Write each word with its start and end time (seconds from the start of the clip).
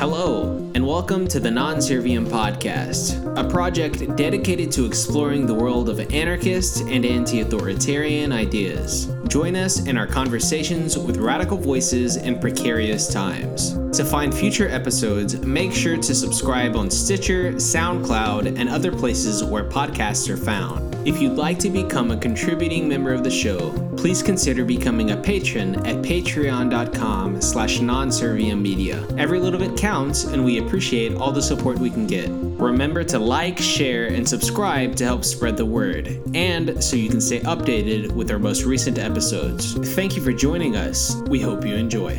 Hello, 0.00 0.56
and 0.74 0.86
welcome 0.86 1.28
to 1.28 1.38
the 1.38 1.50
Non 1.50 1.76
Serviam 1.76 2.26
Podcast, 2.26 3.22
a 3.36 3.46
project 3.46 4.16
dedicated 4.16 4.72
to 4.72 4.86
exploring 4.86 5.44
the 5.44 5.52
world 5.52 5.90
of 5.90 6.00
anarchist 6.10 6.80
and 6.84 7.04
anti 7.04 7.42
authoritarian 7.42 8.32
ideas. 8.32 9.12
Join 9.28 9.56
us 9.56 9.84
in 9.86 9.98
our 9.98 10.06
conversations 10.06 10.96
with 10.96 11.18
radical 11.18 11.58
voices 11.58 12.16
in 12.16 12.38
precarious 12.38 13.12
times. 13.12 13.74
To 13.98 14.02
find 14.02 14.34
future 14.34 14.70
episodes, 14.70 15.38
make 15.44 15.74
sure 15.74 15.98
to 15.98 16.14
subscribe 16.14 16.76
on 16.76 16.90
Stitcher, 16.90 17.52
SoundCloud, 17.52 18.58
and 18.58 18.70
other 18.70 18.92
places 18.92 19.44
where 19.44 19.64
podcasts 19.64 20.30
are 20.30 20.38
found. 20.38 20.94
If 21.06 21.20
you'd 21.20 21.36
like 21.36 21.58
to 21.58 21.68
become 21.68 22.10
a 22.10 22.16
contributing 22.16 22.88
member 22.88 23.12
of 23.12 23.22
the 23.22 23.30
show, 23.30 23.68
please 24.00 24.22
consider 24.22 24.64
becoming 24.64 25.10
a 25.10 25.16
patron 25.18 25.74
at 25.86 25.96
patreon.com 25.96 27.38
slash 27.42 27.82
media. 27.82 29.06
Every 29.18 29.38
little 29.38 29.60
bit 29.60 29.76
counts, 29.76 30.24
and 30.24 30.42
we 30.42 30.56
appreciate 30.56 31.14
all 31.16 31.32
the 31.32 31.42
support 31.42 31.78
we 31.78 31.90
can 31.90 32.06
get. 32.06 32.30
Remember 32.30 33.04
to 33.04 33.18
like, 33.18 33.58
share, 33.58 34.06
and 34.06 34.26
subscribe 34.26 34.96
to 34.96 35.04
help 35.04 35.22
spread 35.22 35.58
the 35.58 35.66
word, 35.66 36.18
and 36.34 36.82
so 36.82 36.96
you 36.96 37.10
can 37.10 37.20
stay 37.20 37.40
updated 37.40 38.10
with 38.12 38.30
our 38.30 38.38
most 38.38 38.64
recent 38.64 38.98
episodes. 38.98 39.74
Thank 39.94 40.16
you 40.16 40.22
for 40.22 40.32
joining 40.32 40.76
us. 40.76 41.14
We 41.28 41.38
hope 41.38 41.66
you 41.66 41.74
enjoy. 41.74 42.18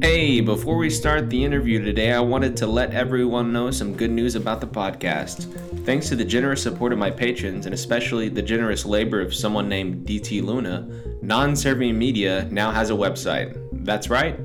Hey, 0.00 0.40
before 0.40 0.76
we 0.76 0.90
start 0.90 1.28
the 1.28 1.44
interview 1.44 1.82
today, 1.82 2.12
I 2.12 2.20
wanted 2.20 2.56
to 2.58 2.68
let 2.68 2.92
everyone 2.92 3.52
know 3.52 3.72
some 3.72 3.96
good 3.96 4.12
news 4.12 4.36
about 4.36 4.60
the 4.60 4.68
podcast. 4.68 5.48
Thanks 5.84 6.08
to 6.10 6.16
the 6.16 6.24
generous 6.24 6.62
support 6.62 6.92
of 6.92 6.98
my 7.00 7.10
patrons, 7.10 7.66
and 7.66 7.74
especially 7.74 8.28
the 8.28 8.40
generous 8.40 8.86
labor 8.86 9.20
of 9.20 9.34
someone 9.34 9.68
named 9.68 10.06
DT 10.06 10.40
Luna, 10.40 10.88
Non 11.22 11.54
Serviam 11.54 11.96
Media 11.96 12.46
now 12.52 12.70
has 12.70 12.90
a 12.90 12.92
website. 12.92 13.58
That's 13.84 14.08
right. 14.08 14.38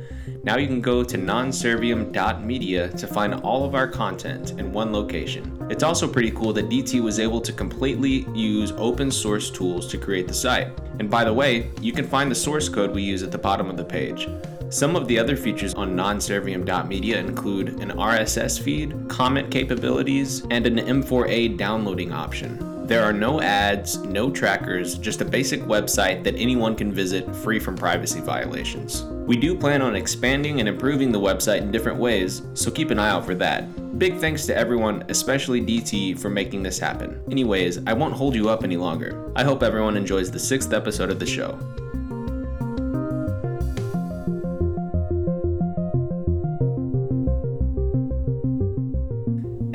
Now 0.44 0.58
you 0.58 0.66
can 0.66 0.82
go 0.82 1.04
to 1.04 1.16
nonserviam.media 1.16 2.90
to 2.90 3.08
find 3.08 3.36
all 3.36 3.66
of 3.66 3.76
our 3.76 3.88
content 3.88 4.52
in 4.58 4.74
one 4.74 4.92
location. 4.92 5.68
It's 5.70 5.84
also 5.84 6.08
pretty 6.08 6.32
cool 6.32 6.54
that 6.54 6.70
DT 6.70 7.02
was 7.02 7.20
able 7.20 7.42
to 7.42 7.54
completely 7.54 8.26
use 8.34 8.72
open 8.72 9.12
source 9.12 9.52
tools 9.52 9.88
to 9.92 10.00
create 10.00 10.28
the 10.28 10.34
site. 10.34 10.70
And 11.00 11.08
by 11.08 11.24
the 11.24 11.34
way, 11.34 11.70
you 11.82 11.94
can 11.94 12.08
find 12.08 12.32
the 12.32 12.36
source 12.36 12.68
code 12.68 12.96
we 12.96 13.04
use 13.04 13.22
at 13.22 13.32
the 13.32 13.38
bottom 13.38 13.70
of 13.70 13.78
the 13.78 13.86
page. 13.86 14.28
Some 14.70 14.98
of 14.98 15.08
the 15.08 15.18
other 15.18 15.38
features 15.38 15.74
on 15.76 15.96
nonserviam.media 15.96 17.20
include 17.20 17.80
an 17.82 17.92
RSS 17.92 18.62
feed, 18.62 19.08
comment 19.08 19.50
capabilities, 19.50 20.46
and 20.52 20.68
an 20.68 20.78
M4A 20.78 21.58
downloading 21.58 22.12
option. 22.12 22.86
There 22.86 23.04
are 23.04 23.14
no 23.14 23.42
ads, 23.42 23.98
no 24.00 24.30
trackers, 24.30 24.98
just 24.98 25.22
a 25.22 25.26
basic 25.26 25.62
website 25.62 26.24
that 26.26 26.36
anyone 26.36 26.76
can 26.76 26.92
visit 26.92 27.34
free 27.34 27.60
from 27.60 27.78
privacy 27.78 28.20
violations. 28.20 29.04
We 29.04 29.38
do 29.38 29.58
plan 29.58 29.82
on 29.82 29.96
expanding 29.96 30.60
and 30.60 30.68
improving 30.68 31.14
the 31.14 31.20
website 31.20 31.62
in 31.62 31.72
different 31.72 31.98
ways, 31.98 32.42
so 32.54 32.70
keep 32.70 32.92
an 32.92 33.00
eye 33.00 33.10
out 33.10 33.26
for 33.26 33.36
that. 33.36 33.98
Big 33.98 34.18
thanks 34.18 34.46
to 34.48 34.56
everyone, 34.56 35.06
especially 35.08 35.62
DT, 35.62 36.20
for 36.20 36.30
making 36.30 36.62
this 36.62 36.78
happen. 36.78 37.22
Anyways, 37.32 37.80
I 37.88 37.94
won't 37.94 38.14
hold 38.14 38.36
you 38.36 38.50
up 38.50 38.66
any 38.66 38.78
longer. 38.78 39.32
I 39.36 39.46
hope 39.46 39.64
everyone 39.64 39.96
enjoys 39.96 40.30
the 40.30 40.40
sixth 40.40 40.74
episode 40.74 41.10
of 41.10 41.20
the 41.20 41.26
show. 41.26 41.58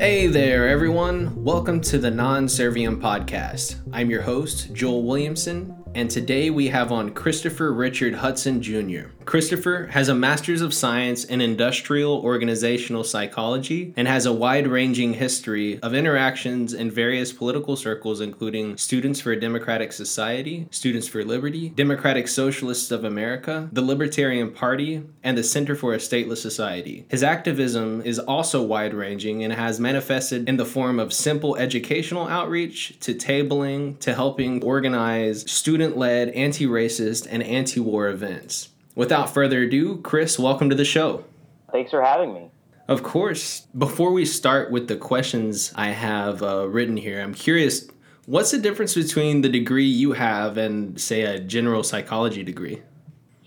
Hey 0.03 0.27
there, 0.27 0.67
everyone. 0.67 1.45
Welcome 1.45 1.79
to 1.83 1.97
the 1.97 2.11
Non 2.11 2.47
Serviam 2.47 2.99
Podcast. 2.99 3.77
I'm 3.93 4.09
your 4.09 4.23
host, 4.23 4.73
Joel 4.73 5.03
Williamson, 5.03 5.81
and 5.95 6.09
today 6.09 6.49
we 6.49 6.67
have 6.69 6.91
on 6.91 7.11
Christopher 7.11 7.71
Richard 7.71 8.15
Hudson 8.15 8.61
Jr. 8.61 9.09
Christopher 9.25 9.87
has 9.91 10.09
a 10.09 10.15
Master's 10.15 10.61
of 10.61 10.73
Science 10.73 11.23
in 11.23 11.39
Industrial 11.39 12.17
Organizational 12.17 13.03
Psychology 13.03 13.93
and 13.95 14.07
has 14.07 14.25
a 14.25 14.33
wide 14.33 14.67
ranging 14.67 15.13
history 15.13 15.79
of 15.81 15.93
interactions 15.93 16.73
in 16.73 16.91
various 16.91 17.31
political 17.31 17.75
circles, 17.75 18.21
including 18.21 18.75
Students 18.77 19.21
for 19.21 19.31
a 19.31 19.39
Democratic 19.39 19.93
Society, 19.93 20.67
Students 20.71 21.07
for 21.07 21.23
Liberty, 21.23 21.69
Democratic 21.69 22.27
Socialists 22.27 22.91
of 22.91 23.03
America, 23.03 23.69
the 23.71 23.81
Libertarian 23.81 24.51
Party, 24.51 25.03
and 25.23 25.37
the 25.37 25.43
Center 25.43 25.75
for 25.75 25.93
a 25.93 25.97
Stateless 25.97 26.37
Society. 26.37 27.05
His 27.09 27.23
activism 27.23 28.01
is 28.01 28.19
also 28.19 28.61
wide 28.61 28.93
ranging 28.93 29.43
and 29.43 29.53
has 29.53 29.79
manifested 29.79 30.49
in 30.49 30.57
the 30.57 30.65
form 30.65 30.99
of 30.99 31.13
simple 31.13 31.55
educational 31.55 32.27
outreach 32.27 32.99
to 33.01 33.13
tabling 33.13 33.99
to 33.99 34.13
helping 34.13 34.63
organize 34.63 35.49
student 35.49 35.82
student 35.83 35.99
led, 35.99 36.29
anti 36.29 36.65
racist, 36.65 37.27
and 37.29 37.43
anti 37.43 37.81
war 37.81 38.07
events. 38.07 38.69
Without 38.95 39.33
further 39.33 39.63
ado, 39.63 39.97
Chris, 39.97 40.39
welcome 40.39 40.69
to 40.69 40.77
the 40.77 40.85
show. 40.85 41.25
Thanks 41.73 41.91
for 41.91 42.01
having 42.01 42.33
me. 42.33 42.49
Of 42.87 43.03
course. 43.03 43.67
Before 43.77 44.13
we 44.13 44.23
start 44.23 44.71
with 44.71 44.87
the 44.87 44.95
questions 44.95 45.73
I 45.75 45.87
have 45.89 46.41
uh, 46.41 46.69
written 46.69 46.95
here, 46.95 47.19
I'm 47.21 47.33
curious 47.33 47.89
what's 48.27 48.51
the 48.51 48.59
difference 48.59 48.93
between 48.93 49.41
the 49.41 49.49
degree 49.49 49.85
you 49.85 50.13
have 50.13 50.57
and, 50.57 50.97
say, 51.01 51.23
a 51.23 51.37
general 51.37 51.83
psychology 51.83 52.43
degree? 52.43 52.81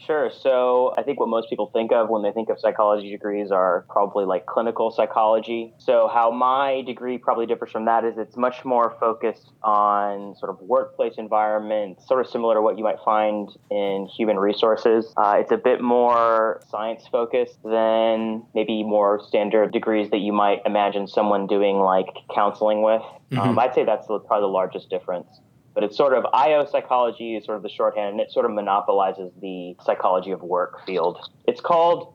Sure. 0.07 0.31
So 0.31 0.95
I 0.97 1.03
think 1.03 1.19
what 1.19 1.29
most 1.29 1.51
people 1.51 1.71
think 1.73 1.91
of 1.91 2.09
when 2.09 2.23
they 2.23 2.31
think 2.31 2.49
of 2.49 2.61
psychology 2.61 3.11
degrees 3.11 3.51
are 3.51 3.85
probably 3.91 4.25
like 4.25 4.47
clinical 4.47 4.93
psychology. 4.93 5.75
So 5.79 6.09
how 6.13 6.31
my 6.31 6.83
degree 6.83 7.19
probably 7.19 7.47
differs 7.47 7.73
from 7.73 7.87
that 7.87 8.05
is 8.05 8.17
it's 8.17 8.37
much 8.37 8.65
more 8.65 8.97
focused 9.01 9.51
on 9.65 10.37
sort 10.37 10.51
of 10.51 10.61
workplace 10.61 11.15
environment, 11.19 12.01
sort 12.07 12.25
of 12.25 12.31
similar 12.31 12.55
to 12.55 12.63
what 12.63 12.79
you 12.79 12.85
might 12.85 13.01
find 13.05 13.49
in 13.69 14.07
human 14.07 14.39
resources. 14.39 15.13
Uh, 15.17 15.39
it's 15.41 15.51
a 15.51 15.57
bit 15.57 15.81
more 15.81 16.61
science 16.71 17.09
focused 17.11 17.59
than 17.65 18.45
maybe 18.55 18.85
more 18.85 19.21
standard 19.27 19.73
degrees 19.73 20.11
that 20.11 20.21
you 20.21 20.33
might 20.33 20.61
imagine 20.65 21.09
someone 21.09 21.49
doing 21.49 21.81
like 21.81 22.07
counseling 22.33 22.83
with. 22.83 23.03
Mm-hmm. 23.33 23.39
Um, 23.41 23.59
I'd 23.59 23.75
say 23.75 23.85
that's 23.85 24.07
probably 24.07 24.41
the 24.41 24.47
largest 24.47 24.89
difference 24.89 25.27
but 25.77 25.85
it's 25.85 25.95
sort 25.95 26.15
of 26.15 26.25
IO 26.33 26.65
psychology 26.65 27.37
is 27.37 27.45
sort 27.45 27.59
of 27.59 27.63
the 27.63 27.69
shorthand, 27.69 28.13
and 28.13 28.21
it 28.21 28.33
sort 28.33 28.47
of 28.47 28.53
monopolizes 28.53 29.31
the 29.43 29.77
psychology 29.85 30.31
of 30.31 30.41
work 30.41 30.85
field. 30.87 31.19
It's 31.47 31.61
called 31.61 32.15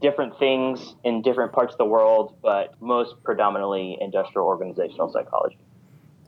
different 0.00 0.38
things 0.38 0.94
in 1.02 1.20
different 1.20 1.52
parts 1.52 1.74
of 1.74 1.78
the 1.78 1.84
world, 1.84 2.36
but 2.42 2.80
most 2.80 3.20
predominantly 3.24 3.98
industrial 4.00 4.46
organizational 4.46 5.12
psychology. 5.12 5.58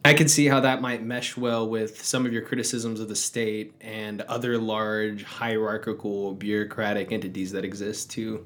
I 0.05 0.15
can 0.15 0.27
see 0.27 0.47
how 0.47 0.59
that 0.61 0.83
might 0.83 1.01
mesh 1.05 1.37
well 1.37 1.67
with 1.67 2.05
some 2.05 2.27
of 2.27 2.33
your 2.33 2.43
criticisms 2.43 2.99
of 2.99 3.09
the 3.09 3.15
state 3.15 3.73
and 3.81 4.23
other 4.23 4.59
large 4.59 5.23
hierarchical 5.23 6.35
bureaucratic 6.35 7.13
entities 7.13 7.53
that 7.53 7.65
exist 7.65 8.11
too. 8.11 8.45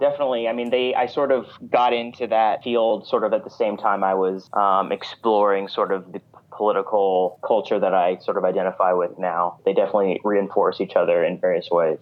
Definitely. 0.00 0.48
I 0.48 0.54
mean, 0.54 0.70
they. 0.70 0.94
I 0.94 1.06
sort 1.06 1.32
of 1.32 1.46
got 1.70 1.92
into 1.92 2.28
that 2.28 2.62
field 2.62 3.06
sort 3.06 3.24
of 3.24 3.34
at 3.34 3.44
the 3.44 3.50
same 3.50 3.76
time 3.76 4.02
I 4.02 4.14
was 4.14 4.48
um, 4.54 4.90
exploring 4.90 5.68
sort 5.68 5.92
of 5.92 6.12
the 6.12 6.22
political 6.58 7.38
culture 7.46 7.78
that 7.78 7.94
I 7.94 8.18
sort 8.18 8.36
of 8.36 8.44
identify 8.44 8.92
with 8.92 9.18
now. 9.18 9.60
They 9.64 9.72
definitely 9.72 10.20
reinforce 10.24 10.80
each 10.80 10.96
other 10.96 11.24
in 11.24 11.38
various 11.38 11.70
ways. 11.70 11.98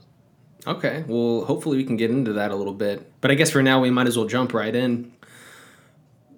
Okay, 0.67 1.05
well, 1.07 1.45
hopefully 1.45 1.77
we 1.77 1.85
can 1.85 1.97
get 1.97 2.11
into 2.11 2.33
that 2.33 2.51
a 2.51 2.57
little 2.57 2.73
bit. 2.73 3.13
But 3.21 3.31
I 3.31 3.35
guess 3.35 3.51
for 3.51 3.63
now, 3.63 3.81
we 3.81 3.91
might 3.91 4.09
as 4.09 4.17
well 4.17 4.27
jump 4.27 4.53
right 4.53 4.75
in. 4.75 5.13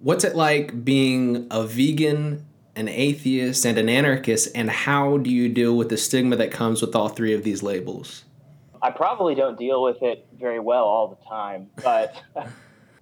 What's 0.01 0.25
it 0.25 0.37
like 0.37 0.85
being 0.85 1.47
a 1.51 1.65
vegan, 1.65 2.45
an 2.77 2.89
atheist, 2.89 3.65
and 3.65 3.79
an 3.79 3.89
anarchist, 3.89 4.49
and 4.55 4.69
how 4.69 5.17
do 5.17 5.31
you 5.31 5.49
deal 5.49 5.77
with 5.77 5.89
the 5.89 5.97
stigma 5.97 6.37
that 6.37 6.51
comes 6.51 6.83
with 6.83 6.95
all 6.95 7.09
three 7.09 7.33
of 7.33 7.43
these 7.43 7.63
labels? 7.63 8.25
I 8.83 8.91
probably 8.91 9.35
don't 9.35 9.59
deal 9.59 9.83
with 9.83 10.03
it 10.03 10.27
very 10.39 10.61
well 10.61 10.85
all 10.85 11.09
the 11.09 11.29
time, 11.29 11.71
but 11.83 12.15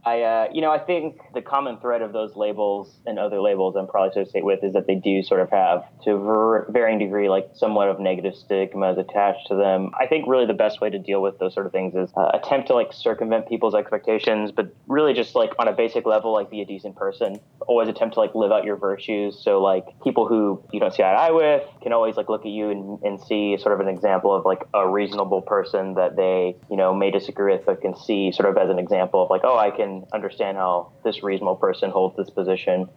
I, 0.06 0.22
uh, 0.22 0.48
you 0.52 0.60
know, 0.60 0.70
I 0.70 0.78
think 0.78 1.20
the 1.34 1.42
common 1.42 1.78
thread 1.80 2.00
of 2.00 2.12
those 2.12 2.36
labels 2.36 2.94
and 3.06 3.18
other 3.18 3.40
labels 3.40 3.74
I'm 3.74 3.88
probably 3.88 4.10
associated 4.10 4.44
with 4.44 4.62
is 4.62 4.72
that 4.74 4.86
they 4.86 4.94
do 4.94 5.20
sort 5.24 5.40
of 5.40 5.50
have, 5.50 5.82
to 6.04 6.12
a 6.12 6.70
varying 6.70 7.00
degree, 7.00 7.28
like 7.28 7.50
somewhat 7.54 7.88
of 7.88 7.98
negative 7.98 8.36
stigmas 8.36 8.98
attached 8.98 9.48
to 9.48 9.56
them. 9.56 9.90
I 9.98 10.06
think 10.06 10.28
really 10.28 10.46
the 10.46 10.54
best 10.54 10.80
way 10.80 10.90
to 10.90 10.98
deal 11.00 11.20
with 11.20 11.40
those 11.40 11.54
sort 11.54 11.66
of 11.66 11.72
things 11.72 11.96
is 11.96 12.08
uh, 12.16 12.30
attempt 12.34 12.68
to 12.68 12.74
like 12.74 12.92
circumvent 12.92 13.48
people's 13.48 13.74
expectations, 13.74 14.52
but 14.52 14.72
really 14.86 15.12
just 15.12 15.34
like 15.34 15.50
on 15.58 15.66
a 15.66 15.72
basic 15.72 16.06
level, 16.06 16.32
like 16.32 16.52
be 16.52 16.60
a 16.60 16.64
decent 16.64 16.94
person. 16.94 17.40
Always 17.66 17.88
attempt 17.88 18.14
to 18.14 18.20
like 18.20 18.32
live 18.36 18.52
out 18.52 18.64
your 18.64 18.76
virtues. 18.76 19.36
So 19.42 19.60
like 19.60 19.86
people 20.04 20.28
who 20.28 20.62
you 20.72 20.78
don't 20.78 20.94
see 20.94 21.02
eye 21.02 21.14
to 21.14 21.18
eye 21.18 21.30
with 21.32 21.64
can 21.82 21.92
always 21.92 22.16
like 22.16 22.28
look 22.28 22.42
at 22.42 22.52
you 22.52 22.70
and, 22.70 23.02
and 23.02 23.20
see 23.20 23.56
sort 23.58 23.74
of 23.74 23.84
an 23.84 23.92
example 23.92 24.32
of 24.32 24.44
like 24.44 24.62
a 24.72 24.88
reasonable 24.88 25.42
person 25.42 25.94
that 25.94 26.14
they, 26.14 26.54
you 26.70 26.76
know, 26.76 26.94
may 26.94 27.10
disagree 27.10 27.54
with, 27.54 27.66
but 27.66 27.80
can 27.80 27.96
see 27.96 28.30
sort 28.30 28.48
of 28.48 28.56
as 28.56 28.70
an 28.70 28.78
example 28.78 29.20
of 29.20 29.30
like, 29.30 29.40
oh, 29.42 29.58
I 29.58 29.72
can 29.72 29.95
understand 30.12 30.56
how 30.56 30.92
this 31.04 31.22
reasonable 31.22 31.56
person 31.56 31.90
holds 31.90 32.16
this 32.16 32.30
position. 32.30 32.88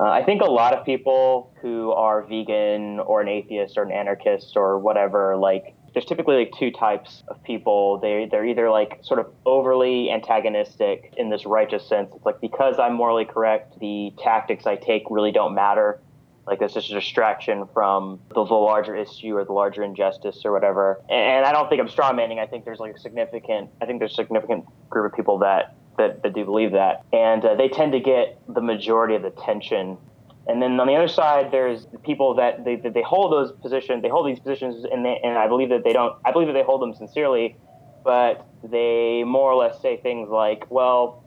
Uh, 0.00 0.04
I 0.04 0.24
think 0.24 0.42
a 0.42 0.50
lot 0.50 0.74
of 0.74 0.84
people 0.84 1.54
who 1.62 1.92
are 1.92 2.22
vegan 2.22 2.98
or 3.00 3.20
an 3.20 3.28
atheist 3.28 3.78
or 3.78 3.82
an 3.84 3.92
anarchist 3.92 4.56
or 4.56 4.78
whatever, 4.78 5.36
like, 5.36 5.74
there's 5.92 6.06
typically 6.06 6.36
like 6.36 6.52
two 6.58 6.72
types 6.72 7.22
of 7.28 7.40
people. 7.44 7.98
They 8.00 8.26
they're 8.28 8.44
either 8.44 8.68
like 8.68 8.98
sort 9.02 9.20
of 9.20 9.26
overly 9.46 10.10
antagonistic 10.10 11.14
in 11.16 11.30
this 11.30 11.46
righteous 11.46 11.86
sense. 11.88 12.10
It's 12.16 12.26
like 12.26 12.40
because 12.40 12.80
I'm 12.80 12.94
morally 12.94 13.24
correct, 13.24 13.78
the 13.78 14.12
tactics 14.18 14.66
I 14.66 14.74
take 14.74 15.04
really 15.08 15.30
don't 15.30 15.54
matter. 15.54 16.00
like 16.46 16.60
it's 16.60 16.74
just 16.74 16.90
a 16.90 16.94
distraction 16.94 17.66
from 17.72 18.20
the, 18.28 18.44
the 18.44 18.54
larger 18.54 18.94
issue 18.94 19.36
or 19.36 19.44
the 19.44 19.52
larger 19.52 19.82
injustice 19.82 20.42
or 20.44 20.52
whatever. 20.52 21.00
And, 21.08 21.18
and 21.20 21.46
I 21.46 21.52
don't 21.52 21.68
think 21.68 21.80
I'm 21.80 21.88
strawmanning. 21.88 22.38
I 22.38 22.46
think 22.46 22.64
there's 22.64 22.80
like 22.80 22.94
a 22.94 22.98
significant, 22.98 23.70
I 23.80 23.86
think 23.86 23.98
there's 23.98 24.12
a 24.12 24.16
significant 24.16 24.64
group 24.90 25.12
of 25.12 25.16
people 25.16 25.38
that 25.38 25.74
that, 25.98 26.22
that 26.22 26.34
do 26.34 26.44
believe 26.44 26.72
that, 26.72 27.04
and 27.12 27.44
uh, 27.44 27.54
they 27.54 27.68
tend 27.68 27.92
to 27.92 28.00
get 28.00 28.38
the 28.48 28.60
majority 28.60 29.14
of 29.14 29.22
the 29.22 29.28
attention. 29.28 29.98
And 30.46 30.60
then 30.60 30.78
on 30.78 30.86
the 30.86 30.94
other 30.94 31.08
side, 31.08 31.50
there's 31.50 31.86
people 32.04 32.34
that 32.34 32.64
they, 32.64 32.76
they 32.76 33.02
hold 33.02 33.32
those 33.32 33.52
positions, 33.62 34.02
they 34.02 34.10
hold 34.10 34.26
these 34.26 34.38
positions, 34.38 34.84
and, 34.84 35.04
they, 35.04 35.18
and 35.24 35.38
I 35.38 35.48
believe 35.48 35.70
that 35.70 35.84
they 35.84 35.92
don't. 35.92 36.14
I 36.24 36.32
believe 36.32 36.48
that 36.48 36.54
they 36.54 36.62
hold 36.62 36.82
them 36.82 36.94
sincerely, 36.94 37.56
but 38.04 38.46
they 38.62 39.24
more 39.24 39.50
or 39.50 39.56
less 39.56 39.80
say 39.80 39.96
things 39.96 40.28
like, 40.28 40.70
"Well, 40.70 41.24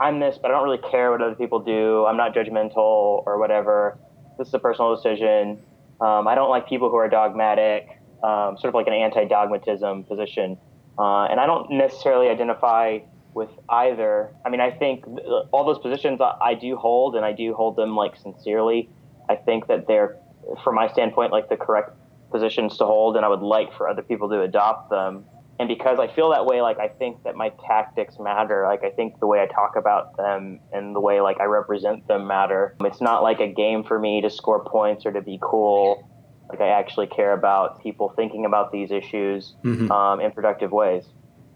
I'm 0.00 0.20
this, 0.20 0.38
but 0.40 0.50
I 0.50 0.54
don't 0.54 0.64
really 0.64 0.90
care 0.90 1.10
what 1.10 1.22
other 1.22 1.34
people 1.34 1.60
do. 1.60 2.06
I'm 2.06 2.16
not 2.16 2.34
judgmental 2.34 3.24
or 3.26 3.38
whatever. 3.38 3.98
This 4.38 4.48
is 4.48 4.54
a 4.54 4.58
personal 4.58 4.94
decision. 4.94 5.60
Um, 6.00 6.28
I 6.28 6.34
don't 6.36 6.50
like 6.50 6.68
people 6.68 6.90
who 6.90 6.96
are 6.96 7.08
dogmatic, 7.08 7.88
um, 8.22 8.56
sort 8.58 8.66
of 8.66 8.74
like 8.74 8.86
an 8.86 8.92
anti-dogmatism 8.92 10.04
position. 10.04 10.56
Uh, 10.98 11.24
and 11.24 11.40
I 11.40 11.46
don't 11.46 11.72
necessarily 11.72 12.28
identify 12.28 12.98
with 13.38 13.50
either. 13.70 14.34
I 14.44 14.50
mean, 14.50 14.60
I 14.60 14.70
think 14.70 15.04
all 15.52 15.64
those 15.64 15.78
positions 15.78 16.20
I, 16.20 16.36
I 16.40 16.54
do 16.54 16.76
hold, 16.76 17.16
and 17.16 17.24
I 17.24 17.32
do 17.32 17.54
hold 17.54 17.76
them 17.76 17.96
like 17.96 18.16
sincerely. 18.16 18.90
I 19.30 19.36
think 19.36 19.68
that 19.68 19.86
they're, 19.86 20.18
from 20.62 20.74
my 20.74 20.88
standpoint, 20.88 21.32
like 21.32 21.48
the 21.48 21.56
correct 21.56 21.96
positions 22.30 22.76
to 22.78 22.84
hold, 22.84 23.16
and 23.16 23.24
I 23.24 23.28
would 23.28 23.40
like 23.40 23.72
for 23.74 23.88
other 23.88 24.02
people 24.02 24.28
to 24.28 24.42
adopt 24.42 24.90
them 24.90 25.24
and 25.58 25.68
because 25.68 25.98
I 25.98 26.06
feel 26.06 26.30
that 26.30 26.46
way, 26.46 26.62
like 26.62 26.78
I 26.78 26.88
think 26.88 27.24
that 27.24 27.34
my 27.34 27.50
tactics 27.66 28.16
matter. 28.20 28.64
Like 28.64 28.84
I 28.84 28.90
think 28.90 29.18
the 29.18 29.26
way 29.26 29.40
I 29.40 29.46
talk 29.46 29.74
about 29.76 30.16
them 30.16 30.60
and 30.72 30.94
the 30.94 31.00
way 31.00 31.20
like 31.20 31.40
I 31.40 31.44
represent 31.44 32.06
them 32.06 32.28
matter. 32.28 32.76
It's 32.80 33.00
not 33.00 33.22
like 33.22 33.40
a 33.40 33.48
game 33.48 33.82
for 33.82 33.98
me 33.98 34.20
to 34.20 34.30
score 34.30 34.64
points 34.64 35.04
or 35.04 35.12
to 35.12 35.20
be 35.20 35.38
cool. 35.42 36.08
Like 36.48 36.60
I 36.60 36.68
actually 36.68 37.08
care 37.08 37.32
about 37.32 37.82
people 37.82 38.12
thinking 38.14 38.44
about 38.44 38.70
these 38.70 38.92
issues 38.92 39.56
mm-hmm. 39.64 39.90
um, 39.90 40.20
in 40.20 40.30
productive 40.30 40.70
ways. 40.70 41.04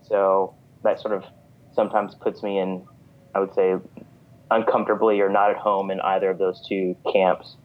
So 0.02 0.56
that 0.82 1.00
sort 1.00 1.14
of 1.14 1.25
sometimes 1.74 2.14
puts 2.14 2.42
me 2.42 2.58
in, 2.58 2.86
I 3.34 3.40
would 3.40 3.54
say, 3.54 3.76
uncomfortably 4.50 5.20
or 5.20 5.28
not 5.28 5.50
at 5.50 5.56
home 5.56 5.90
in 5.90 6.00
either 6.00 6.30
of 6.30 6.38
those 6.38 6.64
two 6.69 6.96
camps. 7.12 7.56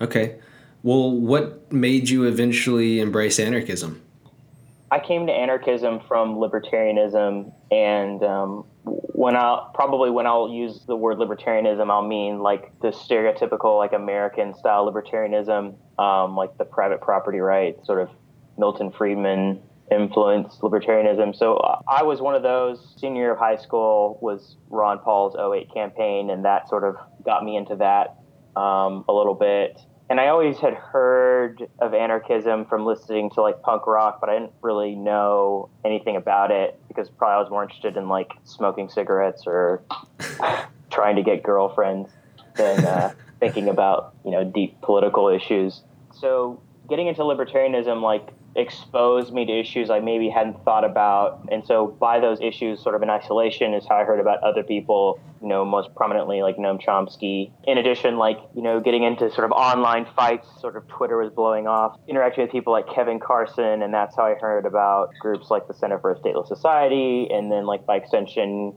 Okay. 0.00 0.36
Well, 0.82 1.10
what 1.10 1.70
made 1.72 2.08
you 2.08 2.24
eventually 2.24 3.00
embrace 3.00 3.38
anarchism? 3.38 4.02
I 4.92 4.98
came 4.98 5.26
to 5.26 5.32
anarchism 5.32 6.00
from 6.08 6.36
libertarianism, 6.36 7.52
and 7.70 8.22
um, 8.24 8.64
when 8.84 9.36
I 9.36 9.68
probably 9.72 10.10
when 10.10 10.26
I'll 10.26 10.48
use 10.48 10.80
the 10.86 10.96
word 10.96 11.18
libertarianism, 11.18 11.90
I'll 11.90 12.06
mean 12.06 12.40
like 12.40 12.72
the 12.80 12.88
stereotypical 12.88 13.78
like 13.78 13.92
American 13.92 14.54
style 14.54 14.90
libertarianism, 14.90 15.74
um, 15.98 16.36
like 16.36 16.56
the 16.58 16.64
private 16.64 17.00
property 17.00 17.38
right, 17.38 17.76
sort 17.84 18.00
of 18.00 18.10
Milton 18.58 18.90
Friedman 18.90 19.62
influenced 19.90 20.60
libertarianism. 20.60 21.34
So 21.36 21.56
I 21.88 22.02
was 22.02 22.20
one 22.20 22.34
of 22.34 22.42
those. 22.42 22.94
Senior 22.96 23.22
year 23.22 23.32
of 23.32 23.38
high 23.38 23.56
school 23.56 24.18
was 24.22 24.56
Ron 24.68 24.98
Paul's 24.98 25.34
08 25.36 25.72
campaign, 25.72 26.30
and 26.30 26.44
that 26.44 26.68
sort 26.68 26.84
of 26.84 26.96
got 27.24 27.44
me 27.44 27.56
into 27.56 27.76
that 27.76 28.16
um, 28.60 29.04
a 29.08 29.12
little 29.12 29.34
bit 29.34 29.78
and 30.10 30.18
I 30.18 30.26
always 30.26 30.58
had 30.58 30.74
heard 30.74 31.68
of 31.78 31.94
anarchism 31.94 32.66
from 32.66 32.84
listening 32.84 33.30
to 33.30 33.42
like 33.42 33.62
punk 33.62 33.86
rock, 33.86 34.18
but 34.20 34.28
I 34.28 34.40
didn't 34.40 34.52
really 34.60 34.96
know 34.96 35.70
anything 35.84 36.16
about 36.16 36.50
it 36.50 36.80
because 36.88 37.08
probably 37.08 37.36
I 37.36 37.38
was 37.38 37.48
more 37.48 37.62
interested 37.62 37.96
in 37.96 38.08
like 38.08 38.32
smoking 38.42 38.88
cigarettes 38.88 39.44
or 39.46 39.84
trying 40.90 41.14
to 41.14 41.22
get 41.22 41.44
girlfriends 41.44 42.10
than 42.56 42.84
uh, 42.84 43.12
thinking 43.38 43.68
about 43.68 44.16
you 44.24 44.32
know 44.32 44.42
deep 44.42 44.80
political 44.80 45.28
issues. 45.28 45.80
So 46.12 46.60
getting 46.88 47.06
into 47.06 47.22
libertarianism 47.22 48.02
like 48.02 48.30
exposed 48.56 49.32
me 49.32 49.44
to 49.46 49.60
issues 49.60 49.90
I 49.90 50.00
maybe 50.00 50.28
hadn't 50.28 50.64
thought 50.64 50.84
about. 50.84 51.48
And 51.50 51.64
so 51.64 51.86
by 51.86 52.18
those 52.20 52.40
issues 52.40 52.82
sort 52.82 52.94
of 52.94 53.02
in 53.02 53.10
isolation 53.10 53.74
is 53.74 53.86
how 53.88 53.96
I 53.96 54.04
heard 54.04 54.20
about 54.20 54.42
other 54.42 54.62
people, 54.62 55.20
you 55.40 55.48
know, 55.48 55.64
most 55.64 55.94
prominently 55.94 56.42
like 56.42 56.56
Noam 56.56 56.80
Chomsky. 56.80 57.52
In 57.64 57.78
addition, 57.78 58.18
like, 58.18 58.38
you 58.54 58.62
know, 58.62 58.80
getting 58.80 59.04
into 59.04 59.30
sort 59.30 59.44
of 59.44 59.52
online 59.52 60.06
fights, 60.16 60.48
sort 60.60 60.76
of 60.76 60.86
Twitter 60.88 61.18
was 61.18 61.30
blowing 61.30 61.66
off, 61.66 61.98
interacting 62.08 62.42
with 62.42 62.50
people 62.50 62.72
like 62.72 62.88
Kevin 62.92 63.20
Carson, 63.20 63.82
and 63.82 63.94
that's 63.94 64.16
how 64.16 64.24
I 64.24 64.34
heard 64.34 64.66
about 64.66 65.10
groups 65.20 65.50
like 65.50 65.68
the 65.68 65.74
Center 65.74 65.98
for 65.98 66.12
a 66.12 66.18
Stateless 66.18 66.48
Society, 66.48 67.28
and 67.30 67.50
then 67.50 67.66
like 67.66 67.86
by 67.86 67.96
extension 67.96 68.74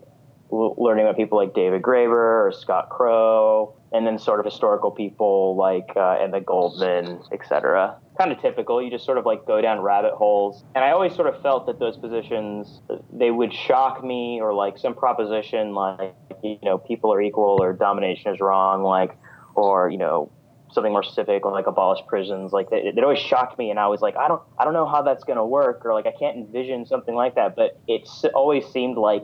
learning 0.54 1.06
about 1.06 1.18
people 1.18 1.38
like 1.38 1.54
David 1.54 1.82
Graeber 1.82 2.48
or 2.48 2.54
Scott 2.56 2.90
Crow, 2.90 3.76
and 3.92 4.06
then 4.06 4.20
sort 4.20 4.40
of 4.40 4.46
historical 4.46 4.92
people 4.92 5.56
like 5.56 5.92
uh, 5.96 6.18
Emma 6.22 6.42
Goldman, 6.42 7.22
etc. 7.32 7.98
Kind 8.18 8.32
of 8.32 8.42
typical. 8.42 8.82
You 8.82 8.92
just 8.92 9.06
sort 9.06 9.18
of 9.18 9.26
like 9.26 9.46
go 9.46 9.62
down 9.62 9.82
rabbit 9.82 10.14
holes, 10.14 10.64
and 10.76 10.84
I 10.84 10.92
always 10.92 11.16
sort 11.16 11.28
of 11.28 11.42
felt 11.42 11.66
that 11.66 11.80
those 11.80 11.98
positions 11.98 12.82
they 13.12 13.32
would 13.32 13.54
shock 13.54 14.04
me, 14.04 14.40
or 14.42 14.54
like 14.54 14.78
some 14.78 14.94
proposition 14.94 15.74
like 15.74 16.16
you 16.44 16.60
know 16.62 16.78
people 16.78 17.12
are 17.14 17.22
equal 17.22 17.58
or 17.62 17.74
domination 17.74 18.34
is 18.34 18.40
wrong, 18.40 18.84
like 18.84 19.18
or 19.56 19.90
you 19.90 19.98
know 19.98 20.32
something 20.72 20.92
more 20.92 21.04
specific 21.04 21.46
like 21.46 21.68
abolish 21.68 22.00
prisons 22.08 22.52
like 22.52 22.68
it, 22.72 22.98
it 22.98 23.04
always 23.04 23.20
shocked 23.20 23.60
me 23.60 23.70
and 23.70 23.78
i 23.78 23.86
was 23.86 24.02
like 24.02 24.18
i 24.18 24.28
don't 24.28 24.42
i 24.58 24.64
don't 24.64 24.74
know 24.74 24.88
how 24.88 25.04
that's 25.04 25.24
going 25.24 25.38
to 25.38 25.46
work 25.46 25.86
or 25.86 25.94
like 25.94 26.08
i 26.08 26.14
can't 26.18 26.36
envision 26.36 26.84
something 26.84 27.14
like 27.14 27.36
that 27.36 27.56
but 27.56 27.80
it 27.88 28.10
always 28.34 28.66
seemed 28.66 28.98
like 28.98 29.24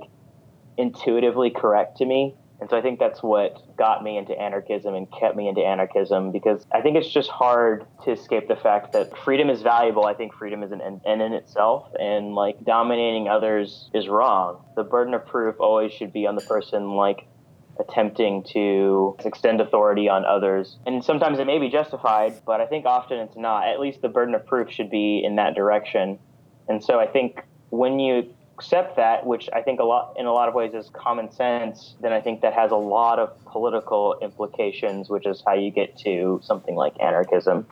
intuitively 0.80 1.50
correct 1.50 1.98
to 1.98 2.06
me. 2.06 2.36
And 2.62 2.70
so 2.70 2.78
I 2.78 2.82
think 2.82 3.00
that's 3.00 3.24
what 3.24 3.76
got 3.78 4.04
me 4.04 4.18
into 4.18 4.38
anarchism 4.38 4.94
and 4.94 5.08
kept 5.12 5.36
me 5.36 5.48
into 5.48 5.62
anarchism 5.62 6.32
because 6.32 6.66
I 6.74 6.82
think 6.82 6.98
it's 6.98 7.10
just 7.10 7.30
hard 7.30 7.86
to 8.04 8.12
escape 8.12 8.50
the 8.50 8.58
fact 8.58 8.92
that 8.94 9.18
freedom 9.18 9.50
is 9.50 9.62
valuable. 9.62 10.06
I 10.06 10.14
think 10.14 10.34
freedom 10.34 10.62
is 10.64 10.72
an 10.72 10.82
end 10.82 11.22
in 11.22 11.34
itself, 11.34 11.88
and 11.98 12.36
like 12.36 12.64
dominating 12.66 13.30
others 13.30 13.90
is 13.94 14.10
wrong. 14.10 14.62
The 14.76 14.84
burden 14.84 15.14
of 15.14 15.26
proof 15.26 15.56
always 15.60 15.94
should 15.94 16.12
be 16.12 16.28
on 16.28 16.36
the 16.36 16.42
person 16.42 16.96
like 16.96 17.28
attempting 17.80 18.44
to 18.44 19.16
extend 19.24 19.62
authority 19.62 20.10
on 20.10 20.26
others. 20.26 20.78
And 20.86 21.04
sometimes 21.04 21.40
it 21.40 21.48
may 21.48 21.60
be 21.60 21.70
justified, 21.70 22.42
but 22.46 22.60
I 22.60 22.66
think 22.66 22.86
often 22.86 23.20
it's 23.20 23.38
not. 23.38 23.70
At 23.70 23.80
least 23.80 24.02
the 24.02 24.10
burden 24.10 24.36
of 24.36 24.46
proof 24.46 24.70
should 24.70 24.90
be 24.90 25.24
in 25.24 25.38
that 25.38 25.56
direction. 25.56 26.20
And 26.68 26.84
so 26.84 27.00
I 27.00 27.08
think 27.08 27.42
when 27.70 28.00
you 28.00 28.34
accept 28.60 28.98
that, 28.98 29.26
which 29.26 29.50
I 29.54 29.62
think 29.62 29.80
a 29.80 29.84
lot 29.84 30.16
in 30.20 30.26
a 30.26 30.34
lot 30.34 30.50
of 30.50 30.54
ways 30.54 30.74
is 30.74 30.90
common 30.90 31.32
sense, 31.32 31.96
then 32.02 32.12
I 32.12 32.20
think 32.20 32.42
that 32.42 32.54
has 32.54 32.72
a 32.72 32.76
lot 32.76 33.18
of 33.18 33.28
political 33.46 34.18
implications, 34.22 35.10
which 35.10 35.26
is 35.26 35.42
how 35.46 35.54
you 35.54 35.72
get 35.72 35.98
to 36.00 36.42
something 36.44 36.76
like 36.76 36.94
anarchism. 37.00 37.66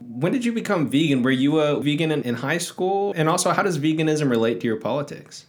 When 0.00 0.32
did 0.32 0.44
you 0.44 0.52
become 0.52 0.90
vegan? 0.90 1.22
Were 1.22 1.30
you 1.30 1.60
a 1.60 1.80
vegan 1.80 2.10
in, 2.10 2.22
in 2.22 2.34
high 2.34 2.58
school? 2.58 3.14
And 3.16 3.28
also, 3.28 3.52
how 3.52 3.62
does 3.62 3.78
veganism 3.78 4.28
relate 4.30 4.60
to 4.60 4.66
your 4.66 4.76
politics? 4.76 5.46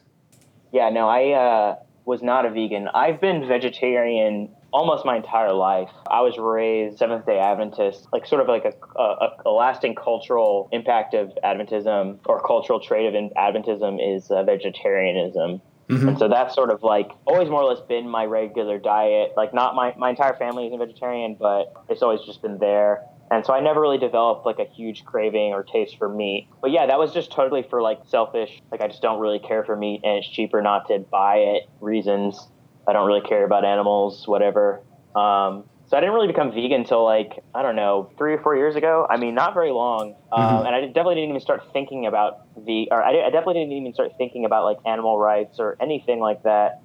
Yeah, 0.72 0.90
no, 0.90 1.10
I 1.10 1.32
uh, 1.32 1.76
was 2.06 2.22
not 2.22 2.46
a 2.46 2.50
vegan. 2.50 2.88
I've 2.94 3.20
been 3.20 3.48
vegetarian 3.48 4.50
almost 4.72 5.06
my 5.06 5.18
entire 5.18 5.54
life. 5.54 5.90
I 6.10 6.22
was 6.22 6.38
raised 6.38 6.98
Seventh 6.98 7.26
day 7.26 7.40
Adventist, 7.40 8.08
like 8.12 8.26
sort 8.26 8.42
of 8.42 8.48
like 8.48 8.66
a, 8.66 9.00
a, 9.00 9.30
a 9.46 9.52
lasting 9.52 9.96
cultural 9.96 10.70
impact 10.72 11.14
of 11.14 11.32
Adventism 11.44 12.20
or 12.26 12.42
cultural 12.42 12.80
trait 12.80 13.14
of 13.14 13.32
Adventism 13.38 14.00
is 14.16 14.32
uh, 14.32 14.44
vegetarianism. 14.44 15.62
Mm-hmm. 15.90 16.08
And 16.08 16.20
so 16.20 16.30
that's 16.30 16.56
sort 16.56 16.72
of 16.72 16.84
like 16.84 17.12
always 17.26 17.50
more 17.50 17.62
or 17.62 17.74
less 17.74 17.86
been 17.88 18.08
my 18.08 18.26
regular 18.26 18.80
diet. 18.80 19.34
Like 19.36 19.54
not 19.54 19.76
my, 19.76 19.94
my 19.98 20.12
entire 20.12 20.36
family 20.36 20.68
isn't 20.68 20.80
vegetarian, 20.80 21.36
but 21.38 21.74
it's 21.90 22.02
always 22.02 22.22
just 22.22 22.42
been 22.42 22.60
there. 22.60 23.02
And 23.30 23.46
so 23.46 23.54
I 23.54 23.62
never 23.62 23.80
really 23.80 23.98
developed 23.98 24.46
like 24.46 24.60
a 24.60 24.66
huge 24.66 25.06
craving 25.06 25.54
or 25.54 25.64
taste 25.64 25.98
for 25.98 26.10
meat. 26.10 26.48
But 26.62 26.72
yeah, 26.72 26.86
that 26.86 27.00
was 27.00 27.14
just 27.14 27.32
totally 27.32 27.64
for 27.64 27.82
like 27.82 28.00
selfish, 28.06 28.62
like 28.72 28.82
I 28.82 28.88
just 28.88 29.02
don't 29.02 29.20
really 29.20 29.40
care 29.40 29.64
for 29.64 29.76
meat 29.76 30.02
and 30.04 30.18
it's 30.18 30.30
cheaper 30.30 30.62
not 30.62 30.88
to 30.88 31.00
buy 31.00 31.38
it 31.38 31.70
reasons. 31.80 32.48
I 32.92 32.94
don't 32.94 33.08
really 33.08 33.22
care 33.22 33.46
about 33.46 33.64
animals, 33.64 34.28
whatever. 34.28 34.82
Um, 35.16 35.64
so 35.88 35.96
I 35.96 36.02
didn't 36.02 36.14
really 36.14 36.28
become 36.28 36.52
vegan 36.52 36.82
until 36.82 37.06
like 37.06 37.40
I 37.56 37.62
don't 37.62 37.78
know 37.78 38.12
three 38.18 38.34
or 38.34 38.42
four 38.42 38.58
years 38.58 38.76
ago. 38.76 39.08
I 39.10 39.16
mean, 39.16 39.34
not 39.34 39.54
very 39.54 39.72
long. 39.72 40.16
Um, 40.30 40.42
mm-hmm. 40.42 40.66
and 40.66 40.76
I 40.76 40.82
definitely 40.88 41.16
didn't 41.16 41.30
even 41.30 41.42
start 41.42 41.64
thinking 41.72 42.06
about 42.06 42.48
the, 42.66 42.90
or 42.92 43.02
I, 43.02 43.28
I, 43.28 43.30
definitely 43.30 43.56
didn't 43.56 43.74
even 43.74 43.94
start 43.94 44.12
thinking 44.18 44.44
about 44.44 44.66
like 44.66 44.78
animal 44.86 45.18
rights 45.18 45.58
or 45.58 45.78
anything 45.80 46.20
like 46.20 46.44
that 46.44 46.82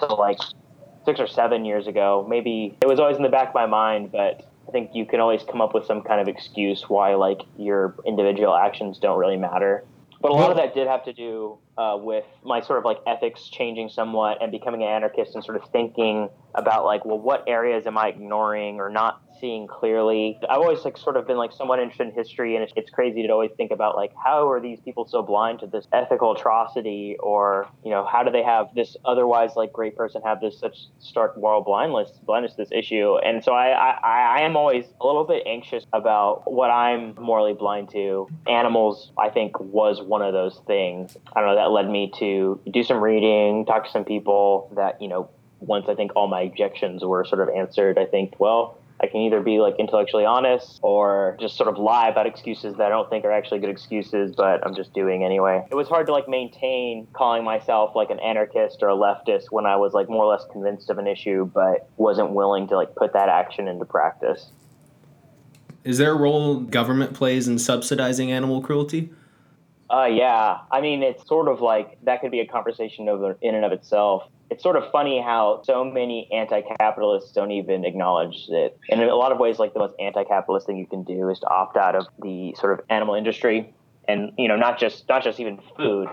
until 0.00 0.16
like 0.16 0.38
six 1.04 1.18
or 1.18 1.26
seven 1.26 1.64
years 1.64 1.88
ago. 1.88 2.24
Maybe 2.28 2.78
it 2.80 2.86
was 2.86 3.00
always 3.00 3.16
in 3.16 3.24
the 3.24 3.28
back 3.28 3.48
of 3.48 3.54
my 3.54 3.66
mind, 3.66 4.12
but 4.12 4.48
I 4.68 4.70
think 4.70 4.90
you 4.94 5.06
can 5.06 5.18
always 5.18 5.42
come 5.42 5.60
up 5.60 5.74
with 5.74 5.86
some 5.86 6.02
kind 6.02 6.20
of 6.20 6.28
excuse 6.28 6.88
why 6.88 7.16
like 7.16 7.40
your 7.56 7.96
individual 8.06 8.54
actions 8.54 8.98
don't 8.98 9.18
really 9.18 9.36
matter. 9.36 9.84
But 10.20 10.32
a 10.32 10.34
lot 10.34 10.50
of 10.50 10.56
that 10.56 10.74
did 10.74 10.88
have 10.88 11.04
to 11.04 11.12
do 11.12 11.58
uh, 11.76 11.96
with 12.00 12.24
my 12.44 12.60
sort 12.60 12.80
of 12.80 12.84
like 12.84 12.98
ethics 13.06 13.48
changing 13.48 13.88
somewhat 13.88 14.42
and 14.42 14.50
becoming 14.50 14.82
an 14.82 14.88
anarchist 14.88 15.34
and 15.34 15.44
sort 15.44 15.56
of 15.56 15.70
thinking 15.70 16.28
about 16.54 16.84
like, 16.84 17.04
well, 17.04 17.18
what 17.18 17.44
areas 17.46 17.86
am 17.86 17.96
I 17.96 18.08
ignoring 18.08 18.80
or 18.80 18.90
not 18.90 19.22
seeing 19.40 19.66
clearly? 19.66 20.38
I've 20.48 20.58
always 20.58 20.84
like 20.84 20.96
sort 20.96 21.16
of 21.16 21.26
been 21.26 21.36
like 21.36 21.52
somewhat 21.52 21.78
interested 21.78 22.08
in 22.08 22.14
history, 22.14 22.54
and 22.54 22.64
it's, 22.64 22.72
it's 22.76 22.90
crazy 22.90 23.26
to 23.26 23.32
always 23.32 23.50
think 23.56 23.70
about 23.70 23.96
like 23.96 24.12
how 24.22 24.50
are 24.50 24.60
these 24.60 24.80
people 24.80 25.06
so 25.06 25.22
blind 25.22 25.60
to 25.60 25.66
this 25.66 25.86
ethical 25.92 26.32
atrocity, 26.32 27.16
or 27.20 27.68
you 27.84 27.90
know, 27.90 28.04
how 28.04 28.22
do 28.22 28.30
they 28.30 28.42
have 28.42 28.74
this 28.74 28.96
otherwise 29.04 29.50
like 29.56 29.72
great 29.72 29.96
person 29.96 30.22
have 30.22 30.40
this 30.40 30.58
such 30.58 30.76
stark 30.98 31.38
moral 31.38 31.62
blindness 31.62 32.10
blindness 32.24 32.52
to 32.52 32.58
this 32.58 32.72
issue? 32.72 33.16
And 33.18 33.42
so 33.42 33.52
I, 33.52 33.68
I 33.68 34.38
I 34.38 34.40
am 34.42 34.56
always 34.56 34.84
a 35.00 35.06
little 35.06 35.24
bit 35.24 35.42
anxious 35.46 35.84
about 35.92 36.50
what 36.50 36.70
I'm 36.70 37.14
morally 37.16 37.54
blind 37.54 37.90
to. 37.90 38.28
Animals, 38.46 39.12
I 39.18 39.30
think, 39.30 39.58
was 39.60 40.00
one 40.00 40.22
of 40.22 40.32
those 40.32 40.60
things. 40.66 41.16
I 41.34 41.40
don't 41.40 41.48
know 41.50 41.56
that 41.56 41.70
led 41.70 41.88
me 41.88 42.12
to 42.18 42.60
do 42.70 42.82
some 42.82 43.02
reading, 43.02 43.66
talk 43.66 43.84
to 43.84 43.90
some 43.90 44.04
people 44.04 44.70
that, 44.76 45.00
you 45.02 45.08
know, 45.08 45.30
once 45.60 45.86
I 45.88 45.94
think 45.94 46.12
all 46.14 46.28
my 46.28 46.42
objections 46.42 47.04
were 47.04 47.24
sort 47.24 47.40
of 47.40 47.54
answered, 47.54 47.98
I 47.98 48.06
think, 48.06 48.38
well, 48.38 48.77
I 49.00 49.06
can 49.06 49.20
either 49.20 49.40
be 49.40 49.60
like 49.60 49.76
intellectually 49.78 50.24
honest 50.24 50.80
or 50.82 51.36
just 51.40 51.56
sort 51.56 51.68
of 51.68 51.78
lie 51.78 52.08
about 52.08 52.26
excuses 52.26 52.76
that 52.76 52.86
I 52.86 52.88
don't 52.88 53.08
think 53.08 53.24
are 53.24 53.30
actually 53.30 53.60
good 53.60 53.70
excuses, 53.70 54.34
but 54.34 54.66
I'm 54.66 54.74
just 54.74 54.92
doing 54.92 55.22
anyway. 55.22 55.64
It 55.70 55.76
was 55.76 55.88
hard 55.88 56.06
to 56.06 56.12
like 56.12 56.28
maintain 56.28 57.06
calling 57.12 57.44
myself 57.44 57.94
like 57.94 58.10
an 58.10 58.18
anarchist 58.18 58.82
or 58.82 58.88
a 58.88 58.96
leftist 58.96 59.46
when 59.50 59.66
I 59.66 59.76
was 59.76 59.92
like 59.92 60.08
more 60.08 60.24
or 60.24 60.32
less 60.32 60.44
convinced 60.50 60.90
of 60.90 60.98
an 60.98 61.06
issue, 61.06 61.44
but 61.46 61.88
wasn't 61.96 62.30
willing 62.30 62.66
to 62.68 62.76
like 62.76 62.94
put 62.96 63.12
that 63.12 63.28
action 63.28 63.68
into 63.68 63.84
practice. 63.84 64.50
Is 65.84 65.98
there 65.98 66.12
a 66.12 66.16
role 66.16 66.60
government 66.60 67.14
plays 67.14 67.46
in 67.46 67.58
subsidizing 67.58 68.32
animal 68.32 68.60
cruelty? 68.60 69.10
Uh, 69.90 70.04
yeah. 70.04 70.58
I 70.70 70.80
mean, 70.80 71.02
it's 71.02 71.26
sort 71.26 71.48
of 71.48 71.60
like 71.60 71.98
that 72.04 72.20
could 72.20 72.30
be 72.30 72.40
a 72.40 72.46
conversation 72.46 73.08
over 73.08 73.38
in 73.40 73.54
and 73.54 73.64
of 73.64 73.72
itself. 73.72 74.24
It's 74.50 74.62
sort 74.62 74.76
of 74.76 74.90
funny 74.90 75.20
how 75.20 75.62
so 75.64 75.84
many 75.84 76.28
anti-capitalists 76.32 77.32
don't 77.32 77.50
even 77.50 77.84
acknowledge 77.84 78.46
it. 78.48 78.78
And 78.90 79.02
in 79.02 79.08
a 79.08 79.14
lot 79.14 79.30
of 79.30 79.38
ways, 79.38 79.58
like 79.58 79.74
the 79.74 79.78
most 79.78 79.94
anti-capitalist 79.98 80.66
thing 80.66 80.78
you 80.78 80.86
can 80.86 81.02
do 81.04 81.28
is 81.28 81.38
to 81.40 81.48
opt 81.48 81.76
out 81.76 81.94
of 81.94 82.06
the 82.22 82.54
sort 82.58 82.78
of 82.78 82.84
animal 82.88 83.14
industry, 83.14 83.74
and 84.06 84.32
you 84.38 84.48
know, 84.48 84.56
not 84.56 84.78
just 84.78 85.08
not 85.08 85.22
just 85.22 85.38
even 85.38 85.60
food, 85.76 86.08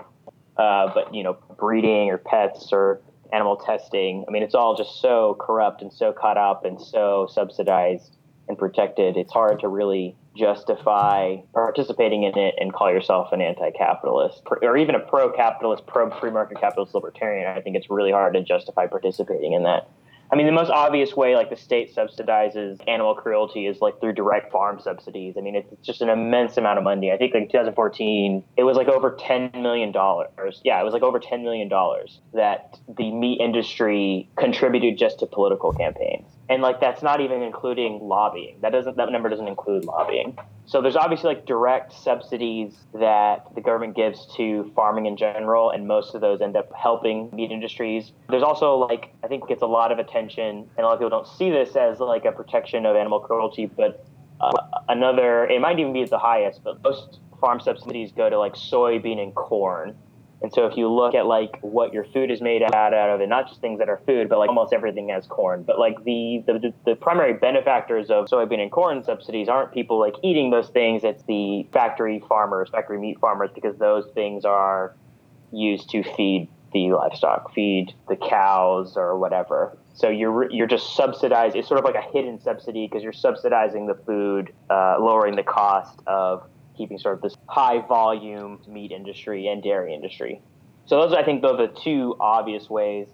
uh, 0.58 0.92
but 0.92 1.14
you 1.14 1.22
know, 1.22 1.36
breeding 1.58 2.10
or 2.10 2.18
pets 2.18 2.70
or 2.72 3.00
animal 3.32 3.56
testing. 3.56 4.24
I 4.28 4.30
mean, 4.30 4.42
it's 4.42 4.54
all 4.54 4.76
just 4.76 5.00
so 5.00 5.36
corrupt 5.40 5.82
and 5.82 5.92
so 5.92 6.12
caught 6.12 6.36
up 6.36 6.64
and 6.64 6.80
so 6.80 7.28
subsidized 7.30 8.16
and 8.48 8.58
protected. 8.58 9.16
It's 9.16 9.32
hard 9.32 9.60
to 9.60 9.68
really 9.68 10.16
justify 10.36 11.36
participating 11.54 12.24
in 12.24 12.38
it 12.38 12.54
and 12.58 12.72
call 12.72 12.90
yourself 12.90 13.32
an 13.32 13.40
anti-capitalist 13.40 14.42
or 14.62 14.76
even 14.76 14.94
a 14.94 15.00
pro-capitalist, 15.00 15.86
pro-free 15.86 16.30
market 16.30 16.60
capitalist 16.60 16.94
libertarian. 16.94 17.46
I 17.46 17.60
think 17.60 17.76
it's 17.76 17.90
really 17.90 18.12
hard 18.12 18.34
to 18.34 18.42
justify 18.42 18.86
participating 18.86 19.54
in 19.54 19.62
that. 19.64 19.88
I 20.30 20.34
mean, 20.34 20.46
the 20.46 20.52
most 20.52 20.70
obvious 20.70 21.14
way, 21.14 21.36
like 21.36 21.50
the 21.50 21.56
state 21.56 21.94
subsidizes 21.94 22.80
animal 22.88 23.14
cruelty, 23.14 23.66
is 23.66 23.80
like 23.80 24.00
through 24.00 24.14
direct 24.14 24.50
farm 24.50 24.80
subsidies. 24.80 25.36
I 25.38 25.40
mean, 25.40 25.54
it's 25.54 25.86
just 25.86 26.02
an 26.02 26.08
immense 26.08 26.56
amount 26.56 26.78
of 26.78 26.84
money. 26.84 27.12
I 27.12 27.16
think 27.16 27.32
like 27.32 27.48
2014, 27.50 28.42
it 28.56 28.64
was 28.64 28.76
like 28.76 28.88
over 28.88 29.16
10 29.20 29.52
million 29.54 29.92
dollars. 29.92 30.60
Yeah, 30.64 30.80
it 30.80 30.84
was 30.84 30.92
like 30.92 31.02
over 31.02 31.20
10 31.20 31.44
million 31.44 31.68
dollars 31.68 32.20
that 32.34 32.76
the 32.88 33.12
meat 33.12 33.40
industry 33.40 34.28
contributed 34.36 34.98
just 34.98 35.20
to 35.20 35.26
political 35.26 35.72
campaigns 35.72 36.26
and 36.48 36.62
like 36.62 36.80
that's 36.80 37.02
not 37.02 37.20
even 37.20 37.42
including 37.42 38.00
lobbying. 38.00 38.58
That 38.60 38.70
doesn't 38.70 38.96
that 38.96 39.10
number 39.10 39.28
doesn't 39.28 39.48
include 39.48 39.84
lobbying. 39.84 40.38
So 40.66 40.82
there's 40.82 40.96
obviously 40.96 41.34
like 41.34 41.46
direct 41.46 41.92
subsidies 41.92 42.74
that 42.94 43.54
the 43.54 43.60
government 43.60 43.94
gives 43.94 44.26
to 44.36 44.70
farming 44.74 45.06
in 45.06 45.16
general 45.16 45.70
and 45.70 45.86
most 45.86 46.14
of 46.14 46.20
those 46.20 46.40
end 46.40 46.56
up 46.56 46.72
helping 46.74 47.30
meat 47.32 47.52
industries. 47.52 48.12
There's 48.28 48.42
also 48.42 48.76
like 48.76 49.12
i 49.22 49.28
think 49.28 49.48
gets 49.48 49.62
a 49.62 49.66
lot 49.66 49.92
of 49.92 49.98
attention 49.98 50.68
and 50.76 50.78
a 50.78 50.82
lot 50.82 50.94
of 50.94 50.98
people 50.98 51.10
don't 51.10 51.26
see 51.26 51.50
this 51.50 51.76
as 51.76 52.00
like 52.00 52.24
a 52.24 52.32
protection 52.32 52.86
of 52.86 52.96
animal 52.96 53.20
cruelty 53.20 53.66
but 53.66 54.06
uh, 54.40 54.52
another 54.88 55.46
it 55.46 55.60
might 55.60 55.78
even 55.78 55.92
be 55.92 56.04
the 56.04 56.18
highest 56.18 56.62
but 56.62 56.82
most 56.82 57.20
farm 57.40 57.60
subsidies 57.60 58.12
go 58.12 58.30
to 58.30 58.38
like 58.38 58.54
soybean 58.54 59.18
and 59.18 59.34
corn 59.34 59.96
and 60.42 60.52
so 60.52 60.66
if 60.66 60.76
you 60.76 60.92
look 60.92 61.14
at 61.14 61.26
like 61.26 61.58
what 61.60 61.94
your 61.94 62.04
food 62.04 62.30
is 62.30 62.42
made 62.42 62.62
out 62.62 62.92
of, 62.92 63.20
and 63.20 63.30
not 63.30 63.48
just 63.48 63.60
things 63.60 63.78
that 63.78 63.88
are 63.88 64.00
food, 64.06 64.28
but 64.28 64.38
like 64.38 64.48
almost 64.48 64.72
everything 64.72 65.08
has 65.08 65.26
corn. 65.26 65.62
But 65.62 65.78
like 65.78 66.04
the 66.04 66.42
the, 66.46 66.74
the 66.84 66.94
primary 66.94 67.32
benefactors 67.32 68.10
of 68.10 68.26
soybean 68.26 68.60
and 68.60 68.70
corn 68.70 69.02
subsidies 69.02 69.48
aren't 69.48 69.72
people 69.72 69.98
like 69.98 70.14
eating 70.22 70.50
those 70.50 70.68
things. 70.68 71.04
It's 71.04 71.22
the 71.24 71.66
factory 71.72 72.22
farmers, 72.28 72.68
factory 72.70 72.98
meat 72.98 73.18
farmers, 73.18 73.50
because 73.54 73.78
those 73.78 74.06
things 74.14 74.44
are 74.44 74.94
used 75.52 75.88
to 75.90 76.02
feed 76.02 76.48
the 76.72 76.92
livestock, 76.92 77.54
feed 77.54 77.94
the 78.08 78.16
cows 78.16 78.96
or 78.96 79.18
whatever. 79.18 79.78
So 79.94 80.10
you're 80.10 80.50
you're 80.50 80.66
just 80.66 80.94
subsidized. 80.94 81.56
It's 81.56 81.66
sort 81.66 81.80
of 81.80 81.84
like 81.86 81.94
a 81.94 82.06
hidden 82.12 82.38
subsidy 82.42 82.86
because 82.86 83.02
you're 83.02 83.14
subsidizing 83.14 83.86
the 83.86 83.94
food, 83.94 84.52
uh, 84.68 84.96
lowering 85.00 85.36
the 85.36 85.42
cost 85.42 85.98
of 86.06 86.46
keeping 86.76 86.98
sort 86.98 87.14
of 87.14 87.22
this 87.22 87.34
high 87.48 87.86
volume 87.86 88.60
meat 88.68 88.92
industry 88.92 89.48
and 89.48 89.62
dairy 89.62 89.94
industry. 89.94 90.42
So 90.86 91.00
those, 91.00 91.12
are, 91.12 91.18
I 91.18 91.24
think, 91.24 91.42
those 91.42 91.58
are 91.58 91.66
the 91.66 91.80
two 91.82 92.16
obvious 92.20 92.70
ways. 92.70 93.08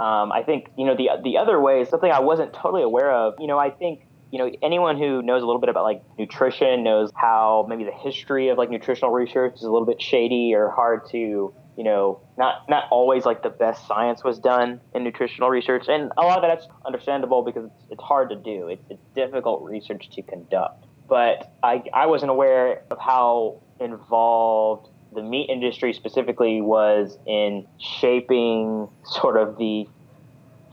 Um, 0.00 0.32
I 0.32 0.42
think 0.42 0.70
you 0.76 0.86
know 0.86 0.96
the 0.96 1.10
the 1.22 1.36
other 1.36 1.60
way 1.60 1.82
is 1.82 1.88
something 1.88 2.10
I 2.10 2.20
wasn't 2.20 2.52
totally 2.52 2.82
aware 2.82 3.12
of. 3.12 3.34
You 3.38 3.46
know, 3.46 3.58
I 3.58 3.70
think 3.70 4.06
you 4.32 4.38
know 4.38 4.50
anyone 4.62 4.98
who 4.98 5.22
knows 5.22 5.42
a 5.42 5.46
little 5.46 5.60
bit 5.60 5.68
about 5.68 5.84
like 5.84 6.02
nutrition 6.18 6.82
knows 6.82 7.12
how 7.14 7.66
maybe 7.68 7.84
the 7.84 7.92
history 7.92 8.48
of 8.48 8.58
like 8.58 8.70
nutritional 8.70 9.12
research 9.12 9.56
is 9.56 9.62
a 9.62 9.70
little 9.70 9.86
bit 9.86 10.00
shady 10.00 10.54
or 10.54 10.70
hard 10.70 11.08
to 11.10 11.54
you 11.76 11.84
know 11.84 12.20
not 12.36 12.68
not 12.68 12.84
always 12.90 13.24
like 13.24 13.42
the 13.42 13.50
best 13.50 13.86
science 13.86 14.24
was 14.24 14.38
done 14.38 14.80
in 14.94 15.04
nutritional 15.04 15.50
research 15.50 15.84
and 15.88 16.10
a 16.16 16.22
lot 16.22 16.38
of 16.38 16.42
that's 16.42 16.66
understandable 16.86 17.42
because 17.42 17.64
it's, 17.64 17.92
it's 17.92 18.02
hard 18.02 18.28
to 18.30 18.36
do 18.36 18.68
it's, 18.68 18.84
it's 18.90 19.02
difficult 19.14 19.62
research 19.62 20.10
to 20.10 20.22
conduct 20.22 20.84
but 21.12 21.52
I, 21.62 21.82
I 21.92 22.06
wasn't 22.06 22.30
aware 22.30 22.84
of 22.90 22.98
how 22.98 23.60
involved 23.78 24.88
the 25.14 25.22
meat 25.22 25.50
industry 25.50 25.92
specifically 25.92 26.62
was 26.62 27.18
in 27.26 27.66
shaping 27.78 28.88
sort 29.04 29.36
of 29.36 29.58
the 29.58 29.86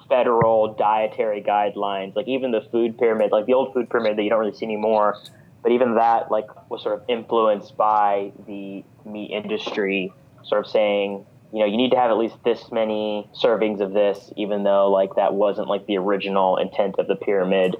federal 0.08 0.75
dietary 0.75 1.43
guidelines, 1.43 2.15
like 2.15 2.29
even 2.29 2.51
the 2.51 2.62
food 2.72 2.98
pyramid, 2.98 3.34
like 3.34 3.48
the 3.48 3.53
old 3.53 3.74
food 3.74 3.89
pyramid 3.89 4.17
that 4.17 4.24
you 4.24 4.29
don't 4.29 4.39
really 4.39 4.53
see 4.53 4.63
anymore, 4.63 5.17
but 5.62 5.74
even 5.74 5.96
that 5.96 6.31
like 6.31 6.48
was 6.72 6.84
sort 6.84 7.01
of 7.01 7.03
influenced 7.10 7.75
by 7.75 8.31
the 8.48 8.81
meat 9.03 9.31
industry, 9.31 10.13
sort 10.46 10.63
of 10.63 10.72
saying, 10.72 11.25
you 11.51 11.60
know, 11.60 11.65
you 11.65 11.75
need 11.75 11.91
to 11.91 11.98
have 11.98 12.12
at 12.12 12.17
least 12.17 12.38
this 12.46 12.72
many 12.72 13.29
servings 13.36 13.81
of 13.81 13.91
this, 13.91 14.31
even 14.38 14.63
though 14.63 14.89
like 14.89 15.15
that 15.17 15.34
wasn't 15.34 15.67
like 15.67 15.86
the 15.86 15.98
original 15.98 16.55
intent 16.55 16.96
of 16.98 17.08
the 17.08 17.17
pyramid 17.17 17.75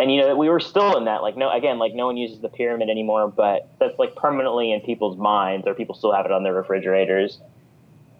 and 0.00 0.10
you 0.10 0.18
know 0.18 0.34
we 0.34 0.48
were 0.48 0.60
still 0.60 0.96
in 0.96 1.04
that 1.04 1.22
like 1.22 1.36
no 1.36 1.50
again 1.50 1.78
like 1.78 1.94
no 1.94 2.06
one 2.06 2.16
uses 2.16 2.40
the 2.40 2.48
pyramid 2.48 2.88
anymore 2.88 3.28
but 3.28 3.68
that's 3.78 3.98
like 3.98 4.16
permanently 4.16 4.72
in 4.72 4.80
people's 4.80 5.18
minds 5.18 5.66
or 5.66 5.74
people 5.74 5.94
still 5.94 6.12
have 6.12 6.24
it 6.24 6.32
on 6.32 6.42
their 6.42 6.54
refrigerators. 6.54 7.38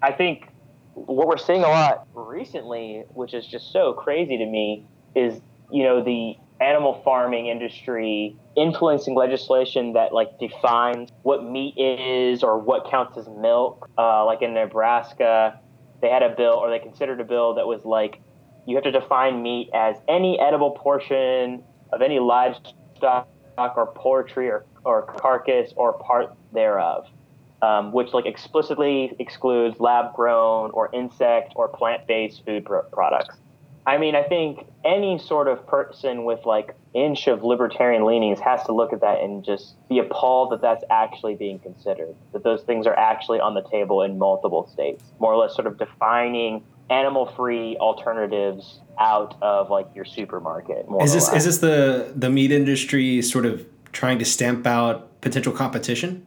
I 0.03 0.13
think 0.13 0.47
what 0.95 1.27
we're 1.27 1.39
seeing 1.39 1.65
a 1.65 1.69
lot 1.69 2.07
recently 2.15 3.05
which 3.15 3.33
is 3.33 3.47
just 3.47 3.73
so 3.73 3.95
crazy 3.95 4.37
to 4.37 4.47
me 4.47 4.87
is 5.17 5.41
you 5.73 5.83
know 5.83 6.05
the 6.05 6.35
animal 6.61 7.01
farming 7.03 7.47
industry 7.47 8.37
influencing 8.57 9.15
legislation 9.15 9.95
that 9.95 10.13
like 10.13 10.39
defines 10.39 11.09
what 11.23 11.43
meat 11.43 11.75
is 11.79 12.43
or 12.43 12.59
what 12.59 12.91
counts 12.91 13.17
as 13.17 13.27
milk. 13.29 13.89
Uh, 13.97 14.27
like 14.27 14.43
in 14.43 14.53
nebraska 14.53 15.59
they 16.03 16.11
had 16.11 16.23
a 16.23 16.35
bill 16.37 16.55
or 16.55 16.69
they 16.69 16.79
considered 16.79 17.21
a 17.21 17.25
bill 17.25 17.55
that 17.55 17.67
was 17.67 17.87
like 17.87 18.21
you 18.67 18.75
have 18.75 18.85
to 18.85 18.93
define 18.93 19.43
meat 19.43 19.71
as 19.73 19.97
any 20.09 20.39
edible 20.39 20.73
portion 20.73 21.65
of 21.93 22.03
any 22.03 22.19
livestock 22.19 23.27
or 23.59 23.93
poultry 23.95 24.49
or, 24.49 24.65
or 24.85 25.03
carcass 25.03 25.73
or 25.77 25.93
part 25.95 26.35
thereof, 26.53 27.07
um, 27.63 27.93
which 27.93 28.13
like 28.13 28.27
explicitly 28.27 29.15
excludes 29.19 29.79
lab 29.81 30.15
grown 30.15 30.71
or 30.71 30.91
insect 30.93 31.53
or 31.57 31.69
plant 31.69 32.07
based 32.07 32.45
food 32.45 32.65
products. 32.65 33.37
I 33.87 33.99
mean, 33.99 34.15
I 34.15 34.23
think 34.23 34.67
any 34.85 35.19
sort 35.19 35.49
of 35.49 35.67
person 35.67 36.25
with 36.25 36.45
like 36.45 36.75
inch 36.95 37.27
of 37.29 37.43
libertarian 37.43 38.05
leanings 38.05 38.39
has 38.41 38.63
to 38.65 38.73
look 38.73 38.93
at 38.93 39.01
that 39.01 39.21
and 39.21 39.45
just 39.45 39.75
be 39.89 39.99
appalled 39.99 40.53
that 40.53 40.61
that's 40.61 40.85
actually 40.91 41.35
being 41.35 41.59
considered, 41.59 42.15
that 42.33 42.45
those 42.45 42.63
things 42.63 42.87
are 42.87 42.97
actually 42.97 43.41
on 43.41 43.55
the 43.55 43.63
table 43.63 44.03
in 44.03 44.19
multiple 44.19 44.69
states, 44.73 45.03
more 45.19 45.33
or 45.33 45.37
less 45.37 45.55
sort 45.55 45.67
of 45.67 45.79
defining 45.79 46.63
animal 46.91 47.27
free 47.37 47.77
alternatives 47.79 48.81
out 48.99 49.37
of 49.41 49.71
like 49.71 49.87
your 49.95 50.05
supermarket. 50.05 50.87
is 51.01 51.15
this 51.15 51.33
is 51.33 51.45
this 51.45 51.59
the 51.59 52.13
the 52.15 52.29
meat 52.29 52.51
industry 52.51 53.23
sort 53.23 53.47
of 53.47 53.65
trying 53.93 54.19
to 54.19 54.25
stamp 54.25 54.67
out 54.67 55.21
potential 55.21 55.53
competition? 55.53 56.27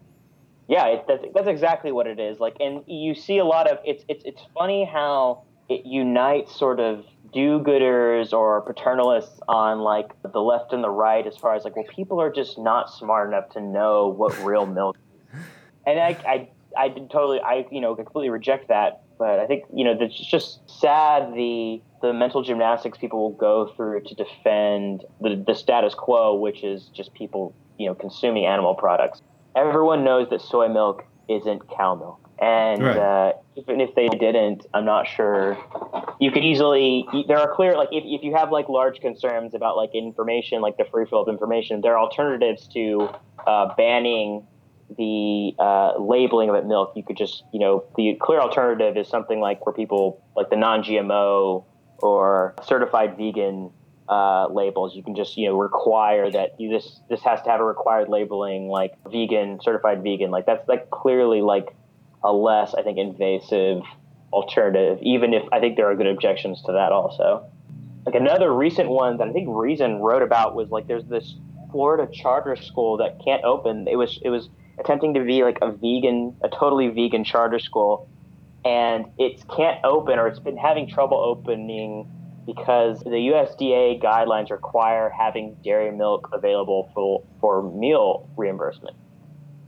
Yeah, 0.67 0.87
it, 0.87 1.05
that's 1.07 1.23
that's 1.35 1.47
exactly 1.47 1.91
what 1.91 2.07
it 2.07 2.19
is. 2.19 2.39
Like, 2.39 2.55
and 2.59 2.83
you 2.87 3.13
see 3.13 3.37
a 3.37 3.45
lot 3.45 3.69
of 3.69 3.77
it's 3.85 4.03
it's 4.07 4.23
it's 4.25 4.41
funny 4.53 4.85
how 4.85 5.43
it 5.69 5.85
unites 5.85 6.55
sort 6.57 6.79
of 6.79 7.05
do-gooders 7.33 8.31
or 8.31 8.61
paternalists 8.61 9.39
on 9.47 9.79
like 9.79 10.11
the 10.21 10.39
left 10.39 10.71
and 10.71 10.83
the 10.83 10.89
right 10.89 11.25
as 11.25 11.35
far 11.35 11.55
as 11.55 11.63
like 11.63 11.75
well 11.75 11.85
people 11.85 12.21
are 12.21 12.31
just 12.31 12.59
not 12.59 12.93
smart 12.93 13.27
enough 13.27 13.49
to 13.49 13.59
know 13.59 14.07
what 14.07 14.37
real 14.43 14.67
milk 14.67 14.95
is. 15.33 15.39
and 15.87 15.99
I, 15.99 16.09
I 16.27 16.49
I 16.75 16.89
totally, 16.89 17.39
I 17.39 17.65
you 17.71 17.81
know, 17.81 17.95
completely 17.95 18.29
reject 18.29 18.69
that. 18.69 19.02
But 19.23 19.39
I 19.39 19.47
think 19.47 19.63
you 19.73 19.85
know, 19.85 19.95
it's 19.97 20.19
just 20.19 20.69
sad 20.69 21.33
the 21.33 21.81
the 22.01 22.11
mental 22.11 22.43
gymnastics 22.43 22.97
people 22.97 23.19
will 23.21 23.37
go 23.37 23.71
through 23.73 24.01
to 24.01 24.15
defend 24.15 25.05
the, 25.21 25.41
the 25.47 25.55
status 25.55 25.95
quo, 25.95 26.35
which 26.35 26.61
is 26.61 26.89
just 26.93 27.13
people 27.13 27.55
you 27.79 27.85
know 27.85 27.95
consuming 27.95 28.45
animal 28.45 28.75
products. 28.75 29.21
Everyone 29.55 30.03
knows 30.03 30.29
that 30.29 30.41
soy 30.41 30.67
milk 30.67 31.05
isn't 31.29 31.61
cow 31.69 31.95
milk. 31.95 32.19
And 32.41 32.83
right. 32.83 32.97
uh, 32.97 33.33
even 33.55 33.79
if 33.79 33.95
they 33.95 34.09
didn't, 34.09 34.65
I'm 34.73 34.83
not 34.83 35.07
sure. 35.07 35.57
You 36.19 36.29
could 36.29 36.43
easily. 36.43 37.07
There 37.25 37.37
are 37.37 37.55
clear 37.55 37.77
like 37.77 37.89
if, 37.93 38.03
if 38.05 38.23
you 38.25 38.35
have 38.35 38.51
like 38.51 38.67
large 38.67 38.99
concerns 38.99 39.53
about 39.53 39.77
like 39.77 39.91
information, 39.95 40.59
like 40.59 40.75
the 40.75 40.85
free 40.91 41.05
flow 41.05 41.21
of 41.21 41.29
information, 41.29 41.79
there 41.79 41.93
are 41.93 41.99
alternatives 41.99 42.67
to 42.73 43.09
uh, 43.47 43.73
banning 43.75 44.45
the 44.97 45.55
uh, 45.59 45.99
labeling 45.99 46.49
of 46.49 46.55
it 46.55 46.65
milk. 46.65 46.93
You 46.95 47.03
could 47.03 47.17
just 47.17 47.43
you 47.51 47.59
know 47.59 47.85
the 47.95 48.17
clear 48.19 48.39
alternative 48.39 48.97
is 48.97 49.07
something 49.07 49.39
like 49.39 49.65
where 49.65 49.73
people 49.73 50.23
like 50.35 50.49
the 50.49 50.57
non-GMO 50.57 51.63
or 51.99 52.55
certified 52.63 53.17
vegan 53.17 53.71
uh, 54.09 54.47
labels. 54.47 54.95
You 54.95 55.03
can 55.03 55.15
just 55.15 55.37
you 55.37 55.47
know 55.47 55.57
require 55.57 56.29
that 56.31 56.59
you 56.59 56.69
this 56.69 56.99
this 57.09 57.21
has 57.21 57.41
to 57.43 57.49
have 57.49 57.59
a 57.59 57.65
required 57.65 58.09
labeling 58.09 58.67
like 58.67 58.93
vegan, 59.11 59.59
certified 59.61 60.03
vegan. 60.03 60.31
Like 60.31 60.45
that's 60.45 60.67
like 60.67 60.89
clearly 60.89 61.41
like 61.41 61.75
a 62.23 62.31
less, 62.31 62.73
I 62.73 62.83
think, 62.83 62.97
invasive 62.97 63.81
alternative, 64.31 64.97
even 65.01 65.33
if 65.33 65.43
I 65.51 65.59
think 65.59 65.77
there 65.77 65.89
are 65.89 65.95
good 65.95 66.07
objections 66.07 66.61
to 66.63 66.71
that 66.71 66.91
also. 66.91 67.45
Like 68.05 68.15
another 68.15 68.53
recent 68.53 68.89
one 68.89 69.17
that 69.17 69.27
I 69.27 69.31
think 69.31 69.47
Reason 69.49 69.99
wrote 69.99 70.23
about 70.23 70.55
was 70.55 70.69
like 70.69 70.87
there's 70.87 71.05
this 71.05 71.35
Florida 71.71 72.11
charter 72.11 72.55
school 72.55 72.97
that 72.97 73.19
can't 73.23 73.43
open. 73.43 73.87
It 73.87 73.95
was 73.95 74.19
it 74.23 74.29
was 74.29 74.49
attempting 74.79 75.13
to 75.13 75.23
be 75.23 75.43
like 75.43 75.57
a 75.61 75.71
vegan, 75.71 76.35
a 76.41 76.49
totally 76.49 76.89
vegan 76.89 77.23
charter 77.23 77.59
school, 77.59 78.09
and 78.65 79.05
it 79.17 79.43
can't 79.55 79.83
open 79.83 80.19
or 80.19 80.27
it's 80.27 80.39
been 80.39 80.57
having 80.57 80.87
trouble 80.87 81.17
opening 81.17 82.09
because 82.45 82.99
the 83.01 83.09
USDA 83.09 84.01
guidelines 84.01 84.49
require 84.49 85.09
having 85.09 85.55
dairy 85.63 85.91
milk 85.91 86.29
available 86.33 86.89
for 86.93 87.23
for 87.39 87.63
meal 87.63 88.29
reimbursement. 88.37 88.95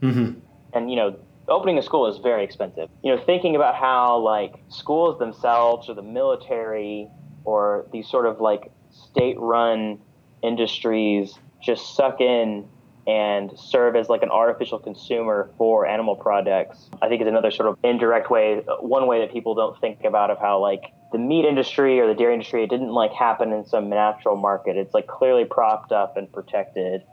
Mm-hmm. 0.01 0.39
And 0.73 0.89
you 0.89 0.95
know, 0.95 1.17
opening 1.47 1.77
a 1.77 1.81
school 1.81 2.07
is 2.07 2.17
very 2.19 2.43
expensive. 2.43 2.89
You 3.03 3.15
know, 3.15 3.21
thinking 3.23 3.55
about 3.55 3.75
how 3.75 4.17
like 4.17 4.55
schools 4.69 5.19
themselves 5.19 5.89
or 5.89 5.93
the 5.93 6.01
military 6.01 7.07
or 7.43 7.85
these 7.91 8.09
sort 8.09 8.25
of 8.25 8.41
like 8.41 8.71
state-run 8.91 9.99
industries 10.41 11.37
just 11.61 11.95
suck 11.95 12.21
in 12.21 12.67
and 13.07 13.51
serve 13.57 13.95
as 13.95 14.09
like 14.09 14.23
an 14.23 14.31
artificial 14.31 14.79
consumer 14.79 15.51
for 15.57 15.85
animal 15.85 16.15
products 16.15 16.89
i 17.01 17.07
think 17.07 17.21
is 17.21 17.27
another 17.27 17.51
sort 17.51 17.69
of 17.69 17.77
indirect 17.83 18.31
way 18.31 18.61
one 18.79 19.05
way 19.07 19.19
that 19.19 19.31
people 19.31 19.53
don't 19.53 19.79
think 19.79 20.03
about 20.03 20.31
of 20.31 20.39
how 20.39 20.59
like 20.59 20.81
the 21.15 21.19
meat 21.19 21.45
industry 21.45 21.97
or 21.99 22.07
the 22.07 22.13
dairy 22.13 22.33
industry 22.33 22.61
it 22.61 22.69
didn't 22.69 22.91
like 22.91 23.13
happen 23.13 23.53
in 23.53 23.65
some 23.65 23.89
natural 23.89 24.35
market. 24.35 24.75
It's 24.75 24.93
like 24.93 25.07
clearly 25.07 25.45
propped 25.45 25.93
up 25.93 26.17
and 26.17 26.29
protected. 26.31 27.03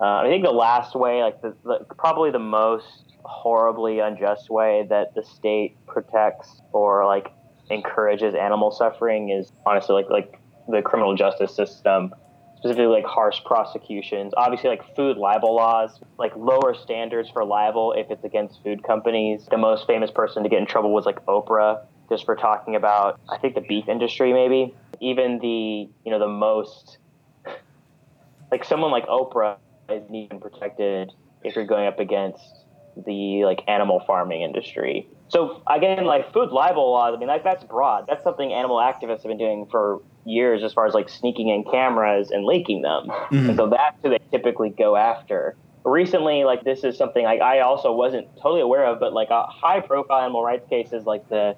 Uh, 0.00 0.22
i 0.24 0.28
think 0.28 0.42
the 0.42 0.50
last 0.50 0.94
way 0.94 1.22
like 1.22 1.42
the, 1.42 1.54
the, 1.62 1.84
probably 1.98 2.30
the 2.30 2.38
most 2.38 3.12
horribly 3.22 3.98
unjust 3.98 4.48
way 4.48 4.86
that 4.88 5.14
the 5.14 5.22
state 5.22 5.76
protects 5.86 6.62
or 6.72 7.04
like 7.04 7.28
encourages 7.70 8.34
animal 8.34 8.70
suffering 8.70 9.28
is 9.28 9.52
honestly 9.66 9.94
like 9.94 10.08
like 10.08 10.40
the 10.68 10.80
criminal 10.80 11.14
justice 11.14 11.54
system 11.54 12.14
specifically 12.60 12.86
like 12.86 13.04
harsh 13.04 13.42
prosecutions 13.44 14.32
obviously 14.36 14.68
like 14.68 14.82
food 14.94 15.16
libel 15.16 15.54
laws 15.54 15.98
like 16.18 16.34
lower 16.36 16.74
standards 16.74 17.28
for 17.30 17.44
libel 17.44 17.92
if 17.92 18.10
it's 18.10 18.24
against 18.24 18.62
food 18.62 18.82
companies 18.82 19.46
the 19.50 19.58
most 19.58 19.86
famous 19.86 20.10
person 20.10 20.42
to 20.42 20.48
get 20.48 20.58
in 20.58 20.66
trouble 20.66 20.92
was 20.92 21.06
like 21.06 21.24
oprah 21.26 21.84
just 22.10 22.24
for 22.24 22.36
talking 22.36 22.76
about 22.76 23.18
i 23.30 23.38
think 23.38 23.54
the 23.54 23.62
beef 23.62 23.88
industry 23.88 24.32
maybe 24.32 24.74
even 25.00 25.38
the 25.38 25.88
you 26.04 26.10
know 26.10 26.18
the 26.18 26.28
most 26.28 26.98
like 28.52 28.64
someone 28.64 28.90
like 28.90 29.06
oprah 29.06 29.56
isn't 29.90 30.14
even 30.14 30.38
protected 30.38 31.12
if 31.42 31.56
you're 31.56 31.66
going 31.66 31.86
up 31.86 31.98
against 31.98 32.64
the 33.06 33.44
like 33.44 33.62
animal 33.68 34.00
farming 34.06 34.42
industry. 34.42 35.08
So 35.28 35.62
again, 35.68 36.04
like 36.04 36.32
food 36.32 36.50
libel 36.50 36.90
laws, 36.90 37.14
I 37.14 37.18
mean, 37.18 37.28
like 37.28 37.44
that's 37.44 37.64
broad. 37.64 38.06
That's 38.08 38.24
something 38.24 38.52
animal 38.52 38.76
activists 38.76 39.22
have 39.22 39.28
been 39.28 39.38
doing 39.38 39.66
for 39.70 40.02
years, 40.24 40.62
as 40.62 40.72
far 40.72 40.86
as 40.86 40.94
like 40.94 41.08
sneaking 41.08 41.48
in 41.48 41.64
cameras 41.64 42.30
and 42.30 42.44
leaking 42.44 42.82
them. 42.82 43.08
Mm-hmm. 43.08 43.50
And 43.50 43.56
so 43.56 43.68
that's 43.68 43.96
who 44.02 44.10
they 44.10 44.20
typically 44.30 44.70
go 44.70 44.96
after. 44.96 45.56
Recently, 45.84 46.44
like 46.44 46.62
this 46.64 46.84
is 46.84 46.96
something 46.96 47.26
I, 47.26 47.36
I 47.36 47.60
also 47.60 47.92
wasn't 47.92 48.28
totally 48.36 48.60
aware 48.60 48.84
of, 48.84 49.00
but 49.00 49.12
like 49.12 49.30
a 49.30 49.44
high 49.44 49.80
profile 49.80 50.20
animal 50.20 50.42
rights 50.42 50.68
cases, 50.68 51.06
like 51.06 51.28
the 51.28 51.56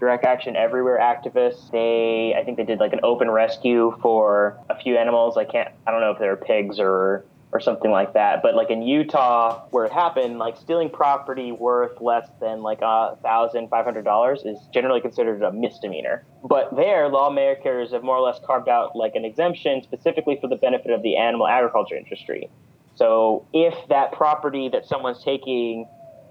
direct 0.00 0.24
action 0.24 0.56
everywhere 0.56 0.98
activists 0.98 1.70
they 1.70 2.34
i 2.36 2.44
think 2.44 2.56
they 2.56 2.64
did 2.64 2.80
like 2.80 2.92
an 2.92 3.00
open 3.04 3.30
rescue 3.30 3.96
for 4.02 4.58
a 4.68 4.76
few 4.78 4.98
animals 4.98 5.36
i 5.36 5.44
can't 5.44 5.68
i 5.86 5.90
don't 5.90 6.00
know 6.00 6.10
if 6.10 6.18
they're 6.18 6.36
pigs 6.36 6.78
or 6.78 7.24
or 7.54 7.60
something 7.60 7.92
like 7.92 8.12
that. 8.14 8.42
But 8.42 8.56
like 8.56 8.68
in 8.68 8.82
Utah, 8.82 9.64
where 9.70 9.84
it 9.84 9.92
happened, 9.92 10.40
like 10.40 10.56
stealing 10.56 10.90
property 10.90 11.52
worth 11.52 12.00
less 12.00 12.28
than 12.40 12.62
like 12.62 12.80
a 12.82 13.16
thousand 13.22 13.68
five 13.68 13.84
hundred 13.84 14.04
dollars 14.04 14.42
is 14.44 14.58
generally 14.74 15.00
considered 15.00 15.40
a 15.40 15.52
misdemeanor. 15.52 16.26
But 16.42 16.74
there, 16.74 17.08
lawmakers 17.08 17.92
have 17.92 18.02
more 18.02 18.16
or 18.16 18.22
less 18.22 18.40
carved 18.44 18.68
out 18.68 18.96
like 18.96 19.14
an 19.14 19.24
exemption 19.24 19.84
specifically 19.84 20.36
for 20.40 20.48
the 20.48 20.56
benefit 20.56 20.90
of 20.90 21.02
the 21.02 21.16
animal 21.16 21.46
agriculture 21.46 21.94
industry. 21.94 22.50
So 22.96 23.46
if 23.52 23.74
that 23.88 24.10
property 24.10 24.68
that 24.70 24.84
someone's 24.86 25.22
taking 25.22 25.86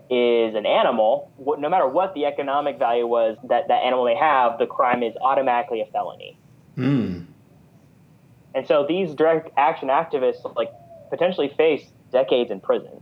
is 0.10 0.56
an 0.56 0.66
animal, 0.66 1.32
no 1.40 1.70
matter 1.70 1.88
what 1.88 2.14
the 2.16 2.26
economic 2.26 2.78
value 2.78 3.08
was 3.08 3.38
that 3.48 3.70
that 3.70 3.82
animal 3.84 4.04
may 4.04 4.16
have, 4.16 4.60
the 4.60 4.68
crime 4.68 5.02
is 5.02 5.14
automatically 5.22 5.80
a 5.80 5.86
felony. 5.86 6.38
Mm. 6.78 7.28
And 8.56 8.68
so 8.68 8.86
these 8.88 9.16
direct 9.16 9.50
action 9.58 9.88
activists 9.88 10.44
like 10.56 10.70
potentially 11.14 11.54
face 11.56 11.84
decades 12.12 12.50
in 12.50 12.60
prison. 12.60 13.00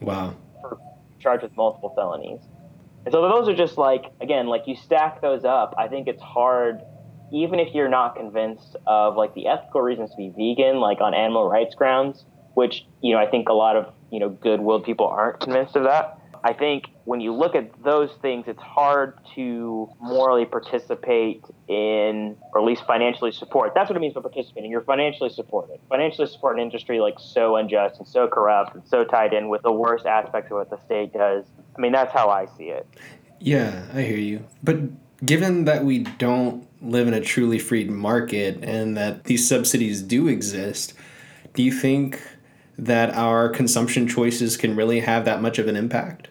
Wow. 0.00 0.36
For 0.60 0.78
charged 1.18 1.42
with 1.42 1.56
multiple 1.56 1.92
felonies. 1.96 2.38
And 3.04 3.12
so 3.12 3.20
those 3.20 3.48
are 3.48 3.56
just 3.56 3.76
like, 3.76 4.12
again, 4.20 4.46
like 4.46 4.62
you 4.68 4.76
stack 4.76 5.20
those 5.20 5.44
up. 5.44 5.74
I 5.76 5.88
think 5.88 6.06
it's 6.06 6.22
hard, 6.22 6.82
even 7.32 7.58
if 7.58 7.74
you're 7.74 7.88
not 7.88 8.14
convinced 8.14 8.76
of 8.86 9.16
like 9.16 9.34
the 9.34 9.48
ethical 9.48 9.82
reasons 9.82 10.10
to 10.10 10.16
be 10.16 10.28
vegan, 10.28 10.78
like 10.78 11.00
on 11.00 11.14
animal 11.14 11.48
rights 11.48 11.74
grounds, 11.74 12.24
which, 12.54 12.86
you 13.02 13.12
know, 13.12 13.20
I 13.20 13.26
think 13.26 13.48
a 13.48 13.54
lot 13.54 13.74
of, 13.74 13.92
you 14.12 14.20
know, 14.20 14.28
good 14.28 14.60
willed 14.60 14.84
people 14.84 15.08
aren't 15.08 15.40
convinced 15.40 15.74
of 15.74 15.82
that. 15.82 16.20
I 16.44 16.52
think 16.52 16.84
when 17.04 17.20
you 17.20 17.34
look 17.34 17.54
at 17.54 17.82
those 17.82 18.10
things, 18.22 18.44
it's 18.46 18.62
hard 18.62 19.18
to 19.34 19.90
morally 20.00 20.46
participate 20.46 21.44
in, 21.68 22.36
or 22.52 22.60
at 22.60 22.66
least 22.66 22.86
financially 22.86 23.30
support. 23.30 23.72
That's 23.74 23.90
what 23.90 23.96
it 23.96 24.00
means 24.00 24.14
by 24.14 24.22
participating. 24.22 24.70
You're 24.70 24.80
financially 24.80 25.30
supported. 25.30 25.80
Financially 25.88 26.26
support 26.26 26.56
an 26.56 26.62
industry 26.62 27.00
like 27.00 27.16
so 27.18 27.56
unjust 27.56 27.98
and 27.98 28.08
so 28.08 28.26
corrupt 28.26 28.74
and 28.74 28.82
so 28.86 29.04
tied 29.04 29.34
in 29.34 29.48
with 29.50 29.62
the 29.62 29.72
worst 29.72 30.06
aspects 30.06 30.50
of 30.50 30.56
what 30.56 30.70
the 30.70 30.78
state 30.86 31.12
does. 31.12 31.44
I 31.76 31.80
mean, 31.80 31.92
that's 31.92 32.12
how 32.12 32.30
I 32.30 32.46
see 32.56 32.68
it. 32.68 32.86
Yeah, 33.38 33.84
I 33.92 34.02
hear 34.02 34.16
you. 34.16 34.46
But 34.62 34.78
given 35.26 35.66
that 35.66 35.84
we 35.84 36.00
don't 36.00 36.66
live 36.80 37.06
in 37.06 37.12
a 37.12 37.20
truly 37.20 37.58
free 37.58 37.84
market 37.84 38.62
and 38.62 38.96
that 38.96 39.24
these 39.24 39.46
subsidies 39.46 40.00
do 40.00 40.26
exist, 40.26 40.94
do 41.52 41.62
you 41.62 41.72
think 41.72 42.22
that 42.78 43.14
our 43.14 43.50
consumption 43.50 44.08
choices 44.08 44.56
can 44.56 44.74
really 44.74 45.00
have 45.00 45.26
that 45.26 45.42
much 45.42 45.58
of 45.58 45.68
an 45.68 45.76
impact? 45.76 46.28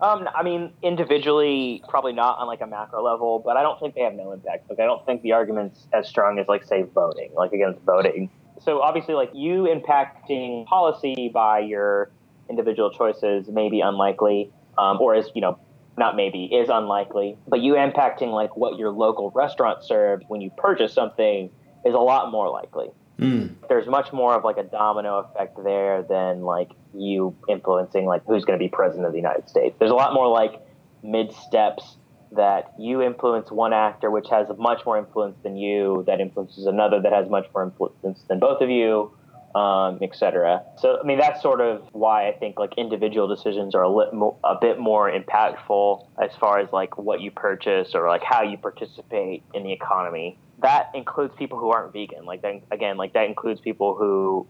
Um, 0.00 0.28
I 0.34 0.42
mean, 0.42 0.72
individually, 0.82 1.82
probably 1.88 2.12
not 2.12 2.38
on 2.38 2.46
like 2.46 2.60
a 2.60 2.66
macro 2.66 3.02
level, 3.02 3.38
but 3.38 3.56
I 3.56 3.62
don't 3.62 3.80
think 3.80 3.94
they 3.94 4.02
have 4.02 4.14
no 4.14 4.32
impact. 4.32 4.68
Like, 4.68 4.78
I 4.78 4.84
don't 4.84 5.04
think 5.06 5.22
the 5.22 5.32
argument's 5.32 5.86
as 5.92 6.06
strong 6.06 6.38
as 6.38 6.48
like 6.48 6.64
say 6.64 6.82
voting, 6.82 7.32
like 7.34 7.52
against 7.52 7.80
voting. 7.80 8.30
So 8.62 8.80
obviously, 8.80 9.14
like 9.14 9.30
you 9.32 9.64
impacting 9.64 10.66
policy 10.66 11.30
by 11.32 11.60
your 11.60 12.10
individual 12.50 12.90
choices 12.90 13.48
may 13.48 13.70
be 13.70 13.80
unlikely, 13.80 14.50
um, 14.76 15.00
or 15.00 15.14
is 15.14 15.30
you 15.34 15.40
know 15.40 15.58
not 15.96 16.14
maybe 16.14 16.44
is 16.44 16.68
unlikely, 16.68 17.38
but 17.48 17.60
you 17.60 17.74
impacting 17.74 18.32
like 18.32 18.54
what 18.56 18.78
your 18.78 18.90
local 18.90 19.30
restaurant 19.30 19.82
serves 19.82 20.24
when 20.28 20.42
you 20.42 20.50
purchase 20.58 20.92
something 20.92 21.50
is 21.86 21.94
a 21.94 21.98
lot 21.98 22.30
more 22.30 22.50
likely. 22.50 22.90
Mm. 23.18 23.54
There's 23.68 23.86
much 23.86 24.12
more 24.12 24.34
of 24.34 24.44
like 24.44 24.58
a 24.58 24.62
domino 24.62 25.18
effect 25.18 25.58
there 25.64 26.02
than 26.02 26.42
like 26.42 26.70
you 26.94 27.34
influencing 27.48 28.04
like 28.04 28.22
who's 28.26 28.44
going 28.44 28.58
to 28.58 28.62
be 28.62 28.68
president 28.68 29.06
of 29.06 29.12
the 29.12 29.18
United 29.18 29.48
States. 29.48 29.76
There's 29.78 29.90
a 29.90 29.94
lot 29.94 30.12
more 30.12 30.28
like 30.28 30.60
mid 31.02 31.32
steps 31.32 31.96
that 32.32 32.74
you 32.78 33.00
influence 33.00 33.50
one 33.50 33.72
actor, 33.72 34.10
which 34.10 34.28
has 34.30 34.48
much 34.58 34.84
more 34.84 34.98
influence 34.98 35.36
than 35.42 35.56
you, 35.56 36.04
that 36.06 36.20
influences 36.20 36.66
another 36.66 37.00
that 37.00 37.12
has 37.12 37.28
much 37.30 37.46
more 37.54 37.64
influence 37.64 38.22
than 38.28 38.38
both 38.38 38.60
of 38.60 38.68
you, 38.68 39.12
um, 39.54 39.98
etc. 40.02 40.62
So, 40.78 40.98
I 41.02 41.06
mean, 41.06 41.18
that's 41.18 41.40
sort 41.40 41.60
of 41.62 41.82
why 41.92 42.28
I 42.28 42.32
think 42.32 42.58
like 42.58 42.74
individual 42.76 43.28
decisions 43.28 43.74
are 43.74 43.82
a, 43.82 43.88
lit 43.88 44.12
mo- 44.12 44.36
a 44.44 44.56
bit 44.60 44.78
more 44.78 45.10
impactful 45.10 46.06
as 46.22 46.30
far 46.38 46.58
as 46.58 46.70
like 46.72 46.98
what 46.98 47.20
you 47.20 47.30
purchase 47.30 47.94
or 47.94 48.08
like 48.08 48.22
how 48.22 48.42
you 48.42 48.58
participate 48.58 49.42
in 49.54 49.62
the 49.62 49.72
economy 49.72 50.38
that 50.60 50.90
includes 50.94 51.34
people 51.36 51.58
who 51.58 51.70
aren't 51.70 51.92
vegan. 51.92 52.24
Like 52.24 52.44
again, 52.70 52.96
like 52.96 53.12
that 53.14 53.26
includes 53.26 53.60
people 53.60 53.94
who 53.94 54.46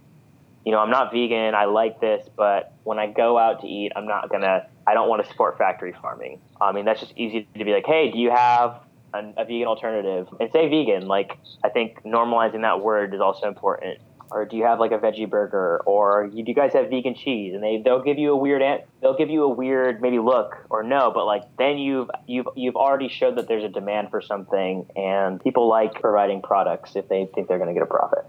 you 0.66 0.72
know, 0.72 0.80
I'm 0.80 0.90
not 0.90 1.12
vegan. 1.12 1.54
I 1.54 1.66
like 1.66 2.00
this, 2.00 2.28
but 2.36 2.74
when 2.82 2.98
I 2.98 3.06
go 3.06 3.38
out 3.38 3.60
to 3.60 3.68
eat, 3.68 3.92
I'm 3.94 4.06
not 4.06 4.28
gonna. 4.28 4.66
I 4.84 4.94
don't 4.94 5.08
want 5.08 5.22
to 5.22 5.30
support 5.30 5.56
factory 5.56 5.94
farming. 6.02 6.40
I 6.60 6.72
mean, 6.72 6.84
that's 6.84 6.98
just 6.98 7.12
easy 7.16 7.48
to 7.56 7.64
be 7.64 7.72
like, 7.72 7.86
hey, 7.86 8.10
do 8.10 8.18
you 8.18 8.30
have 8.30 8.80
a 9.14 9.44
vegan 9.44 9.68
alternative? 9.68 10.26
And 10.40 10.50
say 10.52 10.68
vegan. 10.68 11.06
Like, 11.06 11.38
I 11.62 11.68
think 11.68 12.02
normalizing 12.02 12.62
that 12.62 12.80
word 12.80 13.14
is 13.14 13.20
also 13.20 13.46
important 13.46 14.00
or 14.30 14.44
do 14.44 14.56
you 14.56 14.64
have 14.64 14.80
like 14.80 14.92
a 14.92 14.98
veggie 14.98 15.28
burger 15.28 15.80
or 15.86 16.26
do 16.28 16.42
you 16.44 16.54
guys 16.54 16.72
have 16.72 16.90
vegan 16.90 17.14
cheese 17.14 17.54
and 17.54 17.62
they 17.62 17.80
they'll 17.84 18.02
give 18.02 18.18
you 18.18 18.32
a 18.32 18.36
weird 18.36 18.62
they'll 19.00 19.16
give 19.16 19.30
you 19.30 19.44
a 19.44 19.48
weird 19.48 20.00
maybe 20.00 20.18
look 20.18 20.56
or 20.70 20.82
no 20.82 21.10
but 21.12 21.26
like 21.26 21.42
then 21.58 21.78
you've 21.78 22.10
you've 22.26 22.48
you've 22.56 22.76
already 22.76 23.08
showed 23.08 23.36
that 23.36 23.48
there's 23.48 23.64
a 23.64 23.68
demand 23.68 24.10
for 24.10 24.20
something 24.20 24.86
and 24.96 25.42
people 25.42 25.68
like 25.68 25.94
providing 26.00 26.42
products 26.42 26.96
if 26.96 27.08
they 27.08 27.28
think 27.34 27.48
they're 27.48 27.58
going 27.58 27.68
to 27.68 27.74
get 27.74 27.82
a 27.82 27.86
profit 27.86 28.24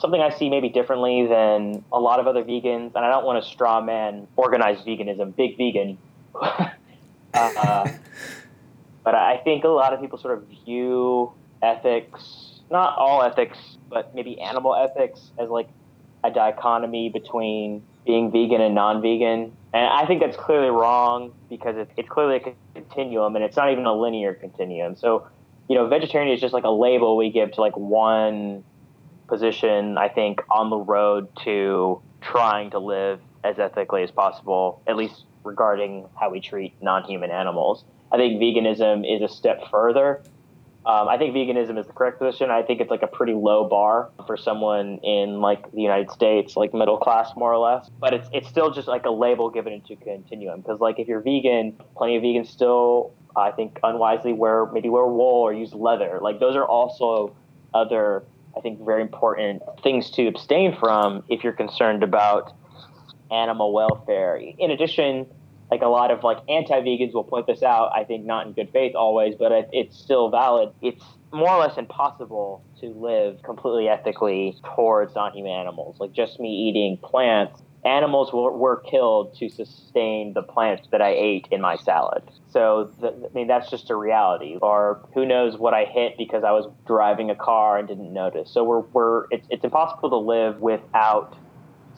something 0.00 0.20
I 0.20 0.30
see 0.30 0.48
maybe 0.48 0.70
differently 0.70 1.26
than 1.26 1.84
a 1.92 2.00
lot 2.00 2.20
of 2.20 2.26
other 2.26 2.42
vegans, 2.42 2.94
and 2.94 3.04
I 3.04 3.10
don't 3.10 3.24
want 3.24 3.42
to 3.44 3.48
straw 3.48 3.80
man 3.80 4.26
organized 4.36 4.86
veganism, 4.86 5.36
big 5.36 5.56
vegan. 5.58 5.98
uh, 7.34 7.88
but 9.04 9.14
I 9.14 9.40
think 9.44 9.64
a 9.64 9.68
lot 9.68 9.92
of 9.92 10.00
people 10.00 10.18
sort 10.18 10.38
of 10.38 10.44
view 10.64 11.32
ethics, 11.62 12.49
not 12.70 12.96
all 12.96 13.22
ethics, 13.22 13.58
but 13.88 14.14
maybe 14.14 14.40
animal 14.40 14.74
ethics 14.74 15.30
as 15.38 15.48
like 15.48 15.68
a 16.22 16.30
dichotomy 16.30 17.08
between 17.08 17.82
being 18.06 18.30
vegan 18.30 18.60
and 18.60 18.74
non-vegan. 18.74 19.52
And 19.72 19.86
I 19.86 20.06
think 20.06 20.20
that's 20.20 20.36
clearly 20.36 20.70
wrong 20.70 21.32
because 21.48 21.76
it's, 21.76 21.92
it's 21.96 22.08
clearly 22.08 22.36
a 22.36 22.54
continuum 22.74 23.36
and 23.36 23.44
it's 23.44 23.56
not 23.56 23.70
even 23.70 23.86
a 23.86 23.94
linear 23.94 24.34
continuum. 24.34 24.96
So, 24.96 25.26
you 25.68 25.76
know, 25.76 25.86
vegetarian 25.86 26.32
is 26.32 26.40
just 26.40 26.54
like 26.54 26.64
a 26.64 26.70
label 26.70 27.16
we 27.16 27.30
give 27.30 27.52
to 27.52 27.60
like 27.60 27.76
one 27.76 28.64
position, 29.28 29.96
I 29.96 30.08
think, 30.08 30.42
on 30.50 30.70
the 30.70 30.76
road 30.76 31.28
to 31.44 32.02
trying 32.20 32.70
to 32.70 32.78
live 32.78 33.20
as 33.44 33.58
ethically 33.58 34.02
as 34.02 34.10
possible, 34.10 34.82
at 34.86 34.96
least 34.96 35.24
regarding 35.44 36.06
how 36.18 36.30
we 36.30 36.40
treat 36.40 36.74
non 36.82 37.04
human 37.04 37.30
animals. 37.30 37.84
I 38.12 38.16
think 38.16 38.40
veganism 38.40 39.04
is 39.06 39.22
a 39.22 39.32
step 39.32 39.70
further 39.70 40.22
um, 40.86 41.08
I 41.08 41.18
think 41.18 41.34
veganism 41.34 41.78
is 41.78 41.86
the 41.86 41.92
correct 41.92 42.18
position. 42.18 42.50
I 42.50 42.62
think 42.62 42.80
it's 42.80 42.90
like 42.90 43.02
a 43.02 43.06
pretty 43.06 43.34
low 43.34 43.68
bar 43.68 44.10
for 44.26 44.38
someone 44.38 44.98
in 45.02 45.40
like 45.40 45.70
the 45.72 45.82
United 45.82 46.10
States, 46.10 46.56
like 46.56 46.72
middle 46.72 46.96
class 46.96 47.32
more 47.36 47.52
or 47.52 47.58
less. 47.58 47.90
But 48.00 48.14
it's 48.14 48.28
it's 48.32 48.48
still 48.48 48.70
just 48.70 48.88
like 48.88 49.04
a 49.04 49.10
label 49.10 49.50
given 49.50 49.74
into 49.74 49.96
continuum 49.96 50.62
because 50.62 50.80
like 50.80 50.98
if 50.98 51.06
you're 51.06 51.20
vegan, 51.20 51.78
plenty 51.96 52.16
of 52.16 52.22
vegans 52.22 52.46
still 52.46 53.12
I 53.36 53.50
think 53.50 53.78
unwisely 53.82 54.32
wear 54.32 54.66
maybe 54.72 54.88
wear 54.88 55.06
wool 55.06 55.42
or 55.42 55.52
use 55.52 55.74
leather. 55.74 56.18
Like 56.22 56.40
those 56.40 56.56
are 56.56 56.64
also 56.64 57.36
other 57.74 58.24
I 58.56 58.60
think 58.60 58.82
very 58.82 59.02
important 59.02 59.62
things 59.82 60.10
to 60.12 60.26
abstain 60.28 60.74
from 60.78 61.24
if 61.28 61.44
you're 61.44 61.52
concerned 61.52 62.02
about 62.02 62.54
animal 63.30 63.74
welfare. 63.74 64.36
In 64.36 64.70
addition, 64.70 65.26
like 65.70 65.82
a 65.82 65.88
lot 65.88 66.10
of 66.10 66.22
like 66.22 66.38
anti-vegans 66.48 67.12
will 67.12 67.24
point 67.24 67.46
this 67.46 67.62
out 67.62 67.90
i 67.94 68.04
think 68.04 68.24
not 68.24 68.46
in 68.46 68.52
good 68.52 68.70
faith 68.72 68.94
always 68.94 69.34
but 69.38 69.50
it's 69.72 69.96
still 69.96 70.30
valid. 70.30 70.70
It's 70.82 71.04
more 71.32 71.50
or 71.50 71.60
less 71.60 71.76
impossible 71.76 72.64
to 72.80 72.88
live 72.88 73.42
completely 73.42 73.88
ethically 73.88 74.56
towards 74.74 75.14
non-human 75.14 75.52
animals. 75.52 75.98
Like 76.00 76.12
just 76.12 76.40
me 76.40 76.48
eating 76.48 76.98
plants 76.98 77.62
animals 77.82 78.30
were, 78.30 78.52
were 78.52 78.76
killed 78.76 79.34
to 79.38 79.48
sustain 79.48 80.34
the 80.34 80.42
plants 80.42 80.86
that 80.92 81.00
i 81.00 81.08
ate 81.08 81.48
in 81.50 81.62
my 81.62 81.76
salad. 81.76 82.22
So 82.50 82.92
the, 83.00 83.08
i 83.08 83.32
mean 83.34 83.46
that's 83.46 83.70
just 83.70 83.90
a 83.90 83.96
reality. 83.96 84.58
Or 84.60 85.08
who 85.14 85.24
knows 85.24 85.56
what 85.56 85.72
i 85.72 85.84
hit 85.84 86.18
because 86.18 86.44
i 86.44 86.50
was 86.50 86.66
driving 86.86 87.30
a 87.30 87.36
car 87.36 87.78
and 87.78 87.88
didn't 87.88 88.12
notice. 88.12 88.50
So 88.50 88.64
we're, 88.64 88.80
we're 88.80 89.24
it's, 89.30 89.46
it's 89.50 89.64
impossible 89.64 90.10
to 90.10 90.18
live 90.18 90.60
without 90.60 91.36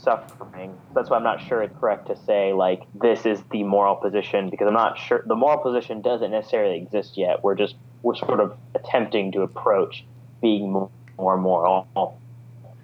suffering. 0.02 0.76
That's 0.94 1.10
why 1.10 1.16
I'm 1.16 1.22
not 1.22 1.40
sure 1.40 1.62
it's 1.62 1.76
correct 1.78 2.08
to 2.08 2.16
say 2.16 2.52
like 2.52 2.82
this 2.94 3.24
is 3.24 3.42
the 3.50 3.62
moral 3.62 3.96
position 3.96 4.50
because 4.50 4.66
I'm 4.66 4.74
not 4.74 4.98
sure 4.98 5.22
the 5.26 5.36
moral 5.36 5.58
position 5.58 6.02
doesn't 6.02 6.30
necessarily 6.30 6.76
exist 6.76 7.16
yet. 7.16 7.42
We're 7.42 7.54
just 7.54 7.76
we're 8.02 8.16
sort 8.16 8.40
of 8.40 8.56
attempting 8.74 9.32
to 9.32 9.42
approach 9.42 10.04
being 10.40 10.88
more 11.16 11.36
moral 11.36 12.18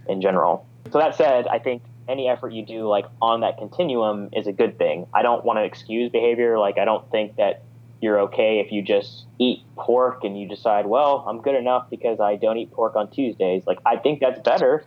in 0.08 0.20
general. 0.20 0.66
So 0.92 0.98
that 0.98 1.16
said, 1.16 1.48
I 1.48 1.58
think 1.58 1.82
any 2.08 2.28
effort 2.28 2.52
you 2.52 2.64
do 2.64 2.88
like 2.88 3.04
on 3.20 3.40
that 3.40 3.58
continuum 3.58 4.30
is 4.32 4.46
a 4.46 4.52
good 4.52 4.78
thing. 4.78 5.06
I 5.12 5.22
don't 5.22 5.44
want 5.44 5.58
to 5.58 5.64
excuse 5.64 6.10
behavior. 6.10 6.58
Like 6.58 6.78
I 6.78 6.84
don't 6.84 7.08
think 7.10 7.36
that 7.36 7.62
you're 8.00 8.20
okay 8.20 8.60
if 8.60 8.70
you 8.70 8.80
just 8.80 9.26
eat 9.40 9.64
pork 9.76 10.22
and 10.22 10.40
you 10.40 10.48
decide, 10.48 10.86
well, 10.86 11.24
I'm 11.28 11.42
good 11.42 11.56
enough 11.56 11.90
because 11.90 12.20
I 12.20 12.36
don't 12.36 12.56
eat 12.56 12.70
pork 12.70 12.94
on 12.94 13.10
Tuesdays. 13.10 13.64
Like 13.66 13.78
I 13.84 13.96
think 13.96 14.20
that's 14.20 14.40
better 14.40 14.84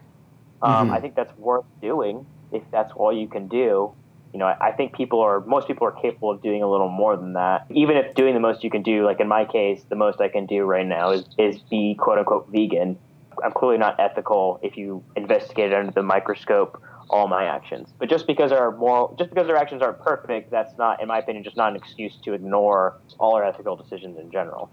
um, 0.62 0.88
mm-hmm. 0.88 0.94
I 0.94 1.00
think 1.00 1.16
that's 1.16 1.36
worth 1.38 1.66
doing 1.82 2.26
if 2.52 2.64
that's 2.72 2.92
all 2.94 3.16
you 3.16 3.28
can 3.28 3.48
do. 3.48 3.94
You 4.34 4.40
know, 4.40 4.46
I 4.46 4.72
think 4.72 4.96
people 4.96 5.20
are 5.20 5.42
most 5.42 5.68
people 5.68 5.86
are 5.86 5.92
capable 5.92 6.32
of 6.32 6.42
doing 6.42 6.64
a 6.64 6.70
little 6.70 6.88
more 6.88 7.18
than 7.18 7.34
that. 7.34 7.66
Even 7.70 7.98
if 7.98 8.16
doing 8.16 8.34
the 8.34 8.40
most 8.40 8.64
you 8.64 8.70
can 8.70 8.82
do, 8.82 9.06
like 9.06 9.20
in 9.20 9.28
my 9.28 9.44
case, 9.44 9.82
the 9.90 9.96
most 9.96 10.22
I 10.22 10.30
can 10.30 10.46
do 10.46 10.64
right 10.64 10.86
now 10.86 11.12
is 11.12 11.26
is 11.38 11.60
be 11.70 11.96
quote 11.96 12.18
unquote 12.18 12.48
vegan. 12.50 12.98
I'm 13.44 13.52
clearly 13.52 13.78
not 13.78 14.00
ethical 14.00 14.60
if 14.62 14.78
you 14.78 15.04
investigate 15.16 15.74
under 15.74 15.92
the 15.92 16.04
microscope 16.04 16.82
all 17.12 17.28
my 17.28 17.44
actions. 17.44 17.90
But 18.00 18.10
just 18.10 18.26
because 18.26 18.52
our 18.52 18.76
moral, 18.76 19.16
just 19.20 19.30
because 19.30 19.50
our 19.50 19.58
actions 19.58 19.82
aren't 19.82 20.00
perfect, 20.00 20.50
that's 20.50 20.78
not, 20.78 21.02
in 21.02 21.10
my 21.10 21.20
opinion, 21.20 21.44
just 21.44 21.58
not 21.58 21.72
an 21.72 21.76
excuse 21.76 22.16
to 22.24 22.34
ignore 22.34 22.98
all 23.20 23.36
our 23.36 23.44
ethical 23.44 23.76
decisions 23.76 24.18
in 24.18 24.32
general. 24.32 24.72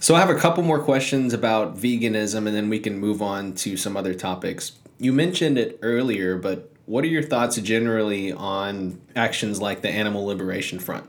So 0.00 0.14
I 0.14 0.20
have 0.20 0.30
a 0.30 0.34
couple 0.34 0.62
more 0.64 0.78
questions 0.78 1.32
about 1.32 1.76
veganism, 1.76 2.46
and 2.46 2.56
then 2.56 2.68
we 2.68 2.78
can 2.78 2.98
move 2.98 3.22
on 3.22 3.54
to 3.56 3.76
some 3.76 3.96
other 3.96 4.14
topics 4.14 4.72
you 5.00 5.12
mentioned 5.12 5.56
it 5.56 5.78
earlier, 5.82 6.36
but 6.36 6.70
what 6.84 7.02
are 7.04 7.08
your 7.08 7.22
thoughts 7.22 7.56
generally 7.56 8.32
on 8.32 9.00
actions 9.16 9.60
like 9.60 9.80
the 9.80 9.88
Animal 9.88 10.26
Liberation 10.26 10.78
Front? 10.78 11.08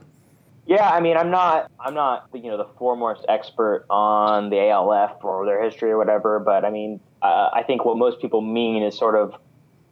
Yeah, 0.66 0.88
I 0.88 1.00
mean, 1.00 1.16
I'm 1.16 1.30
not, 1.30 1.70
I'm 1.78 1.92
not, 1.92 2.28
you 2.32 2.44
know, 2.44 2.56
the 2.56 2.68
foremost 2.78 3.26
expert 3.28 3.84
on 3.90 4.48
the 4.48 4.70
ALF 4.70 5.22
or 5.22 5.44
their 5.44 5.62
history 5.62 5.90
or 5.90 5.98
whatever, 5.98 6.40
but 6.40 6.64
I 6.64 6.70
mean, 6.70 7.00
uh, 7.20 7.50
I 7.52 7.62
think 7.64 7.84
what 7.84 7.98
most 7.98 8.20
people 8.20 8.40
mean 8.40 8.82
is 8.82 8.96
sort 8.96 9.14
of 9.14 9.34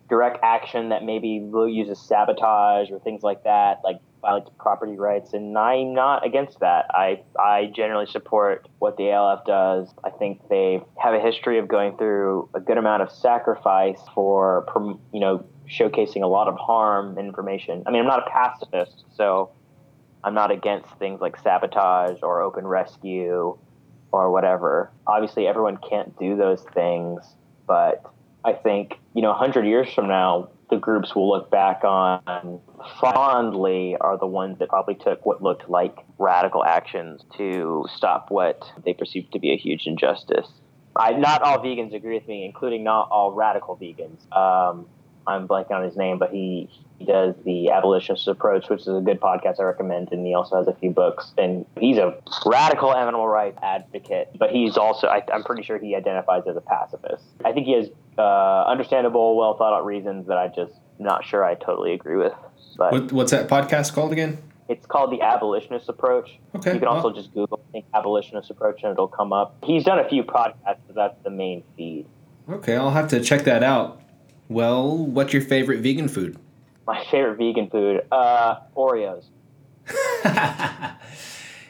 direct 0.08 0.38
action 0.42 0.88
that 0.88 1.04
maybe 1.04 1.40
will 1.40 1.68
use 1.68 1.90
as 1.90 2.00
sabotage 2.00 2.90
or 2.90 2.98
things 3.00 3.22
like 3.22 3.44
that, 3.44 3.80
like 3.84 3.98
violate 4.20 4.44
property 4.58 4.96
rights, 4.96 5.32
and 5.32 5.56
I'm 5.56 5.94
not 5.94 6.26
against 6.26 6.60
that. 6.60 6.86
I 6.90 7.22
I 7.38 7.72
generally 7.74 8.06
support 8.06 8.68
what 8.78 8.96
the 8.96 9.10
ALF 9.10 9.44
does. 9.44 9.88
I 10.04 10.10
think 10.10 10.48
they 10.48 10.80
have 10.98 11.14
a 11.14 11.20
history 11.20 11.58
of 11.58 11.68
going 11.68 11.96
through 11.96 12.48
a 12.54 12.60
good 12.60 12.78
amount 12.78 13.02
of 13.02 13.10
sacrifice 13.10 14.00
for 14.14 14.66
you 15.12 15.20
know 15.20 15.44
showcasing 15.68 16.22
a 16.22 16.26
lot 16.26 16.48
of 16.48 16.56
harm 16.56 17.18
information. 17.18 17.82
I 17.86 17.90
mean, 17.90 18.00
I'm 18.00 18.08
not 18.08 18.26
a 18.26 18.30
pacifist, 18.30 19.04
so 19.14 19.50
I'm 20.24 20.34
not 20.34 20.50
against 20.50 20.90
things 20.98 21.20
like 21.20 21.38
sabotage 21.38 22.18
or 22.22 22.42
open 22.42 22.66
rescue 22.66 23.56
or 24.12 24.30
whatever. 24.30 24.90
Obviously, 25.06 25.46
everyone 25.46 25.78
can't 25.88 26.18
do 26.18 26.36
those 26.36 26.64
things, 26.74 27.22
but 27.66 28.02
I 28.44 28.54
think 28.54 28.98
you 29.14 29.22
know, 29.22 29.30
100 29.30 29.66
years 29.66 29.92
from 29.92 30.08
now, 30.08 30.50
the 30.70 30.76
groups 30.76 31.14
will 31.14 31.28
look 31.28 31.50
back 31.50 31.84
on 31.84 32.60
fondly 33.00 33.96
are 34.00 34.16
the 34.16 34.26
ones 34.26 34.58
that 34.58 34.68
probably 34.68 34.94
took 34.94 35.24
what 35.26 35.42
looked 35.42 35.68
like 35.68 35.96
radical 36.18 36.64
actions 36.64 37.22
to 37.36 37.84
stop 37.94 38.30
what 38.30 38.62
they 38.84 38.94
perceived 38.94 39.32
to 39.32 39.38
be 39.38 39.52
a 39.52 39.56
huge 39.56 39.86
injustice. 39.86 40.48
I, 40.96 41.12
not 41.12 41.42
all 41.42 41.58
vegans 41.58 41.94
agree 41.94 42.14
with 42.14 42.26
me, 42.26 42.44
including 42.44 42.84
not 42.84 43.08
all 43.10 43.32
radical 43.32 43.76
vegans. 43.76 44.20
Um, 44.36 44.86
I'm 45.26 45.46
blanking 45.46 45.72
on 45.72 45.84
his 45.84 45.96
name, 45.96 46.18
but 46.18 46.30
he, 46.30 46.68
he 46.98 47.04
does 47.04 47.34
the 47.44 47.70
abolitionist 47.70 48.26
approach, 48.26 48.68
which 48.68 48.80
is 48.82 48.88
a 48.88 49.00
good 49.00 49.20
podcast 49.20 49.60
I 49.60 49.64
recommend, 49.64 50.10
and 50.12 50.26
he 50.26 50.34
also 50.34 50.56
has 50.56 50.66
a 50.66 50.74
few 50.74 50.90
books. 50.90 51.32
And 51.38 51.64
he's 51.78 51.98
a 51.98 52.18
radical 52.44 52.94
animal 52.94 53.28
rights 53.28 53.58
advocate, 53.62 54.30
but 54.38 54.50
he's 54.50 54.76
also 54.76 55.06
I, 55.06 55.22
am 55.32 55.44
pretty 55.44 55.62
sure 55.62 55.78
he 55.78 55.94
identifies 55.94 56.42
as 56.48 56.56
a 56.56 56.60
pacifist. 56.60 57.24
I 57.44 57.52
think 57.52 57.66
he 57.66 57.72
has 57.74 57.88
uh, 58.18 58.64
understandable, 58.66 59.36
well 59.36 59.56
thought 59.56 59.72
out 59.72 59.84
reasons 59.84 60.26
that 60.28 60.38
I 60.38 60.48
just 60.48 60.74
not 60.98 61.24
sure 61.24 61.44
I 61.44 61.54
totally 61.54 61.92
agree 61.94 62.16
with. 62.16 62.34
But 62.76 62.92
what, 62.92 63.12
what's 63.12 63.30
that 63.30 63.48
podcast 63.48 63.94
called 63.94 64.12
again? 64.12 64.38
It's 64.68 64.86
called 64.86 65.10
the 65.10 65.20
abolitionist 65.20 65.88
approach. 65.88 66.38
Okay. 66.54 66.74
You 66.74 66.78
can 66.78 66.88
also 66.88 67.12
just 67.12 67.34
Google 67.34 67.60
think 67.72 67.86
abolitionist 67.92 68.50
approach 68.50 68.82
and 68.82 68.92
it'll 68.92 69.08
come 69.08 69.32
up. 69.32 69.56
He's 69.64 69.84
done 69.84 69.98
a 69.98 70.08
few 70.08 70.22
podcasts, 70.22 70.78
but 70.86 70.94
that's 70.94 71.16
the 71.24 71.30
main 71.30 71.64
feed. 71.76 72.06
Okay, 72.48 72.76
I'll 72.76 72.90
have 72.90 73.08
to 73.08 73.20
check 73.20 73.42
that 73.44 73.62
out. 73.62 74.00
Well, 74.48 74.96
what's 74.96 75.32
your 75.32 75.42
favorite 75.42 75.80
vegan 75.80 76.08
food? 76.08 76.38
My 76.86 77.04
favorite 77.10 77.36
vegan 77.36 77.70
food, 77.70 78.04
uh, 78.10 78.56
Oreos. 78.76 79.24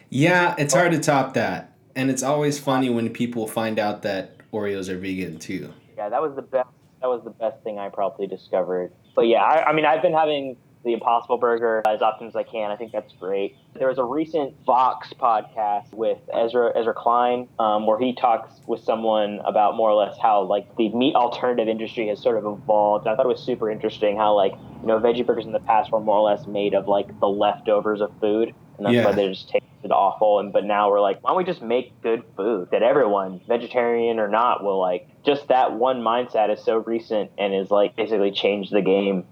yeah, 0.09 0.55
it's 0.57 0.73
hard 0.73 0.91
to 0.91 0.99
top 0.99 1.35
that, 1.35 1.75
and 1.95 2.09
it's 2.09 2.23
always 2.23 2.59
funny 2.59 2.89
when 2.89 3.09
people 3.09 3.47
find 3.47 3.77
out 3.77 4.01
that 4.01 4.37
Oreos 4.51 4.89
are 4.89 4.97
vegan 4.97 5.37
too. 5.37 5.73
Yeah, 5.97 6.09
that 6.09 6.21
was 6.21 6.35
the 6.35 6.41
best. 6.41 6.69
That 7.01 7.07
was 7.07 7.23
the 7.23 7.31
best 7.31 7.63
thing 7.63 7.79
I 7.79 7.89
probably 7.89 8.27
discovered. 8.27 8.91
But 9.15 9.23
yeah, 9.23 9.41
I, 9.41 9.69
I 9.69 9.73
mean, 9.73 9.85
I've 9.85 10.03
been 10.03 10.13
having 10.13 10.55
the 10.83 10.93
Impossible 10.93 11.37
Burger 11.37 11.83
as 11.87 12.01
often 12.01 12.27
as 12.27 12.35
I 12.35 12.43
can. 12.43 12.71
I 12.71 12.75
think 12.75 12.91
that's 12.91 13.13
great. 13.13 13.55
There 13.77 13.87
was 13.87 13.97
a 13.97 14.03
recent 14.03 14.55
Vox 14.65 15.13
podcast 15.13 15.93
with 15.93 16.17
Ezra 16.33 16.71
Ezra 16.75 16.93
Klein 16.93 17.47
um, 17.59 17.85
where 17.85 17.99
he 17.99 18.13
talks 18.13 18.61
with 18.67 18.83
someone 18.83 19.39
about 19.45 19.75
more 19.75 19.89
or 19.89 19.93
less 19.93 20.17
how 20.21 20.41
like 20.41 20.75
the 20.77 20.89
meat 20.89 21.15
alternative 21.15 21.67
industry 21.67 22.07
has 22.07 22.21
sort 22.21 22.37
of 22.37 22.45
evolved. 22.45 23.05
And 23.05 23.13
I 23.13 23.15
thought 23.15 23.25
it 23.25 23.29
was 23.29 23.41
super 23.41 23.69
interesting 23.69 24.17
how 24.17 24.35
like 24.35 24.53
you 24.81 24.87
know 24.87 24.99
veggie 24.99 25.25
burgers 25.25 25.45
in 25.45 25.51
the 25.51 25.59
past 25.59 25.91
were 25.91 25.99
more 25.99 26.17
or 26.17 26.29
less 26.29 26.47
made 26.47 26.73
of 26.73 26.87
like 26.87 27.19
the 27.19 27.29
leftovers 27.29 28.01
of 28.01 28.11
food, 28.19 28.53
and 28.77 28.85
that's 28.85 28.95
yeah. 28.95 29.05
why 29.05 29.11
they 29.11 29.27
just 29.29 29.49
tasted 29.49 29.91
awful. 29.91 30.39
And 30.39 30.51
but 30.51 30.65
now 30.65 30.89
we're 30.89 31.01
like, 31.01 31.23
why 31.23 31.29
don't 31.29 31.37
we 31.37 31.43
just 31.43 31.61
make 31.61 32.01
good 32.01 32.23
food 32.35 32.69
that 32.71 32.81
everyone, 32.81 33.41
vegetarian 33.47 34.19
or 34.19 34.27
not, 34.27 34.63
will 34.63 34.79
like? 34.79 35.07
Just 35.25 35.47
that 35.49 35.73
one 35.73 36.01
mindset 36.01 36.51
is 36.51 36.63
so 36.63 36.77
recent 36.77 37.31
and 37.37 37.53
is 37.53 37.69
like 37.71 37.95
basically 37.95 38.31
changed 38.31 38.71
the 38.71 38.81
game 38.81 39.25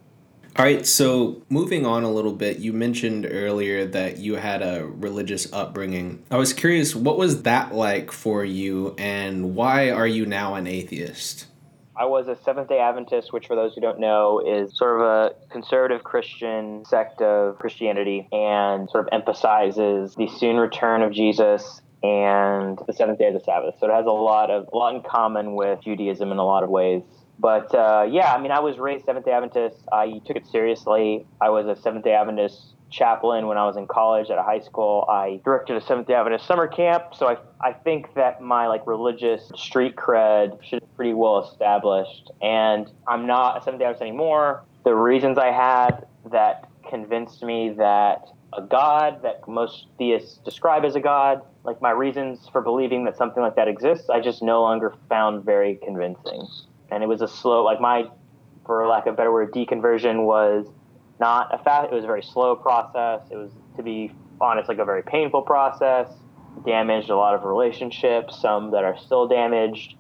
all 0.60 0.66
right, 0.66 0.86
so 0.86 1.42
moving 1.48 1.86
on 1.86 2.04
a 2.04 2.12
little 2.12 2.34
bit, 2.34 2.58
you 2.58 2.74
mentioned 2.74 3.26
earlier 3.30 3.86
that 3.86 4.18
you 4.18 4.36
had 4.36 4.62
a 4.62 4.86
religious 4.86 5.52
upbringing. 5.54 6.24
I 6.30 6.38
was 6.38 6.52
curious, 6.52 6.94
what 6.94 7.18
was 7.18 7.44
that 7.44 7.74
like 7.74 8.12
for 8.12 8.44
you, 8.44 8.94
and 8.98 9.56
why 9.56 9.92
are 9.92 10.08
you 10.08 10.26
now 10.26 10.56
an 10.56 10.68
atheist? 10.68 11.46
I 11.96 12.06
was 12.06 12.28
a 12.28 12.36
Seventh 12.44 12.68
day 12.68 12.80
Adventist, 12.80 13.32
which, 13.32 13.48
for 13.48 13.56
those 13.56 13.76
who 13.76 13.80
don't 13.82 14.00
know, 14.00 14.42
is 14.46 14.76
sort 14.78 15.00
of 15.00 15.06
a 15.06 15.36
conservative 15.50 16.04
Christian 16.04 16.84
sect 16.84 17.22
of 17.22 17.60
Christianity 17.60 18.28
and 18.32 18.90
sort 18.90 19.06
of 19.06 19.10
emphasizes 19.14 20.16
the 20.16 20.28
soon 20.28 20.58
return 20.58 21.04
of 21.04 21.14
Jesus 21.14 21.82
and 22.04 22.80
the 22.88 22.94
seventh 22.94 23.20
day 23.20 23.28
of 23.28 23.34
the 23.34 23.42
Sabbath. 23.42 23.76
So 23.80 23.88
it 23.88 23.94
has 23.94 24.06
a 24.06 24.12
lot 24.12 24.50
of 24.50 24.70
a 24.72 24.78
lot 24.78 24.96
in 24.96 25.02
common 25.02 25.56
with 25.56 25.82
Judaism 25.82 26.32
in 26.32 26.38
a 26.38 26.46
lot 26.46 26.64
of 26.64 26.70
ways. 26.70 27.04
But 27.40 27.74
uh, 27.74 28.08
yeah, 28.10 28.34
I 28.34 28.42
mean, 28.42 28.52
I 28.52 28.60
was 28.60 28.78
raised 28.78 29.06
Seventh 29.06 29.26
day 29.26 29.32
Adventist. 29.32 29.78
I 29.92 30.22
took 30.26 30.36
it 30.36 30.46
seriously. 30.48 31.26
I 31.40 31.50
was 31.50 31.68
a 31.68 31.82
Seventh 31.82 32.04
day 32.04 32.14
Adventist 32.14 32.76
chaplain 32.90 33.48
when 33.48 33.58
I 33.58 33.66
was 33.66 33.78
in 33.78 33.88
college 33.88 34.30
at 34.30 34.38
a 34.38 34.44
high 34.44 34.60
school. 34.60 35.06
I 35.10 35.40
directed 35.46 35.78
a 35.78 35.82
Seventh 35.82 36.08
day 36.08 36.16
Adventist 36.16 36.46
summer 36.46 36.68
camp. 36.68 37.16
So 37.16 37.28
I, 37.28 37.38
I 37.62 37.74
think 37.74 38.14
that 38.16 38.42
my 38.42 38.68
like 38.68 38.86
religious 38.88 39.52
street 39.56 39.96
cred 39.96 40.62
should 40.64 40.82
be 40.82 40.88
pretty 40.96 41.14
well 41.14 41.50
established. 41.50 42.30
And 42.42 42.92
I'm 43.08 43.26
not 43.26 43.58
a 43.58 43.64
Seventh 43.64 43.80
day 43.80 43.86
Adventist 43.86 44.02
anymore. 44.02 44.64
The 44.84 44.94
reasons 44.94 45.38
I 45.38 45.52
had 45.52 46.08
that 46.32 46.70
convinced 46.90 47.42
me 47.44 47.70
that 47.78 48.28
a 48.54 48.62
God 48.62 49.22
that 49.24 49.48
most 49.48 49.88
theists 49.98 50.40
describe 50.44 50.84
as 50.86 50.96
a 50.96 51.00
God, 51.00 51.42
like 51.64 51.82
my 51.82 51.92
reasons 51.92 52.50
for 52.52 52.62
believing 52.62 53.06
that 53.06 53.18
something 53.18 53.44
like 53.44 53.56
that 53.56 53.68
exists, 53.68 54.10
I 54.10 54.20
just 54.20 54.42
no 54.42 54.62
longer 54.62 54.96
found 55.08 55.46
very 55.46 55.80
convincing 55.84 56.48
and 56.92 57.04
it 57.04 57.08
was 57.08 57.22
a 57.22 57.28
slow, 57.28 57.64
like 57.64 57.80
my, 57.80 58.06
for 58.66 58.86
lack 58.88 59.06
of 59.06 59.14
a 59.14 59.18
better 59.18 59.32
word, 59.32 59.52
deconversion 59.54 60.26
was 60.26 60.68
not 61.20 61.54
a 61.54 61.64
fast. 61.64 61.92
It 61.92 61.96
was 61.96 62.04
a 62.04 62.08
very 62.08 62.24
slow 62.24 62.56
process. 62.56 63.22
It 63.30 63.36
was, 63.36 63.52
to 63.78 63.84
be 63.84 64.12
honest, 64.42 64.70
like 64.70 64.80
a 64.80 64.86
very 64.86 65.04
painful 65.04 65.42
process. 65.44 66.08
Damaged 66.66 67.10
a 67.10 67.16
lot 67.16 67.36
of 67.36 67.44
relationships, 67.44 68.40
some 68.42 68.72
that 68.72 68.84
are 68.84 68.98
still 68.98 69.28
damaged. 69.28 69.96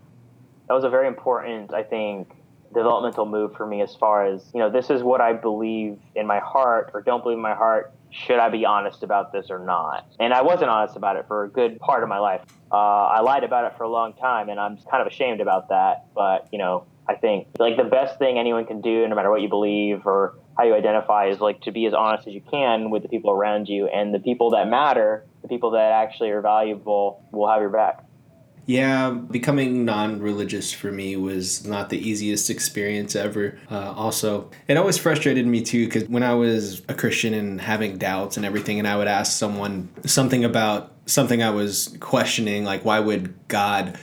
That 0.68 0.74
was 0.74 0.84
a 0.84 0.90
very 0.90 1.08
important, 1.08 1.74
I 1.74 1.84
think, 1.84 2.32
developmental 2.74 3.26
move 3.26 3.56
for 3.56 3.66
me 3.66 3.82
as 3.82 3.96
far 3.96 4.28
as 4.28 4.44
you 4.54 4.60
know 4.60 4.70
this 4.70 4.92
is 4.92 5.02
what 5.02 5.20
i 5.22 5.34
believe 5.34 5.98
in 6.14 6.28
my 6.28 6.38
heart 6.38 6.92
or 6.94 7.02
don't 7.02 7.24
believe 7.24 7.38
in 7.38 7.42
my 7.42 7.56
heart 7.56 7.92
should 8.12 8.40
i 8.40 8.50
be 8.50 8.66
honest 8.66 9.04
about 9.04 9.32
this 9.32 9.48
or 9.50 9.60
not? 9.60 10.06
And 10.20 10.34
i 10.34 10.42
wasn't 10.42 10.70
honest 10.70 10.96
about 10.96 11.16
it 11.16 11.26
for 11.28 11.44
a 11.44 11.50
good 11.50 11.80
part 11.80 12.04
of 12.04 12.10
my 12.10 12.20
life. 12.20 12.42
Uh, 12.72 12.76
i 12.76 13.22
lied 13.22 13.44
about 13.44 13.66
it 13.66 13.78
for 13.78 13.84
a 13.84 13.90
long 13.90 14.14
time 14.14 14.50
and 14.50 14.60
i'm 14.60 14.78
kind 14.92 15.02
of 15.02 15.08
ashamed 15.08 15.42
about 15.42 15.70
that 15.70 16.06
but 16.14 16.48
you 16.52 16.60
know 16.60 16.86
i 17.08 17.16
think 17.16 17.48
like 17.58 17.78
the 17.78 17.84
best 17.84 18.20
thing 18.20 18.38
anyone 18.38 18.66
can 18.66 18.80
do 18.82 19.08
no 19.08 19.16
matter 19.16 19.32
what 19.32 19.42
you 19.42 19.50
believe 19.50 20.06
or 20.06 20.36
how 20.56 20.64
you 20.66 20.76
identify 20.76 21.28
is 21.28 21.40
like 21.40 21.60
to 21.62 21.72
be 21.72 21.86
as 21.86 21.94
honest 21.94 22.28
as 22.28 22.34
you 22.34 22.42
can 22.42 22.92
with 22.92 23.02
the 23.02 23.10
people 23.10 23.32
around 23.32 23.68
you 23.68 23.88
and 23.88 24.14
the 24.14 24.20
people 24.20 24.52
that 24.52 24.68
matter 24.68 25.26
the 25.42 25.48
people 25.48 25.72
that 25.72 25.92
actually 25.92 26.30
are 26.30 26.42
valuable 26.42 27.26
will 27.32 27.50
have 27.50 27.62
your 27.62 27.70
back 27.72 28.04
yeah, 28.70 29.10
becoming 29.10 29.84
non 29.84 30.22
religious 30.22 30.72
for 30.72 30.92
me 30.92 31.16
was 31.16 31.66
not 31.66 31.90
the 31.90 31.98
easiest 31.98 32.52
experience 32.52 33.16
ever. 33.16 33.58
Uh, 33.72 33.94
also, 33.94 34.52
it 34.68 34.78
always 34.78 34.96
frustrated 34.96 35.48
me 35.48 35.64
too 35.64 35.86
because 35.86 36.08
when 36.08 36.22
I 36.22 36.36
was 36.36 36.84
a 36.88 36.94
Christian 36.94 37.34
and 37.34 37.60
having 37.60 37.98
doubts 37.98 38.38
and 38.38 38.46
everything, 38.46 38.78
and 38.78 38.88
I 38.88 38.96
would 38.96 39.08
ask 39.08 39.32
someone 39.32 39.90
something 40.06 40.46
about 40.46 40.92
something 41.08 41.42
I 41.42 41.50
was 41.50 41.98
questioning, 42.00 42.64
like 42.64 42.86
why 42.86 43.00
would 43.00 43.34
God 43.48 43.98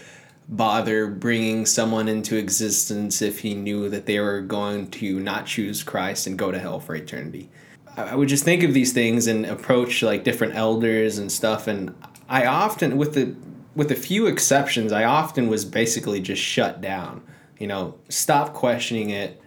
bother 0.49 1.07
bringing 1.07 1.65
someone 1.65 2.09
into 2.09 2.37
existence 2.37 3.23
if 3.23 3.39
he 3.39 3.55
knew 3.55 3.89
that 3.89 4.07
they 4.07 4.19
were 4.19 4.41
going 4.41 4.91
to 4.91 5.21
not 5.21 5.47
choose 5.47 5.85
Christ 5.85 6.27
and 6.27 6.37
go 6.37 6.51
to 6.51 6.59
hell 6.59 6.81
for 6.81 6.97
eternity? 6.97 7.51
I 7.97 8.17
would 8.17 8.29
just 8.29 8.43
think 8.43 8.65
of 8.65 8.75
these 8.75 8.93
things 8.93 9.29
and 9.29 9.47
approach 9.47 10.03
like 10.03 10.25
different 10.25 10.57
elders 10.57 11.19
and 11.19 11.31
stuff, 11.31 11.69
and 11.69 11.95
I 12.29 12.47
often, 12.47 12.97
with 12.97 13.15
the 13.15 13.37
with 13.77 13.93
a 13.93 13.95
few 13.95 14.27
exceptions, 14.27 14.91
I 14.91 15.05
often 15.05 15.49
was 15.49 15.65
basically 15.65 16.21
just 16.21 16.43
shut 16.43 16.81
down. 16.81 17.23
You 17.59 17.67
know, 17.67 17.99
stop 18.09 18.55
questioning 18.55 19.11
it. 19.11 19.41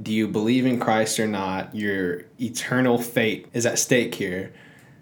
Do 0.00 0.12
you 0.12 0.28
believe 0.28 0.64
in 0.66 0.78
Christ 0.78 1.18
or 1.18 1.26
not? 1.26 1.74
Your 1.74 2.24
eternal 2.40 2.98
fate 2.98 3.48
is 3.52 3.66
at 3.66 3.78
stake 3.78 4.14
here. 4.14 4.52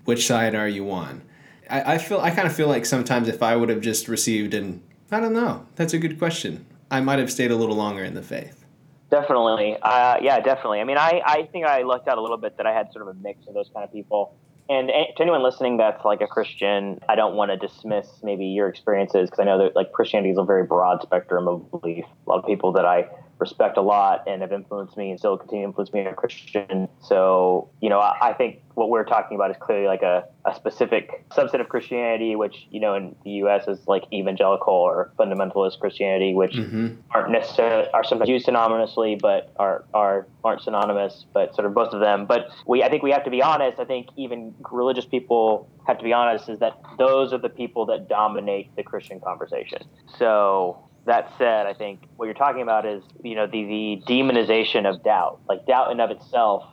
Which 0.05 0.27
side 0.27 0.55
are 0.55 0.69
you 0.69 0.91
on? 0.91 1.23
I, 1.69 1.95
I 1.95 1.99
feel 1.99 2.21
I 2.21 2.31
kind 2.31 2.47
of 2.47 2.55
feel 2.55 2.69
like 2.69 2.87
sometimes 2.87 3.29
if 3.29 3.43
I 3.43 3.55
would 3.57 3.69
have 3.69 3.81
just 3.81 4.09
received 4.09 4.55
an 4.55 4.83
I 5.13 5.21
don't 5.21 5.33
know, 5.33 5.67
that's 5.75 5.93
a 5.93 5.99
good 5.99 6.19
question. 6.19 6.67
I 6.91 7.01
might 7.01 7.19
have 7.19 7.31
stayed 7.31 7.51
a 7.51 7.57
little 7.57 7.77
longer 7.77 8.05
in 8.05 8.15
the 8.15 8.23
faith. 8.23 8.65
Definitely. 9.11 9.77
Uh, 9.83 10.19
yeah, 10.23 10.39
definitely. 10.39 10.81
I 10.81 10.85
mean, 10.85 10.99
I, 10.99 11.21
I 11.25 11.49
think 11.51 11.67
I 11.67 11.83
lucked 11.83 12.07
out 12.07 12.17
a 12.17 12.21
little 12.21 12.37
bit 12.37 12.57
that 12.59 12.67
I 12.67 12.73
had 12.73 12.93
sort 12.93 13.09
of 13.09 13.17
a 13.17 13.19
mix 13.21 13.47
of 13.49 13.55
those 13.55 13.69
kind 13.75 13.85
of 13.85 13.93
people. 13.93 14.37
And 14.71 14.89
to 14.89 15.23
anyone 15.23 15.43
listening 15.43 15.79
that's 15.79 16.05
like 16.05 16.21
a 16.21 16.29
Christian, 16.29 17.01
I 17.09 17.17
don't 17.17 17.35
want 17.35 17.51
to 17.51 17.57
dismiss 17.57 18.07
maybe 18.23 18.47
your 18.47 18.69
experiences 18.69 19.29
because 19.29 19.41
I 19.41 19.45
know 19.45 19.59
that 19.59 19.75
like 19.75 19.91
Christianity 19.91 20.31
is 20.31 20.39
a 20.39 20.45
very 20.45 20.65
broad 20.65 21.03
spectrum 21.03 21.49
of 21.49 21.69
belief. 21.73 22.05
A 22.27 22.31
lot 22.31 22.39
of 22.39 22.47
people 22.47 22.71
that 22.75 22.85
I 22.85 23.09
respect 23.41 23.79
a 23.79 23.81
lot 23.81 24.23
and 24.27 24.43
have 24.43 24.53
influenced 24.53 24.97
me 24.97 25.11
and 25.11 25.19
still 25.19 25.37
continue 25.37 25.65
to 25.65 25.69
influence 25.69 25.93
me 25.93 26.01
as 26.01 26.13
a 26.13 26.15
Christian. 26.15 26.89
So, 27.03 27.71
you 27.81 27.89
know, 27.89 27.99
I, 27.99 28.31
I, 28.31 28.33
think 28.35 28.61
what 28.75 28.91
we're 28.91 29.05
talking 29.05 29.35
about 29.35 29.51
is 29.51 29.57
clearly 29.59 29.87
like 29.87 30.03
a, 30.03 30.25
a 30.45 30.55
specific 30.55 31.27
subset 31.31 31.61
of 31.61 31.69
Christianity, 31.69 32.37
which, 32.37 32.67
you 32.71 32.81
know, 32.81 32.95
in 32.95 33.17
the 33.25 33.31
U.S. 33.43 33.67
is 33.67 33.79
like 33.89 34.05
evangelical 34.13 34.75
or 34.75 35.11
fundamentalist 35.19 35.81
Christianity, 35.81 36.35
which 36.35 36.53
mm-hmm. 36.53 36.97
aren't 37.13 37.33
necessarily, 37.33 37.89
are 37.95 38.05
sometimes 38.05 38.29
used 38.29 38.47
synonymously, 38.47 39.19
but 39.19 39.53
are, 39.57 39.85
are, 39.95 40.27
aren't 40.45 40.63
synonymous, 40.63 41.25
but 41.33 41.55
sort 41.55 41.67
of 41.67 41.75
both 41.75 41.95
of 41.95 42.01
them. 42.01 42.27
But 42.27 42.51
we, 42.67 42.83
I 42.83 42.91
think 42.91 43.03
we 43.03 43.11
have 43.11 43.25
to 43.25 43.31
be 43.31 43.43
honest. 43.43 43.81
I 43.81 43.87
think 43.87 44.09
even 44.17 44.55
religious 44.71 45.07
people 45.07 45.69
have 45.87 45.97
to 45.99 46.05
be 46.05 46.13
honest 46.13 46.49
is 46.49 46.59
that 46.59 46.79
those 46.99 47.33
are 47.33 47.39
the 47.39 47.49
people 47.49 47.87
that 47.87 48.09
dominate 48.09 48.75
the 48.77 48.83
Christian 48.83 49.19
conversation. 49.19 49.83
So 50.19 50.90
that 51.07 51.33
said, 51.39 51.67
I 51.67 51.75
think 51.75 52.03
what 52.17 52.27
you're 52.27 52.35
talking 52.35 52.63
about 52.63 52.87
is, 52.87 53.03
you 53.23 53.35
know, 53.35 53.47
the, 53.47 53.65
the 53.65 54.03
demonization 54.07 54.89
of 54.89 55.03
doubt. 55.03 55.41
Like 55.49 55.67
doubt 55.67 55.93
in 55.93 56.01
of 56.01 56.11
itself 56.11 56.65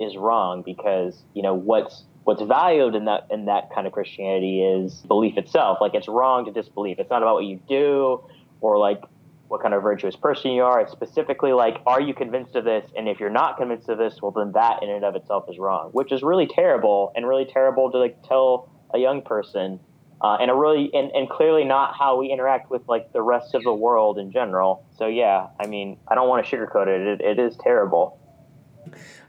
is 0.00 0.16
wrong 0.16 0.62
because, 0.62 1.22
you 1.34 1.42
know, 1.42 1.54
what's 1.54 2.04
what's 2.24 2.42
valued 2.42 2.94
in 2.94 3.06
that 3.06 3.26
in 3.30 3.46
that 3.46 3.72
kind 3.74 3.86
of 3.86 3.92
Christianity 3.92 4.62
is 4.62 4.94
belief 5.06 5.38
itself. 5.38 5.78
Like 5.80 5.94
it's 5.94 6.08
wrong 6.08 6.44
to 6.44 6.52
disbelieve. 6.52 6.98
It's 6.98 7.10
not 7.10 7.22
about 7.22 7.34
what 7.34 7.44
you 7.44 7.60
do 7.68 8.22
or 8.60 8.78
like 8.78 9.02
what 9.48 9.62
kind 9.62 9.72
of 9.72 9.82
virtuous 9.82 10.14
person 10.14 10.50
you 10.50 10.62
are. 10.62 10.80
It's 10.80 10.92
specifically 10.92 11.52
like, 11.52 11.80
are 11.86 12.00
you 12.00 12.12
convinced 12.12 12.54
of 12.54 12.64
this? 12.64 12.90
And 12.96 13.08
if 13.08 13.18
you're 13.18 13.30
not 13.30 13.56
convinced 13.56 13.88
of 13.88 13.96
this, 13.96 14.20
well, 14.20 14.30
then 14.30 14.52
that 14.52 14.82
in 14.82 14.90
and 14.90 15.04
of 15.04 15.16
itself 15.16 15.46
is 15.48 15.58
wrong, 15.58 15.88
which 15.92 16.12
is 16.12 16.22
really 16.22 16.46
terrible 16.46 17.12
and 17.16 17.26
really 17.26 17.46
terrible 17.46 17.90
to 17.90 17.98
like 17.98 18.22
tell 18.22 18.68
a 18.92 18.98
young 18.98 19.22
person 19.22 19.80
uh, 20.20 20.36
and 20.40 20.50
a 20.50 20.54
really 20.54 20.90
and, 20.94 21.10
and 21.12 21.28
clearly 21.28 21.64
not 21.64 21.94
how 21.96 22.16
we 22.16 22.30
interact 22.30 22.70
with 22.70 22.82
like 22.88 23.12
the 23.12 23.22
rest 23.22 23.54
of 23.54 23.62
the 23.62 23.72
world 23.74 24.18
in 24.18 24.32
general. 24.32 24.84
So 24.96 25.06
yeah, 25.06 25.48
I 25.60 25.66
mean, 25.66 25.98
I 26.08 26.14
don't 26.14 26.28
want 26.28 26.44
to 26.46 26.56
sugarcoat 26.56 26.86
it. 26.88 27.20
It, 27.20 27.20
it 27.20 27.38
is 27.38 27.56
terrible. 27.56 28.18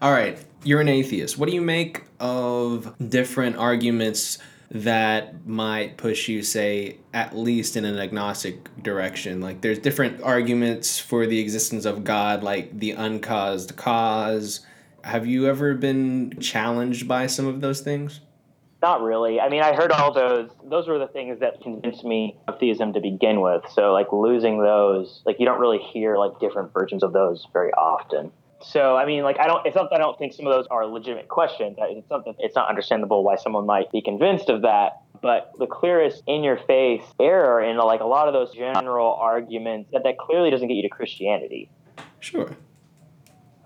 All 0.02 0.12
right, 0.12 0.44
you're 0.64 0.82
an 0.82 0.88
atheist. 0.88 1.38
What 1.38 1.50
do 1.50 1.56
you 1.56 1.62
make 1.62 2.04
of 2.20 2.96
different 3.10 3.58
arguments 3.58 4.38
that 4.72 5.46
might 5.48 5.98
push 5.98 6.30
you, 6.30 6.44
say, 6.44 6.98
at 7.14 7.36
least 7.36 7.76
in 7.76 7.86
an 7.86 8.00
agnostic 8.00 8.70
direction? 8.82 9.42
Like, 9.42 9.62
there's 9.62 9.80
different 9.80 10.22
arguments 10.22 11.00
for 11.00 11.26
the 11.26 11.40
existence 11.40 11.86
of 11.86 12.04
God, 12.04 12.44
like 12.44 12.80
the 12.80 12.92
uncaused 12.92 13.76
cause. 13.76 14.62
Have 15.04 15.26
you 15.26 15.48
ever 15.48 15.74
been 15.74 16.40
challenged 16.40 17.08
by 17.08 17.28
some 17.28 17.48
of 17.48 17.62
those 17.62 17.82
things? 17.82 18.22
Not 18.82 19.02
really. 19.02 19.42
I 19.42 19.50
mean, 19.50 19.62
I 19.62 19.74
heard 19.74 19.92
all 19.92 20.14
those. 20.14 20.50
Those 20.64 20.88
were 20.88 20.98
the 21.00 21.08
things 21.08 21.40
that 21.42 21.62
convinced 21.62 22.06
me 22.06 22.38
of 22.48 22.60
theism 22.60 22.94
to 22.94 23.02
begin 23.02 23.42
with. 23.42 23.64
So, 23.74 23.92
like 23.92 24.14
losing 24.14 24.62
those, 24.62 25.22
like 25.26 25.38
you 25.40 25.46
don't 25.46 25.60
really 25.60 25.80
hear 25.80 26.18
like 26.18 26.40
different 26.40 26.72
versions 26.72 27.04
of 27.04 27.12
those 27.12 27.46
very 27.52 27.72
often. 27.74 28.32
So, 28.62 28.96
I 28.96 29.06
mean, 29.06 29.24
like 29.24 29.38
I 29.38 29.48
don't. 29.48 29.66
It's 29.66 29.76
not. 29.76 29.92
I 29.92 29.98
don't 29.98 30.18
think 30.18 30.32
some 30.32 30.48
of 30.48 30.54
those 30.54 30.66
are 30.72 30.86
legitimate 30.86 31.28
questions. 31.28 31.76
It's 31.78 32.08
something. 32.08 32.34
It's 32.40 32.56
not 32.56 32.70
understandable 32.70 33.22
why 33.24 33.36
someone 33.36 33.66
might 33.66 33.92
be 33.92 34.02
convinced 34.02 34.48
of 34.48 34.62
that. 34.62 35.02
But 35.22 35.52
the 35.60 35.68
clearest 35.68 36.24
in-your-face 36.28 37.04
error 37.20 37.62
in 37.62 37.76
like 37.76 38.00
a 38.00 38.06
lot 38.06 38.30
of 38.30 38.34
those 38.34 38.54
general 38.56 39.14
arguments 39.16 39.90
that 39.92 40.04
that 40.04 40.18
clearly 40.18 40.50
doesn't 40.50 40.70
get 40.70 40.76
you 40.76 40.84
to 40.84 40.90
Christianity. 40.90 41.70
Sure. 42.22 42.56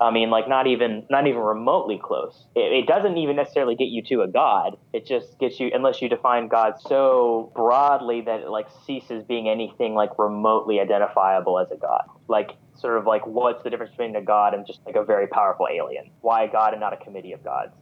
I 0.00 0.10
mean, 0.10 0.28
like 0.28 0.48
not 0.48 0.66
even 0.66 1.06
not 1.08 1.26
even 1.28 1.40
remotely 1.40 2.00
close. 2.02 2.46
It, 2.56 2.72
it, 2.72 2.86
doesn't 2.86 3.16
even 3.16 3.36
necessarily 3.36 3.76
get 3.76 3.88
you 3.88 4.02
to 4.08 4.22
a 4.22 4.28
god. 4.28 4.76
It 4.92 5.06
just 5.06 5.38
gets 5.38 5.60
you 5.60 5.70
unless 5.72 6.02
you 6.02 6.08
define 6.08 6.48
God 6.48 6.74
so 6.80 7.52
broadly 7.54 8.20
that 8.22 8.40
it 8.40 8.48
like 8.48 8.66
ceases 8.86 9.22
being 9.22 9.48
anything 9.48 9.94
like 9.94 10.18
remotely 10.18 10.80
identifiable 10.80 11.60
as 11.60 11.70
a 11.70 11.76
god. 11.76 12.04
Like 12.26 12.56
sort 12.76 12.98
of 12.98 13.06
like 13.06 13.24
what's 13.24 13.62
the 13.62 13.70
difference 13.70 13.92
between 13.92 14.16
a 14.16 14.22
god 14.22 14.52
and 14.52 14.66
just 14.66 14.80
like 14.84 14.96
a 14.96 15.04
very 15.04 15.28
powerful 15.28 15.68
alien? 15.72 16.10
Why 16.22 16.42
a 16.42 16.50
god 16.50 16.72
and 16.72 16.80
not 16.80 16.92
a 16.92 16.96
committee 16.96 17.32
of 17.32 17.44
gods? 17.44 17.72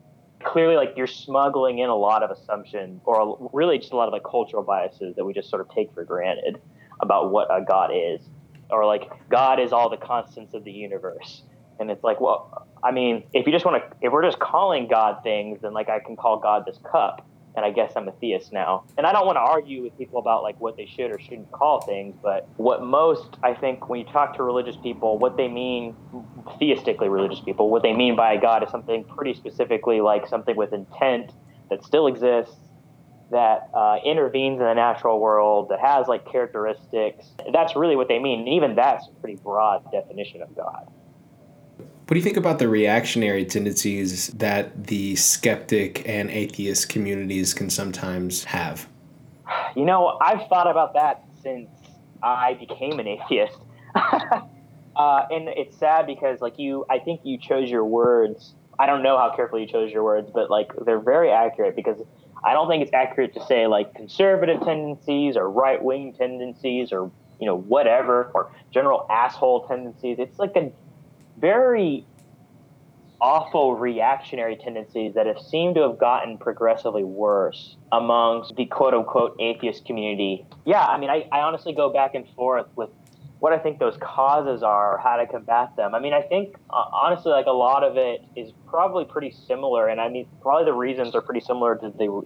Clearly, 0.44 0.76
like 0.76 0.92
you're 0.96 1.06
smuggling 1.06 1.78
in 1.78 1.88
a 1.88 1.96
lot 1.96 2.22
of 2.22 2.30
assumptions, 2.30 3.00
or 3.06 3.50
really 3.54 3.78
just 3.78 3.92
a 3.92 3.96
lot 3.96 4.08
of 4.08 4.12
like 4.12 4.24
cultural 4.24 4.62
biases 4.62 5.16
that 5.16 5.24
we 5.24 5.32
just 5.32 5.48
sort 5.48 5.62
of 5.62 5.70
take 5.70 5.94
for 5.94 6.04
granted 6.04 6.60
about 7.00 7.32
what 7.32 7.48
a 7.50 7.64
god 7.64 7.90
is, 7.94 8.20
or 8.68 8.84
like 8.84 9.10
God 9.30 9.60
is 9.60 9.72
all 9.72 9.88
the 9.88 9.96
constants 9.96 10.52
of 10.52 10.64
the 10.64 10.72
universe 10.72 11.42
and 11.78 11.90
it's 11.90 12.04
like, 12.04 12.20
well, 12.20 12.66
I 12.82 12.90
mean, 12.90 13.24
if 13.32 13.46
you 13.46 13.52
just 13.52 13.64
want 13.64 13.82
to, 13.82 13.96
if 14.00 14.12
we're 14.12 14.24
just 14.24 14.38
calling 14.38 14.88
God 14.88 15.22
things, 15.22 15.60
then 15.62 15.72
like 15.72 15.88
I 15.88 16.00
can 16.00 16.16
call 16.16 16.38
God 16.38 16.64
this 16.66 16.78
cup, 16.90 17.26
and 17.54 17.64
I 17.64 17.70
guess 17.70 17.92
I'm 17.96 18.08
a 18.08 18.12
theist 18.12 18.52
now. 18.52 18.84
And 18.96 19.06
I 19.06 19.12
don't 19.12 19.26
want 19.26 19.36
to 19.36 19.40
argue 19.40 19.82
with 19.82 19.96
people 19.98 20.18
about 20.18 20.42
like 20.42 20.60
what 20.60 20.76
they 20.76 20.86
should 20.86 21.10
or 21.10 21.18
shouldn't 21.18 21.50
call 21.52 21.80
things, 21.80 22.16
but 22.22 22.48
what 22.56 22.82
most 22.82 23.36
I 23.42 23.54
think 23.54 23.88
when 23.88 24.00
you 24.00 24.06
talk 24.06 24.36
to 24.36 24.42
religious 24.42 24.76
people, 24.76 25.18
what 25.18 25.36
they 25.36 25.48
mean, 25.48 25.94
theistically 26.60 27.08
religious 27.08 27.40
people, 27.40 27.70
what 27.70 27.82
they 27.82 27.92
mean 27.92 28.16
by 28.16 28.36
God 28.36 28.62
is 28.64 28.70
something 28.70 29.04
pretty 29.04 29.34
specifically 29.34 30.00
like 30.00 30.26
something 30.26 30.56
with 30.56 30.72
intent 30.72 31.32
that 31.70 31.84
still 31.84 32.06
exists. 32.06 32.56
That 33.30 33.70
uh, 33.72 33.96
intervenes 34.04 34.60
in 34.60 34.66
the 34.66 34.74
natural 34.74 35.18
world, 35.18 35.70
that 35.70 35.80
has 35.80 36.06
like 36.06 36.30
characteristics. 36.30 37.30
That's 37.50 37.74
really 37.74 37.96
what 37.96 38.08
they 38.08 38.18
mean. 38.18 38.40
And 38.40 38.48
even 38.50 38.74
that's 38.74 39.06
a 39.08 39.20
pretty 39.22 39.36
broad 39.36 39.90
definition 39.90 40.42
of 40.42 40.54
God. 40.54 40.86
What 42.06 42.14
do 42.14 42.16
you 42.16 42.24
think 42.24 42.36
about 42.36 42.58
the 42.58 42.68
reactionary 42.68 43.44
tendencies 43.44 44.28
that 44.28 44.86
the 44.88 45.14
skeptic 45.14 46.06
and 46.06 46.30
atheist 46.30 46.88
communities 46.88 47.54
can 47.54 47.70
sometimes 47.70 48.42
have? 48.44 48.88
You 49.76 49.84
know, 49.84 50.18
I've 50.20 50.48
thought 50.48 50.68
about 50.68 50.94
that 50.94 51.22
since 51.42 51.68
I 52.20 52.54
became 52.54 52.98
an 52.98 53.06
atheist. 53.06 53.56
uh, 53.94 55.26
and 55.30 55.48
it's 55.48 55.76
sad 55.78 56.06
because, 56.06 56.40
like, 56.40 56.58
you, 56.58 56.84
I 56.90 56.98
think 56.98 57.20
you 57.22 57.38
chose 57.38 57.70
your 57.70 57.84
words. 57.84 58.54
I 58.80 58.86
don't 58.86 59.04
know 59.04 59.16
how 59.16 59.34
carefully 59.36 59.62
you 59.62 59.68
chose 59.68 59.92
your 59.92 60.02
words, 60.02 60.28
but, 60.34 60.50
like, 60.50 60.72
they're 60.84 61.00
very 61.00 61.30
accurate 61.30 61.76
because 61.76 62.00
I 62.44 62.52
don't 62.52 62.68
think 62.68 62.82
it's 62.82 62.92
accurate 62.92 63.32
to 63.34 63.46
say, 63.46 63.68
like, 63.68 63.94
conservative 63.94 64.60
tendencies 64.62 65.36
or 65.36 65.48
right 65.48 65.82
wing 65.82 66.14
tendencies 66.18 66.92
or, 66.92 67.12
you 67.40 67.46
know, 67.46 67.56
whatever, 67.56 68.32
or 68.34 68.52
general 68.72 69.06
asshole 69.08 69.68
tendencies. 69.68 70.16
It's 70.18 70.38
like 70.40 70.56
a 70.56 70.72
very 71.42 72.06
awful 73.20 73.76
reactionary 73.76 74.56
tendencies 74.56 75.14
that 75.14 75.26
have 75.26 75.38
seemed 75.38 75.74
to 75.74 75.82
have 75.82 75.98
gotten 75.98 76.38
progressively 76.38 77.04
worse 77.04 77.76
amongst 77.92 78.56
the 78.56 78.64
quote 78.64 78.94
unquote 78.94 79.36
atheist 79.38 79.84
community. 79.84 80.46
Yeah, 80.64 80.84
I 80.84 80.98
mean, 80.98 81.10
I, 81.10 81.28
I 81.30 81.40
honestly 81.40 81.74
go 81.74 81.92
back 81.92 82.14
and 82.14 82.26
forth 82.30 82.66
with 82.74 82.88
what 83.38 83.52
I 83.52 83.58
think 83.58 83.80
those 83.80 83.96
causes 84.00 84.62
are, 84.62 84.94
or 84.94 84.98
how 84.98 85.16
to 85.16 85.26
combat 85.26 85.74
them. 85.76 85.96
I 85.96 86.00
mean, 86.00 86.12
I 86.12 86.22
think 86.22 86.54
uh, 86.70 86.84
honestly, 86.92 87.32
like 87.32 87.46
a 87.46 87.50
lot 87.50 87.82
of 87.82 87.96
it 87.96 88.24
is 88.36 88.52
probably 88.68 89.04
pretty 89.04 89.32
similar, 89.32 89.88
and 89.88 90.00
I 90.00 90.08
mean, 90.08 90.28
probably 90.40 90.64
the 90.64 90.72
reasons 90.72 91.14
are 91.16 91.22
pretty 91.22 91.40
similar 91.40 91.74
to 91.76 91.90
the, 91.90 92.22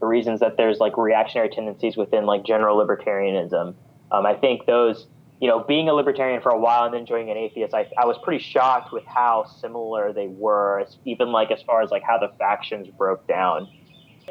the 0.00 0.06
reasons 0.06 0.40
that 0.40 0.56
there's 0.56 0.78
like 0.78 0.96
reactionary 0.96 1.48
tendencies 1.48 1.96
within 1.96 2.24
like 2.24 2.44
general 2.44 2.78
libertarianism. 2.78 3.74
Um, 4.12 4.26
I 4.26 4.34
think 4.34 4.66
those 4.66 5.08
you 5.40 5.48
know, 5.48 5.64
being 5.64 5.88
a 5.88 5.92
libertarian 5.92 6.40
for 6.40 6.50
a 6.50 6.58
while 6.58 6.84
and 6.84 6.94
then 6.94 7.06
joining 7.06 7.30
an 7.30 7.36
atheist, 7.36 7.74
I, 7.74 7.90
I 7.98 8.06
was 8.06 8.16
pretty 8.22 8.42
shocked 8.42 8.92
with 8.92 9.04
how 9.04 9.44
similar 9.60 10.12
they 10.12 10.28
were, 10.28 10.86
even 11.04 11.32
like 11.32 11.50
as 11.50 11.62
far 11.62 11.82
as 11.82 11.90
like 11.90 12.02
how 12.02 12.18
the 12.18 12.32
factions 12.38 12.88
broke 12.96 13.26
down. 13.26 13.68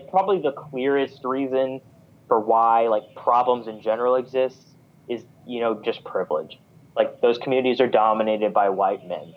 Probably 0.10 0.42
the 0.42 0.54
clearest 0.54 1.24
reason 1.24 1.82
for 2.28 2.40
why 2.40 2.88
like 2.88 3.04
problems 3.16 3.68
in 3.68 3.82
general 3.82 4.16
exist 4.16 4.58
is, 5.10 5.24
you 5.46 5.60
know, 5.60 5.82
just 5.84 6.04
privilege. 6.04 6.58
Like 6.96 7.22
those 7.22 7.38
communities 7.38 7.82
are 7.82 7.88
dominated 7.88 8.54
by 8.54 8.70
white 8.70 9.06
men. 9.06 9.34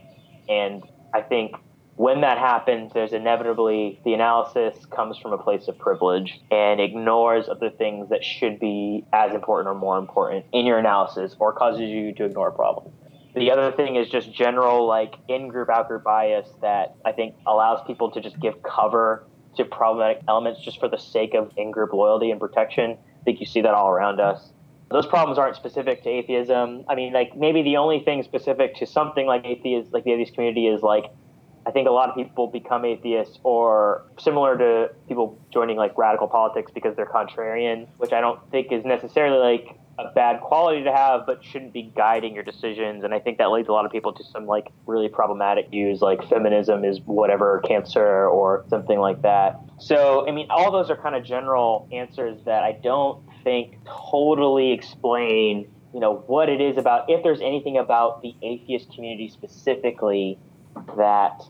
And 0.49 0.85
I 1.13 1.23
think 1.23 1.57
when 1.97 2.21
that 2.21 2.37
happens, 2.37 2.93
there's 2.93 3.13
inevitably 3.13 4.01
the 4.05 4.13
analysis 4.13 4.85
comes 4.87 5.17
from 5.17 5.33
a 5.33 5.39
place 5.39 5.67
of 5.67 5.79
privilege 5.79 6.41
and 6.51 6.79
ignores 6.79 7.49
other 7.49 7.71
things 7.71 8.11
that 8.11 8.23
should 8.23 8.61
be 8.61 9.05
as 9.15 9.33
important 9.33 9.69
or 9.69 9.75
more 9.75 9.99
important 9.99 10.45
in 10.53 10.67
your 10.67 10.79
analysis 10.79 11.35
or 11.39 11.55
causes 11.55 11.89
you 11.89 12.13
to 12.15 12.25
ignore 12.25 12.49
a 12.49 12.53
problem. 12.53 12.93
The 13.35 13.51
other 13.51 13.73
thing 13.73 13.97
is 13.97 14.09
just 14.11 14.33
general 14.33 14.87
like 14.87 15.15
in-group 15.29 15.71
out-group 15.71 16.05
bias 16.05 16.49
that 16.61 16.97
I 17.05 17.13
think 17.13 17.35
allows 17.47 17.87
people 17.87 18.11
to 18.11 18.21
just 18.21 18.39
give 18.41 18.63
cover 18.63 19.25
to 19.57 19.65
problematic 19.65 20.23
elements 20.29 20.61
just 20.63 20.79
for 20.79 20.89
the 20.89 20.99
sake 20.99 21.35
of 21.35 21.51
in-group 21.57 21.95
loyalty 21.95 22.31
and 22.31 22.39
protection. 22.39 22.91
I 22.93 23.25
think 23.25 23.41
you 23.41 23.47
see 23.47 23.63
that 23.63 23.73
all 23.73 23.89
around 23.89 24.21
us. 24.21 24.53
Those 24.91 25.07
problems 25.07 25.39
aren't 25.39 25.57
specific 25.57 26.03
to 26.05 26.11
atheism. 26.11 26.85
I 26.89 26.95
mean, 26.95 27.15
like 27.15 27.37
maybe 27.37 27.63
the 27.63 27.79
only 27.79 28.01
thing 28.01 28.23
specific 28.23 28.77
to 28.77 28.87
something 28.87 29.27
like 29.27 29.45
atheist, 29.47 29.93
like 29.93 30.05
the 30.05 30.13
atheist 30.13 30.35
community, 30.35 30.67
is 30.69 30.83
like 30.83 31.07
I 31.67 31.73
think 31.73 31.89
a 31.89 31.91
lot 31.91 32.09
of 32.09 32.15
people 32.15 32.47
become 32.47 32.85
atheists 32.85 33.41
or 33.43 34.05
similar 34.19 34.57
to 34.57 34.91
people 35.09 35.37
joining 35.53 35.77
like 35.77 35.99
radical 35.99 36.29
politics 36.29 36.71
because 36.73 36.95
they're 36.95 37.07
contrarian, 37.07 37.89
which 37.97 38.13
I 38.13 38.21
don't 38.21 38.39
think 38.53 38.71
is 38.71 38.85
necessarily 38.85 39.39
like 39.39 39.77
a 39.99 40.13
bad 40.13 40.41
quality 40.43 40.85
to 40.85 40.93
have, 40.93 41.27
but 41.27 41.43
shouldn't 41.43 41.73
be 41.73 41.91
guiding 41.97 42.35
your 42.35 42.45
decisions. 42.45 43.03
And 43.03 43.13
I 43.13 43.19
think 43.19 43.39
that 43.39 43.51
leads 43.51 43.69
a 43.69 43.73
lot 43.73 43.85
of 43.85 43.91
people 43.91 44.13
to 44.13 44.23
some 44.23 44.47
like 44.47 44.69
really 44.87 45.09
problematic 45.09 45.71
views, 45.71 46.03
like 46.03 46.23
feminism 46.29 46.85
is 46.85 47.01
whatever 47.01 47.61
cancer 47.67 48.29
or 48.29 48.65
something 48.69 49.01
like 49.01 49.23
that. 49.23 49.59
So, 49.79 50.29
I 50.29 50.31
mean, 50.31 50.47
all 50.51 50.71
those 50.71 50.89
are 50.89 50.97
kind 50.97 51.17
of 51.17 51.25
general 51.25 51.89
answers 51.91 52.39
that 52.45 52.63
I 52.63 52.79
don't 52.81 53.25
think 53.43 53.79
totally 53.87 54.73
explain, 54.73 55.69
you 55.93 55.99
know, 55.99 56.23
what 56.29 56.49
it 56.49 56.61
is 56.61 56.77
about, 56.77 57.11
if 57.11 57.25
there's 57.25 57.41
anything 57.41 57.77
about 57.77 58.23
the 58.23 58.37
atheist 58.43 58.93
community 58.95 59.29
specifically 59.29 60.39
that 60.97 61.43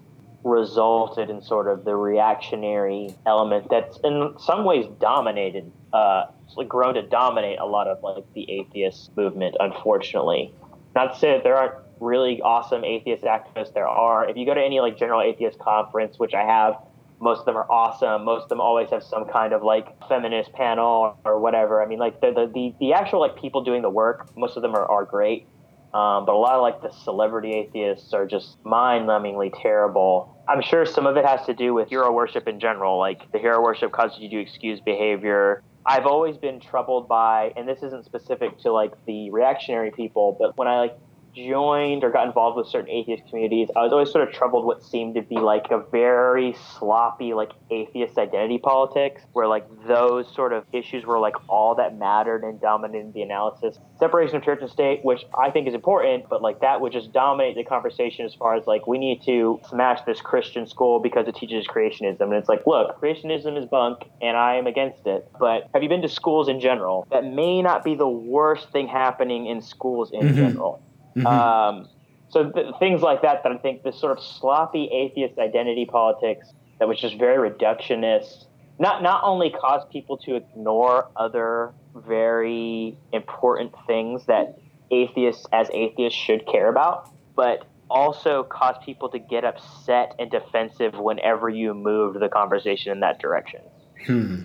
resulted 0.46 1.28
in 1.28 1.42
sort 1.42 1.66
of 1.66 1.84
the 1.84 1.96
reactionary 1.96 3.12
element 3.26 3.66
that's 3.68 3.98
in 4.04 4.32
some 4.38 4.64
ways 4.64 4.86
dominated, 5.00 5.70
uh, 5.92 6.26
grown 6.68 6.94
to 6.94 7.02
dominate 7.02 7.58
a 7.58 7.66
lot 7.66 7.88
of 7.88 8.00
like 8.02 8.24
the 8.34 8.48
atheist 8.50 9.14
movement. 9.16 9.56
Unfortunately, 9.58 10.54
not 10.94 11.14
to 11.14 11.18
say 11.18 11.32
that 11.32 11.42
there 11.42 11.56
aren't 11.56 11.74
really 11.98 12.40
awesome 12.42 12.84
atheist 12.84 13.24
activists. 13.24 13.74
There 13.74 13.88
are. 13.88 14.28
If 14.28 14.36
you 14.36 14.46
go 14.46 14.54
to 14.54 14.62
any 14.62 14.80
like 14.80 14.96
general 14.96 15.20
atheist 15.20 15.58
conference, 15.58 16.18
which 16.18 16.32
I 16.32 16.44
have, 16.44 16.76
most 17.20 17.40
of 17.40 17.46
them 17.46 17.56
are 17.56 17.70
awesome. 17.70 18.24
Most 18.24 18.44
of 18.44 18.48
them 18.50 18.60
always 18.60 18.90
have 18.90 19.02
some 19.02 19.24
kind 19.26 19.52
of 19.52 19.64
like 19.64 19.98
feminist 20.08 20.52
panel 20.52 21.18
or 21.24 21.40
whatever. 21.40 21.82
I 21.82 21.86
mean, 21.86 21.98
like 21.98 22.20
the 22.20 22.30
the 22.30 22.46
the, 22.54 22.74
the 22.78 22.92
actual 22.92 23.18
like 23.18 23.36
people 23.36 23.64
doing 23.64 23.82
the 23.82 23.90
work, 23.90 24.30
most 24.36 24.56
of 24.56 24.62
them 24.62 24.76
are, 24.76 24.86
are 24.86 25.04
great. 25.04 25.48
Um, 25.94 26.26
but 26.26 26.34
a 26.34 26.38
lot 26.38 26.54
of 26.54 26.62
like 26.62 26.82
the 26.82 26.90
celebrity 26.90 27.52
atheists 27.52 28.12
are 28.12 28.26
just 28.26 28.62
mind-numbingly 28.64 29.52
terrible. 29.62 30.35
I'm 30.48 30.62
sure 30.62 30.86
some 30.86 31.06
of 31.06 31.16
it 31.16 31.24
has 31.24 31.44
to 31.46 31.54
do 31.54 31.74
with 31.74 31.88
hero 31.88 32.12
worship 32.12 32.46
in 32.46 32.60
general. 32.60 32.98
Like 32.98 33.30
the 33.32 33.38
hero 33.38 33.60
worship 33.62 33.92
causes 33.92 34.18
you 34.20 34.28
to 34.30 34.40
excuse 34.40 34.80
behavior. 34.80 35.62
I've 35.84 36.06
always 36.06 36.36
been 36.36 36.60
troubled 36.60 37.08
by, 37.08 37.52
and 37.56 37.68
this 37.68 37.82
isn't 37.82 38.04
specific 38.04 38.58
to 38.60 38.72
like 38.72 38.92
the 39.06 39.30
reactionary 39.30 39.92
people, 39.92 40.36
but 40.38 40.56
when 40.56 40.66
I 40.66 40.78
like 40.80 40.98
joined 41.36 42.02
or 42.02 42.10
got 42.10 42.26
involved 42.26 42.56
with 42.56 42.66
certain 42.66 42.90
atheist 42.90 43.24
communities, 43.28 43.68
I 43.76 43.82
was 43.82 43.92
always 43.92 44.10
sort 44.10 44.26
of 44.26 44.34
troubled 44.34 44.64
what 44.64 44.82
seemed 44.82 45.14
to 45.16 45.22
be 45.22 45.36
like 45.36 45.70
a 45.70 45.84
very 45.92 46.56
sloppy 46.78 47.34
like 47.34 47.50
atheist 47.70 48.16
identity 48.16 48.58
politics, 48.58 49.22
where 49.32 49.46
like 49.46 49.66
those 49.86 50.32
sort 50.34 50.52
of 50.52 50.64
issues 50.72 51.04
were 51.04 51.18
like 51.18 51.34
all 51.48 51.74
that 51.74 51.98
mattered 51.98 52.42
and 52.42 52.60
dominated 52.60 53.12
the 53.12 53.22
analysis. 53.22 53.78
Separation 53.98 54.36
of 54.36 54.44
church 54.44 54.60
and 54.62 54.70
state, 54.70 55.04
which 55.04 55.24
I 55.38 55.50
think 55.50 55.68
is 55.68 55.74
important, 55.74 56.28
but 56.28 56.40
like 56.40 56.60
that 56.60 56.80
would 56.80 56.92
just 56.92 57.12
dominate 57.12 57.56
the 57.56 57.64
conversation 57.64 58.24
as 58.24 58.34
far 58.34 58.54
as 58.54 58.66
like 58.66 58.86
we 58.86 58.98
need 58.98 59.22
to 59.24 59.60
smash 59.68 60.00
this 60.06 60.20
Christian 60.20 60.66
school 60.66 61.00
because 61.00 61.28
it 61.28 61.34
teaches 61.34 61.66
creationism. 61.66 62.20
And 62.22 62.34
it's 62.34 62.48
like, 62.48 62.66
look, 62.66 63.00
creationism 63.00 63.58
is 63.58 63.66
bunk 63.66 63.98
and 64.22 64.36
I 64.36 64.54
am 64.54 64.66
against 64.66 65.06
it. 65.06 65.28
But 65.38 65.68
have 65.74 65.82
you 65.82 65.88
been 65.88 66.02
to 66.02 66.08
schools 66.08 66.48
in 66.48 66.60
general? 66.60 67.06
That 67.10 67.24
may 67.24 67.60
not 67.60 67.84
be 67.84 67.94
the 67.94 68.08
worst 68.08 68.70
thing 68.70 68.88
happening 68.88 69.46
in 69.46 69.60
schools 69.60 70.10
in 70.12 70.20
mm-hmm. 70.20 70.36
general 70.36 70.82
Mm-hmm. 71.16 71.26
Um, 71.26 71.88
so 72.28 72.50
th- 72.50 72.74
things 72.78 73.02
like 73.02 73.22
that, 73.22 73.42
that 73.42 73.52
I 73.52 73.56
think 73.58 73.82
this 73.82 73.98
sort 73.98 74.16
of 74.16 74.22
sloppy 74.22 74.88
atheist 74.92 75.38
identity 75.38 75.86
politics 75.86 76.48
that 76.78 76.88
was 76.88 77.00
just 77.00 77.18
very 77.18 77.50
reductionist, 77.50 78.44
not 78.78 79.02
not 79.02 79.22
only 79.24 79.50
caused 79.50 79.88
people 79.90 80.18
to 80.18 80.36
ignore 80.36 81.08
other 81.16 81.72
very 81.94 82.98
important 83.12 83.72
things 83.86 84.26
that 84.26 84.58
atheists 84.90 85.46
as 85.52 85.70
atheists 85.72 86.18
should 86.18 86.46
care 86.46 86.68
about, 86.68 87.10
but 87.34 87.64
also 87.88 88.42
caused 88.44 88.80
people 88.82 89.08
to 89.08 89.18
get 89.18 89.44
upset 89.44 90.14
and 90.18 90.30
defensive 90.30 90.98
whenever 90.98 91.48
you 91.48 91.72
moved 91.72 92.20
the 92.20 92.28
conversation 92.28 92.92
in 92.92 93.00
that 93.00 93.18
direction. 93.18 93.60
Hmm. 94.04 94.42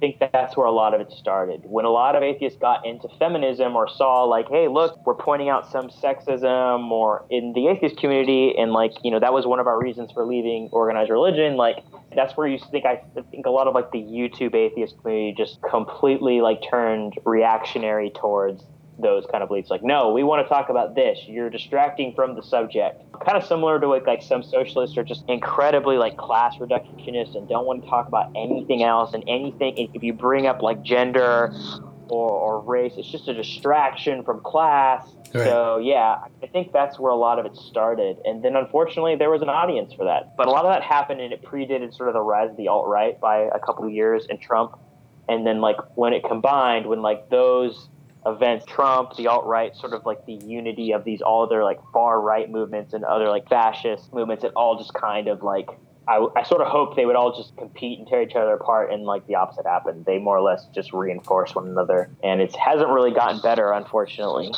Think 0.00 0.18
that 0.20 0.32
that's 0.32 0.56
where 0.56 0.66
a 0.66 0.72
lot 0.72 0.94
of 0.94 1.00
it 1.00 1.12
started. 1.12 1.62
When 1.64 1.84
a 1.84 1.90
lot 1.90 2.16
of 2.16 2.22
atheists 2.22 2.58
got 2.58 2.86
into 2.86 3.08
feminism 3.18 3.76
or 3.76 3.88
saw 3.88 4.24
like, 4.24 4.48
hey, 4.48 4.68
look, 4.68 5.04
we're 5.06 5.14
pointing 5.14 5.48
out 5.48 5.70
some 5.70 5.88
sexism 5.88 6.90
or 6.90 7.24
in 7.30 7.52
the 7.54 7.68
atheist 7.68 7.98
community, 7.98 8.54
and 8.56 8.72
like, 8.72 8.92
you 9.02 9.10
know, 9.10 9.20
that 9.20 9.32
was 9.32 9.46
one 9.46 9.60
of 9.60 9.66
our 9.66 9.80
reasons 9.80 10.12
for 10.12 10.24
leaving 10.24 10.68
organized 10.72 11.10
religion. 11.10 11.56
Like, 11.56 11.78
that's 12.14 12.36
where 12.36 12.46
you 12.46 12.58
think 12.70 12.84
I 12.86 13.02
think 13.30 13.46
a 13.46 13.50
lot 13.50 13.66
of 13.66 13.74
like 13.74 13.90
the 13.92 13.98
YouTube 13.98 14.54
atheist 14.54 15.00
community 15.00 15.34
just 15.36 15.58
completely 15.68 16.40
like 16.40 16.60
turned 16.68 17.14
reactionary 17.24 18.10
towards 18.10 18.64
those 18.98 19.24
kind 19.30 19.42
of 19.42 19.48
beliefs. 19.48 19.70
Like, 19.70 19.82
no, 19.82 20.12
we 20.12 20.22
want 20.22 20.44
to 20.44 20.48
talk 20.48 20.68
about 20.68 20.94
this. 20.94 21.18
You're 21.26 21.50
distracting 21.50 22.14
from 22.14 22.34
the 22.34 22.42
subject. 22.42 23.02
Kind 23.24 23.36
of 23.36 23.44
similar 23.44 23.78
to 23.80 23.86
like, 23.86 24.06
like 24.06 24.22
some 24.22 24.42
socialists 24.42 24.96
are 24.96 25.04
just 25.04 25.24
incredibly 25.28 25.96
like 25.96 26.16
class 26.16 26.56
reductionist 26.56 27.36
and 27.36 27.48
don't 27.48 27.66
want 27.66 27.82
to 27.82 27.88
talk 27.88 28.08
about 28.08 28.32
anything 28.36 28.82
else 28.82 29.14
and 29.14 29.22
anything. 29.28 29.90
If 29.94 30.02
you 30.02 30.12
bring 30.12 30.46
up 30.46 30.62
like 30.62 30.82
gender 30.82 31.54
or, 32.08 32.30
or 32.30 32.60
race, 32.60 32.94
it's 32.96 33.10
just 33.10 33.28
a 33.28 33.34
distraction 33.34 34.24
from 34.24 34.40
class. 34.40 35.06
Right. 35.34 35.44
So 35.44 35.78
yeah, 35.78 36.24
I 36.42 36.46
think 36.46 36.72
that's 36.72 36.98
where 36.98 37.12
a 37.12 37.16
lot 37.16 37.38
of 37.38 37.46
it 37.46 37.56
started. 37.56 38.16
And 38.24 38.42
then 38.42 38.56
unfortunately, 38.56 39.16
there 39.16 39.30
was 39.30 39.42
an 39.42 39.48
audience 39.48 39.92
for 39.92 40.06
that. 40.06 40.36
But 40.36 40.48
a 40.48 40.50
lot 40.50 40.64
of 40.64 40.72
that 40.72 40.82
happened 40.82 41.20
and 41.20 41.32
it 41.32 41.42
predated 41.42 41.96
sort 41.96 42.08
of 42.08 42.14
the 42.14 42.20
rise 42.20 42.50
of 42.50 42.56
the 42.56 42.68
alt 42.68 42.88
right 42.88 43.20
by 43.20 43.48
a 43.54 43.58
couple 43.60 43.84
of 43.84 43.92
years 43.92 44.26
and 44.28 44.40
Trump. 44.40 44.78
And 45.28 45.46
then 45.46 45.60
like 45.60 45.76
when 45.94 46.14
it 46.14 46.24
combined, 46.24 46.86
when 46.86 47.02
like 47.02 47.28
those 47.28 47.88
events, 48.26 48.64
Trump, 48.66 49.16
the 49.16 49.26
alt 49.26 49.46
right, 49.46 49.74
sort 49.76 49.92
of 49.92 50.04
like 50.04 50.24
the 50.26 50.34
unity 50.34 50.92
of 50.92 51.04
these 51.04 51.22
all 51.22 51.44
other 51.44 51.64
like 51.64 51.78
far 51.92 52.20
right 52.20 52.50
movements 52.50 52.92
and 52.92 53.04
other 53.04 53.28
like 53.28 53.48
fascist 53.48 54.12
movements, 54.12 54.44
it 54.44 54.52
all 54.54 54.78
just 54.78 54.94
kind 54.94 55.28
of 55.28 55.42
like 55.42 55.68
I, 56.08 56.26
I 56.36 56.42
sort 56.42 56.62
of 56.62 56.68
hope 56.68 56.96
they 56.96 57.04
would 57.04 57.16
all 57.16 57.36
just 57.36 57.54
compete 57.56 57.98
and 57.98 58.08
tear 58.08 58.22
each 58.22 58.34
other 58.34 58.54
apart, 58.54 58.90
and 58.90 59.04
like 59.04 59.26
the 59.26 59.34
opposite 59.34 59.66
happened. 59.66 60.06
They 60.06 60.18
more 60.18 60.38
or 60.38 60.40
less 60.40 60.66
just 60.74 60.92
reinforce 60.92 61.54
one 61.54 61.68
another, 61.68 62.08
and 62.24 62.40
it 62.40 62.56
hasn't 62.56 62.88
really 62.88 63.10
gotten 63.12 63.40
better, 63.42 63.72
unfortunately. 63.72 64.54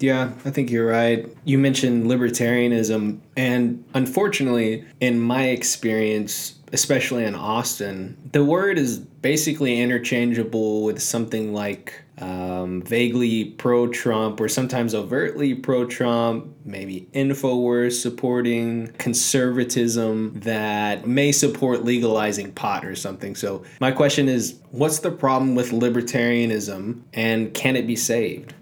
Yeah, 0.00 0.32
I 0.44 0.50
think 0.50 0.70
you're 0.70 0.86
right. 0.86 1.26
You 1.44 1.56
mentioned 1.56 2.04
libertarianism, 2.04 3.20
and 3.36 3.82
unfortunately, 3.94 4.84
in 5.00 5.20
my 5.20 5.44
experience, 5.44 6.56
especially 6.74 7.24
in 7.24 7.36
Austin, 7.36 8.18
the 8.32 8.44
word 8.44 8.78
is 8.78 8.98
basically 8.98 9.80
interchangeable 9.80 10.82
with 10.82 11.00
something 11.00 11.54
like 11.54 12.02
um, 12.18 12.82
vaguely 12.82 13.44
pro 13.44 13.86
Trump 13.86 14.40
or 14.40 14.48
sometimes 14.48 14.92
overtly 14.92 15.54
pro 15.54 15.86
Trump, 15.86 16.52
maybe 16.64 17.08
InfoWars 17.14 17.92
supporting 17.92 18.88
conservatism 18.98 20.32
that 20.40 21.06
may 21.06 21.30
support 21.30 21.84
legalizing 21.84 22.50
pot 22.52 22.84
or 22.84 22.96
something. 22.96 23.36
So, 23.36 23.64
my 23.80 23.92
question 23.92 24.28
is 24.28 24.60
what's 24.72 24.98
the 24.98 25.12
problem 25.12 25.54
with 25.54 25.70
libertarianism 25.70 27.02
and 27.12 27.54
can 27.54 27.76
it 27.76 27.86
be 27.86 27.96
saved? 27.96 28.52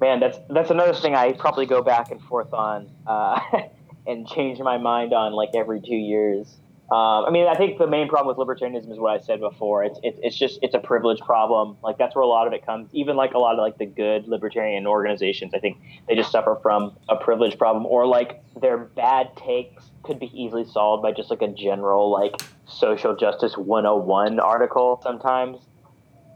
Man, 0.00 0.18
that's 0.18 0.38
that's 0.48 0.70
another 0.70 0.94
thing 0.94 1.14
I 1.14 1.32
probably 1.32 1.66
go 1.66 1.82
back 1.82 2.10
and 2.10 2.22
forth 2.22 2.54
on 2.54 2.88
uh, 3.06 3.38
and 4.06 4.26
change 4.26 4.60
my 4.60 4.78
mind 4.78 5.12
on 5.12 5.32
like 5.32 5.50
every 5.54 5.82
two 5.82 5.94
years. 5.94 6.56
Um, 6.90 7.26
I 7.26 7.30
mean, 7.30 7.46
I 7.46 7.54
think 7.54 7.76
the 7.76 7.86
main 7.86 8.08
problem 8.08 8.34
with 8.34 8.48
libertarianism 8.48 8.90
is 8.90 8.98
what 8.98 9.20
I 9.20 9.22
said 9.22 9.40
before. 9.40 9.84
It's, 9.84 10.00
it's 10.02 10.18
it's 10.22 10.38
just 10.38 10.58
it's 10.62 10.74
a 10.74 10.78
privilege 10.78 11.20
problem. 11.20 11.76
Like 11.82 11.98
that's 11.98 12.14
where 12.14 12.22
a 12.22 12.26
lot 12.26 12.46
of 12.46 12.54
it 12.54 12.64
comes. 12.64 12.88
Even 12.94 13.14
like 13.14 13.34
a 13.34 13.38
lot 13.38 13.52
of 13.52 13.58
like 13.58 13.76
the 13.76 13.84
good 13.84 14.26
libertarian 14.26 14.86
organizations, 14.86 15.52
I 15.52 15.58
think 15.58 15.76
they 16.08 16.14
just 16.14 16.32
suffer 16.32 16.58
from 16.62 16.96
a 17.10 17.16
privilege 17.16 17.58
problem, 17.58 17.84
or 17.84 18.06
like 18.06 18.42
their 18.58 18.78
bad 18.78 19.36
takes 19.36 19.84
could 20.02 20.18
be 20.18 20.30
easily 20.32 20.64
solved 20.64 21.02
by 21.02 21.12
just 21.12 21.28
like 21.28 21.42
a 21.42 21.48
general 21.48 22.10
like 22.10 22.40
social 22.66 23.14
justice 23.14 23.58
101 23.58 24.40
article 24.40 24.98
sometimes. 25.02 25.58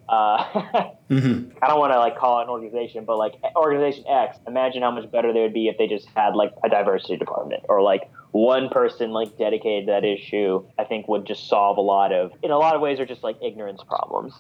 Uh, 0.06 0.44
mm-hmm. 1.10 1.50
I 1.62 1.68
don't 1.68 1.78
want 1.78 1.94
to 1.94 1.98
like 1.98 2.18
call 2.18 2.40
it 2.40 2.44
an 2.44 2.50
organization, 2.50 3.06
but 3.06 3.16
like 3.16 3.36
organization 3.56 4.04
X. 4.06 4.36
Imagine 4.46 4.82
how 4.82 4.90
much 4.90 5.10
better 5.10 5.32
they 5.32 5.40
would 5.40 5.54
be 5.54 5.68
if 5.68 5.78
they 5.78 5.86
just 5.86 6.08
had 6.14 6.34
like 6.34 6.52
a 6.62 6.68
diversity 6.68 7.16
department 7.16 7.62
or 7.70 7.80
like 7.80 8.10
one 8.32 8.70
person 8.70 9.10
like 9.10 9.38
dedicated 9.38 9.88
that 9.88 10.04
issue, 10.04 10.64
I 10.78 10.84
think 10.84 11.06
would 11.08 11.26
just 11.26 11.48
solve 11.48 11.76
a 11.76 11.82
lot 11.82 12.12
of, 12.12 12.32
in 12.42 12.50
a 12.50 12.58
lot 12.58 12.74
of 12.74 12.80
ways, 12.80 12.98
are 12.98 13.06
just 13.06 13.22
like 13.22 13.36
ignorance 13.42 13.82
problems. 13.86 14.34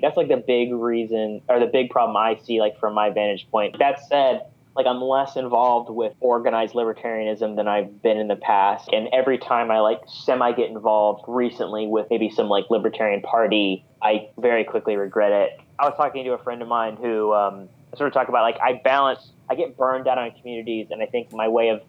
That's 0.00 0.16
like 0.16 0.28
the 0.28 0.36
big 0.36 0.72
reason 0.72 1.40
or 1.48 1.58
the 1.58 1.66
big 1.66 1.90
problem 1.90 2.16
I 2.16 2.38
see, 2.44 2.60
like 2.60 2.78
from 2.78 2.94
my 2.94 3.10
vantage 3.10 3.48
point. 3.50 3.78
That 3.78 4.06
said, 4.06 4.42
like 4.76 4.86
I'm 4.86 5.02
less 5.02 5.34
involved 5.34 5.90
with 5.90 6.12
organized 6.20 6.74
libertarianism 6.74 7.56
than 7.56 7.66
I've 7.66 8.00
been 8.00 8.16
in 8.16 8.28
the 8.28 8.36
past. 8.36 8.88
And 8.92 9.08
every 9.12 9.38
time 9.38 9.72
I 9.72 9.80
like 9.80 10.02
semi 10.06 10.52
get 10.52 10.68
involved 10.68 11.24
recently 11.26 11.88
with 11.88 12.06
maybe 12.10 12.30
some 12.30 12.48
like 12.48 12.66
libertarian 12.70 13.22
party, 13.22 13.84
I 14.00 14.28
very 14.38 14.62
quickly 14.62 14.94
regret 14.94 15.32
it. 15.32 15.60
I 15.80 15.86
was 15.86 15.94
talking 15.96 16.24
to 16.24 16.32
a 16.32 16.38
friend 16.38 16.62
of 16.62 16.68
mine 16.68 16.96
who 16.96 17.32
um, 17.32 17.68
sort 17.96 18.06
of 18.06 18.14
talk 18.14 18.28
about 18.28 18.42
like 18.42 18.58
I 18.62 18.80
balance, 18.84 19.32
I 19.50 19.56
get 19.56 19.76
burned 19.76 20.06
out 20.06 20.18
on 20.18 20.30
communities, 20.32 20.88
and 20.90 21.02
I 21.02 21.06
think 21.06 21.32
my 21.32 21.48
way 21.48 21.70
of 21.70 21.80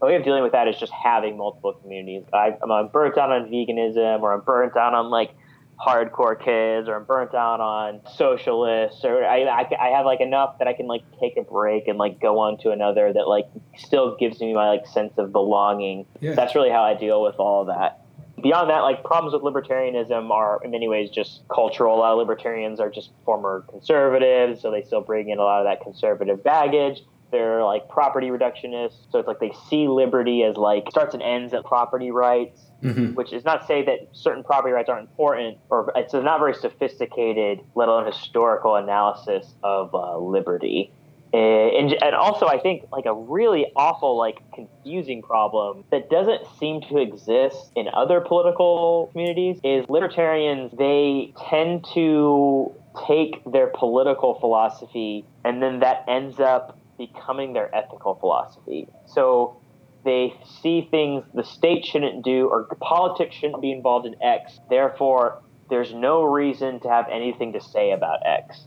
my 0.00 0.08
way 0.08 0.16
of 0.16 0.24
dealing 0.24 0.42
with 0.42 0.52
that 0.52 0.68
is 0.68 0.76
just 0.76 0.92
having 0.92 1.36
multiple 1.36 1.72
communities. 1.72 2.24
I, 2.32 2.56
am 2.62 2.88
burnt 2.88 3.16
out 3.16 3.30
on 3.30 3.48
veganism, 3.48 4.20
or 4.20 4.32
I'm 4.32 4.40
burnt 4.40 4.76
out 4.76 4.94
on 4.94 5.08
like 5.10 5.34
hardcore 5.80 6.38
kids, 6.38 6.88
or 6.88 6.96
I'm 6.96 7.04
burnt 7.04 7.34
out 7.34 7.60
on 7.60 8.00
socialists, 8.14 9.04
or 9.04 9.24
I, 9.24 9.42
I, 9.42 9.68
I 9.80 9.88
have 9.96 10.04
like 10.04 10.20
enough 10.20 10.58
that 10.58 10.68
I 10.68 10.74
can 10.74 10.86
like 10.86 11.02
take 11.18 11.36
a 11.36 11.42
break 11.42 11.88
and 11.88 11.98
like 11.98 12.20
go 12.20 12.38
on 12.38 12.58
to 12.58 12.70
another 12.70 13.12
that 13.12 13.26
like 13.26 13.46
still 13.76 14.16
gives 14.16 14.40
me 14.40 14.52
my 14.52 14.68
like 14.68 14.86
sense 14.86 15.14
of 15.16 15.32
belonging. 15.32 16.06
Yeah. 16.20 16.34
That's 16.34 16.54
really 16.54 16.70
how 16.70 16.82
I 16.82 16.94
deal 16.94 17.22
with 17.22 17.36
all 17.36 17.62
of 17.62 17.68
that. 17.68 18.02
Beyond 18.42 18.68
that, 18.68 18.80
like 18.80 19.02
problems 19.02 19.32
with 19.32 19.42
libertarianism 19.42 20.30
are 20.30 20.60
in 20.62 20.70
many 20.70 20.88
ways 20.88 21.08
just 21.08 21.40
cultural. 21.48 21.96
A 21.96 22.00
lot 22.00 22.12
of 22.12 22.18
libertarians 22.18 22.80
are 22.80 22.90
just 22.90 23.10
former 23.24 23.64
conservatives, 23.70 24.60
so 24.60 24.70
they 24.70 24.82
still 24.82 25.00
bring 25.00 25.30
in 25.30 25.38
a 25.38 25.42
lot 25.42 25.60
of 25.60 25.66
that 25.66 25.82
conservative 25.82 26.44
baggage 26.44 27.02
they're 27.30 27.64
like 27.64 27.88
property 27.88 28.28
reductionists. 28.28 29.10
So 29.10 29.18
it's 29.18 29.28
like 29.28 29.40
they 29.40 29.52
see 29.68 29.88
liberty 29.88 30.42
as 30.42 30.56
like 30.56 30.84
starts 30.90 31.14
and 31.14 31.22
ends 31.22 31.52
at 31.54 31.64
property 31.64 32.10
rights, 32.10 32.60
mm-hmm. 32.82 33.14
which 33.14 33.32
is 33.32 33.44
not 33.44 33.62
to 33.62 33.66
say 33.66 33.84
that 33.84 34.08
certain 34.12 34.44
property 34.44 34.72
rights 34.72 34.88
aren't 34.88 35.08
important, 35.08 35.58
or 35.70 35.92
it's 35.96 36.14
a 36.14 36.22
not 36.22 36.38
very 36.38 36.54
sophisticated, 36.54 37.60
let 37.74 37.88
alone 37.88 38.06
historical 38.06 38.76
analysis 38.76 39.54
of 39.62 39.94
uh, 39.94 40.18
liberty. 40.18 40.92
And, 41.32 41.92
and 42.02 42.14
also, 42.14 42.46
I 42.46 42.58
think 42.58 42.84
like 42.92 43.04
a 43.04 43.12
really 43.12 43.66
awful, 43.74 44.16
like 44.16 44.38
confusing 44.54 45.20
problem 45.20 45.84
that 45.90 46.08
doesn't 46.08 46.42
seem 46.58 46.80
to 46.82 46.98
exist 46.98 47.72
in 47.74 47.88
other 47.92 48.20
political 48.20 49.08
communities 49.12 49.58
is 49.62 49.84
libertarians. 49.88 50.72
They 50.78 51.34
tend 51.48 51.84
to 51.94 52.72
take 53.06 53.42
their 53.44 53.66
political 53.66 54.38
philosophy 54.40 55.26
and 55.44 55.62
then 55.62 55.80
that 55.80 56.04
ends 56.08 56.40
up 56.40 56.78
becoming 56.98 57.52
their 57.52 57.74
ethical 57.74 58.14
philosophy. 58.14 58.88
So 59.06 59.60
they 60.04 60.34
see 60.62 60.86
things 60.90 61.24
the 61.34 61.44
state 61.44 61.84
shouldn't 61.84 62.24
do 62.24 62.48
or 62.48 62.64
politics 62.80 63.34
shouldn't 63.34 63.60
be 63.60 63.72
involved 63.72 64.06
in 64.06 64.14
X. 64.22 64.58
Therefore, 64.70 65.42
there's 65.68 65.92
no 65.92 66.22
reason 66.22 66.80
to 66.80 66.88
have 66.88 67.06
anything 67.10 67.52
to 67.54 67.60
say 67.60 67.90
about 67.90 68.20
X. 68.24 68.66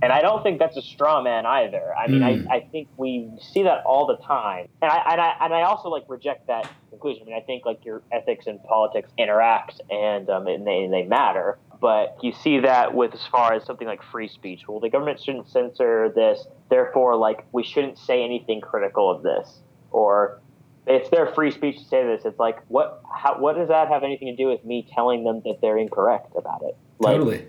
And 0.00 0.12
I 0.12 0.22
don't 0.22 0.44
think 0.44 0.60
that's 0.60 0.76
a 0.76 0.82
straw 0.82 1.20
man 1.22 1.44
either. 1.44 1.92
I 1.92 2.06
mean, 2.06 2.20
mm. 2.20 2.46
I, 2.48 2.56
I 2.58 2.60
think 2.70 2.88
we 2.96 3.28
see 3.52 3.64
that 3.64 3.82
all 3.84 4.06
the 4.06 4.16
time. 4.24 4.68
And 4.80 4.92
I, 4.92 5.02
and 5.10 5.20
I, 5.20 5.34
and 5.40 5.52
I 5.52 5.62
also 5.62 5.88
like 5.88 6.04
reject 6.08 6.46
that 6.46 6.70
conclusion. 6.90 7.24
I 7.24 7.26
mean, 7.26 7.36
I 7.36 7.40
think 7.40 7.66
like 7.66 7.84
your 7.84 8.02
ethics 8.12 8.46
and 8.46 8.62
politics 8.62 9.10
interact 9.18 9.80
and, 9.90 10.30
um, 10.30 10.46
and, 10.46 10.64
they, 10.64 10.84
and 10.84 10.92
they 10.92 11.02
matter. 11.02 11.58
But 11.80 12.18
you 12.22 12.32
see 12.32 12.60
that 12.60 12.94
with 12.94 13.14
as 13.14 13.24
far 13.26 13.52
as 13.52 13.64
something 13.64 13.86
like 13.86 14.02
free 14.02 14.28
speech. 14.28 14.66
Well, 14.66 14.80
the 14.80 14.90
government 14.90 15.20
shouldn't 15.20 15.48
censor 15.48 16.12
this, 16.12 16.44
therefore, 16.70 17.16
like 17.16 17.46
we 17.52 17.62
shouldn't 17.62 17.98
say 17.98 18.24
anything 18.24 18.60
critical 18.60 19.10
of 19.10 19.22
this. 19.22 19.60
Or 19.90 20.40
it's 20.86 21.08
their 21.10 21.26
free 21.34 21.50
speech 21.50 21.78
to 21.78 21.84
say 21.84 22.04
this. 22.04 22.24
It's 22.24 22.38
like 22.38 22.58
what? 22.68 23.02
How, 23.14 23.38
what 23.38 23.56
does 23.56 23.68
that 23.68 23.88
have 23.88 24.02
anything 24.02 24.28
to 24.28 24.36
do 24.36 24.48
with 24.48 24.64
me 24.64 24.88
telling 24.92 25.22
them 25.22 25.42
that 25.44 25.60
they're 25.60 25.78
incorrect 25.78 26.32
about 26.36 26.62
it? 26.62 26.76
Like, 26.98 27.16
totally. 27.16 27.46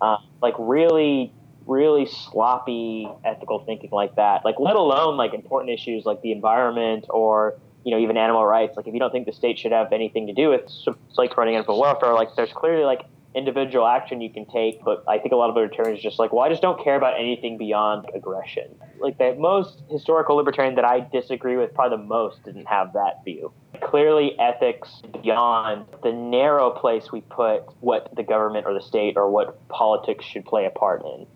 Uh, 0.00 0.16
like 0.42 0.54
really, 0.58 1.32
really 1.66 2.06
sloppy 2.06 3.08
ethical 3.24 3.64
thinking 3.64 3.90
like 3.90 4.16
that. 4.16 4.44
Like 4.44 4.56
let 4.58 4.74
alone 4.74 5.16
like 5.16 5.34
important 5.34 5.72
issues 5.72 6.04
like 6.04 6.22
the 6.22 6.32
environment 6.32 7.06
or 7.10 7.58
you 7.84 7.92
know 7.92 8.00
even 8.00 8.16
animal 8.16 8.44
rights. 8.44 8.76
Like 8.76 8.88
if 8.88 8.94
you 8.94 9.00
don't 9.00 9.12
think 9.12 9.26
the 9.26 9.32
state 9.32 9.58
should 9.58 9.72
have 9.72 9.92
anything 9.92 10.26
to 10.26 10.32
do 10.32 10.48
with 10.48 10.70
like 11.16 11.36
running 11.36 11.54
animal 11.54 11.78
welfare, 11.78 12.14
like 12.14 12.34
there's 12.36 12.52
clearly 12.52 12.84
like 12.84 13.02
individual 13.38 13.86
action 13.86 14.20
you 14.20 14.30
can 14.30 14.44
take, 14.46 14.84
but 14.84 15.04
I 15.08 15.18
think 15.18 15.32
a 15.32 15.36
lot 15.36 15.48
of 15.48 15.56
libertarians 15.56 16.00
are 16.00 16.02
just 16.02 16.18
like, 16.18 16.32
well, 16.32 16.44
I 16.44 16.48
just 16.48 16.60
don't 16.60 16.82
care 16.82 16.96
about 16.96 17.18
anything 17.18 17.56
beyond 17.56 18.06
aggression. 18.14 18.74
Like 18.98 19.16
the 19.18 19.34
most 19.38 19.82
historical 19.90 20.36
libertarian 20.36 20.74
that 20.74 20.84
I 20.84 21.00
disagree 21.00 21.56
with, 21.56 21.72
probably 21.72 21.98
the 21.98 22.04
most, 22.04 22.42
didn't 22.44 22.66
have 22.66 22.92
that 22.94 23.24
view. 23.24 23.52
Clearly, 23.80 24.38
ethics 24.38 25.02
beyond 25.22 25.86
the 26.02 26.12
narrow 26.12 26.70
place 26.70 27.12
we 27.12 27.20
put 27.22 27.62
what 27.80 28.14
the 28.16 28.24
government 28.24 28.66
or 28.66 28.74
the 28.74 28.82
state 28.82 29.16
or 29.16 29.30
what 29.30 29.68
politics 29.68 30.24
should 30.24 30.44
play 30.44 30.66
a 30.66 30.70
part 30.70 31.02
in. 31.04 31.26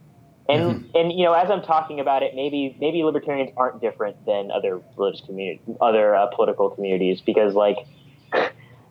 And 0.49 0.63
mm-hmm. 0.63 0.97
and 0.97 1.13
you 1.13 1.25
know, 1.25 1.35
as 1.35 1.51
I'm 1.51 1.63
talking 1.63 2.01
about 2.01 2.25
it, 2.25 2.35
maybe 2.35 2.77
maybe 2.81 3.05
libertarians 3.05 3.51
aren't 3.57 3.81
different 3.81 4.27
than 4.27 4.51
other 4.51 4.83
religious 4.97 5.25
community, 5.25 5.63
other 5.81 6.17
uh, 6.17 6.27
political 6.35 6.69
communities, 6.69 7.21
because 7.21 7.55
like 7.55 7.77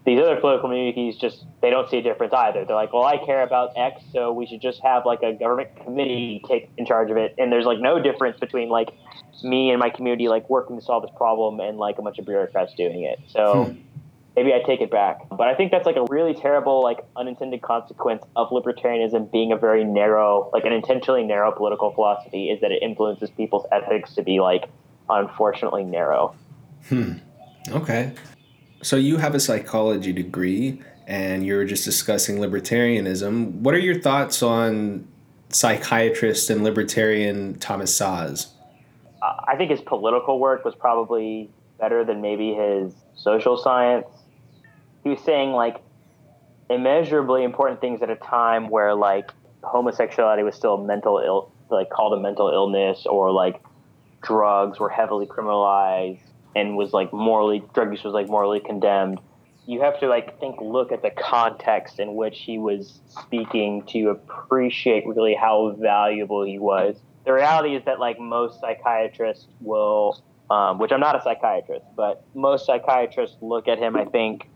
these 0.06 0.20
other 0.20 0.36
political 0.36 0.70
communities 0.70 1.16
just 1.18 1.46
they 1.62 1.70
don't 1.70 1.90
see 1.90 1.98
a 1.98 2.02
difference 2.02 2.34
either. 2.34 2.66
They're 2.66 2.76
like, 2.76 2.92
well, 2.92 3.04
I 3.04 3.18
care 3.24 3.44
about 3.44 3.72
X, 3.76 4.02
so 4.12 4.32
we 4.32 4.48
should 4.48 4.62
just 4.62 4.82
have 4.82 5.06
like 5.06 5.22
a 5.22 5.34
government 5.34 5.70
committee 5.84 6.42
take 6.48 6.70
in 6.78 6.86
charge 6.86 7.12
of 7.12 7.18
it. 7.18 7.36
And 7.38 7.52
there's 7.52 7.66
like 7.66 7.80
no 7.80 8.02
difference 8.02 8.40
between 8.40 8.70
like 8.70 8.90
me 9.44 9.70
and 9.70 9.80
my 9.80 9.90
community 9.90 10.28
like 10.28 10.50
working 10.50 10.80
to 10.80 10.84
solve 10.84 11.04
this 11.04 11.12
problem 11.16 11.60
and 11.60 11.78
like 11.78 12.00
a 12.00 12.02
bunch 12.02 12.18
of 12.18 12.26
bureaucrats 12.26 12.74
doing 12.76 13.04
it. 13.04 13.20
So. 13.28 13.66
Hmm. 13.66 13.80
Maybe 14.34 14.54
I 14.54 14.62
take 14.66 14.80
it 14.80 14.90
back, 14.90 15.28
but 15.30 15.50
I 15.50 15.56
think 15.56 15.72
that's 15.72 15.86
like 15.86 15.98
a 15.98 16.06
really 16.06 16.34
terrible, 16.34 16.82
like 16.82 17.00
unintended 17.18 17.62
consequence 17.62 18.24
of 18.38 18.48
libertarianism 18.48 19.30
being 19.30 19.52
a 19.52 19.58
very 19.58 19.84
narrow, 19.84 20.50
like 20.54 20.64
an 20.64 20.72
intentionally 20.72 21.26
narrow 21.26 21.52
political 21.52 21.92
philosophy. 21.92 22.50
Is 22.50 22.62
that 22.62 22.72
it 22.72 22.82
influences 22.82 23.30
people's 23.32 23.66
ethics 23.74 24.16
to 24.16 24.24
be 24.24 24.40
like 24.40 24.70
unfortunately 25.10 25.84
narrow. 25.84 26.34
Hmm. 26.88 27.16
Okay. 27.72 28.14
So 28.82 28.96
you 28.96 29.18
have 29.18 29.36
a 29.36 29.40
psychology 29.40 30.12
degree 30.12 30.82
and 31.08 31.46
you're 31.46 31.66
just 31.66 31.86
discussing 31.86 32.38
libertarianism. 32.38 33.54
What 33.56 33.76
are 33.76 33.80
your 33.80 34.00
thoughts 34.00 34.42
on 34.42 35.08
psychiatrist 35.50 36.50
and 36.50 36.64
libertarian 36.64 37.60
Thomas 37.60 37.98
Szasz? 37.98 38.48
Uh, 39.22 39.36
I 39.48 39.56
think 39.56 39.72
his 39.72 39.82
political 39.82 40.40
work 40.40 40.66
was 40.66 40.74
probably 40.74 41.50
better 41.80 42.04
than 42.04 42.22
maybe 42.22 42.54
his 42.54 42.94
social 43.16 43.58
science. 43.58 44.08
He 45.04 45.10
was 45.10 45.20
saying 45.20 45.52
like 45.52 45.78
immeasurably 46.70 47.44
important 47.44 47.82
things 47.82 48.02
at 48.02 48.10
a 48.10 48.16
time 48.16 48.70
where 48.70 48.96
like 48.96 49.32
homosexuality 49.64 50.44
was 50.44 50.56
still 50.56 50.76
a 50.76 50.84
mental 50.84 51.20
ill 51.20 51.52
like 51.70 51.90
called 51.90 52.14
a 52.14 52.20
mental 52.20 52.50
illness 52.50 53.06
or 53.06 53.32
like 53.32 53.62
drugs 54.22 54.80
were 54.80 54.90
heavily 54.90 55.26
criminalized 55.26 56.20
and 56.56 56.76
was 56.76 56.94
like 56.94 57.12
morally 57.14 57.64
drug 57.74 57.92
use 57.92 58.04
was 58.04 58.14
like 58.14 58.28
morally 58.28 58.60
condemned 58.60 59.20
you 59.68 59.82
have 59.82 60.00
to 60.00 60.08
like 60.08 60.40
think 60.40 60.60
look 60.60 60.92
at 60.92 61.02
the 61.02 61.12
context 61.12 62.00
in 62.00 62.16
which 62.16 62.40
he 62.40 62.58
was 62.58 63.00
speaking 63.08 63.84
to 63.86 64.10
appreciate 64.10 65.06
really 65.06 65.36
how 65.36 65.76
valuable 65.80 66.44
he 66.44 66.58
was. 66.58 66.98
The 67.26 67.34
reality 67.34 67.76
is 67.76 67.86
that 67.86 68.00
like 68.00 68.20
most 68.20 68.60
psychiatrists 68.60 69.48
will 69.60 70.22
um, 70.50 70.80
which 70.80 70.92
i'm 70.92 71.00
not 71.00 71.16
a 71.16 71.22
psychiatrist 71.22 71.86
but 71.96 72.26
most 72.34 72.66
psychiatrists 72.66 73.38
look 73.40 73.70
at 73.70 73.80
him 73.80 73.96
i 73.96 74.04
think 74.04 74.50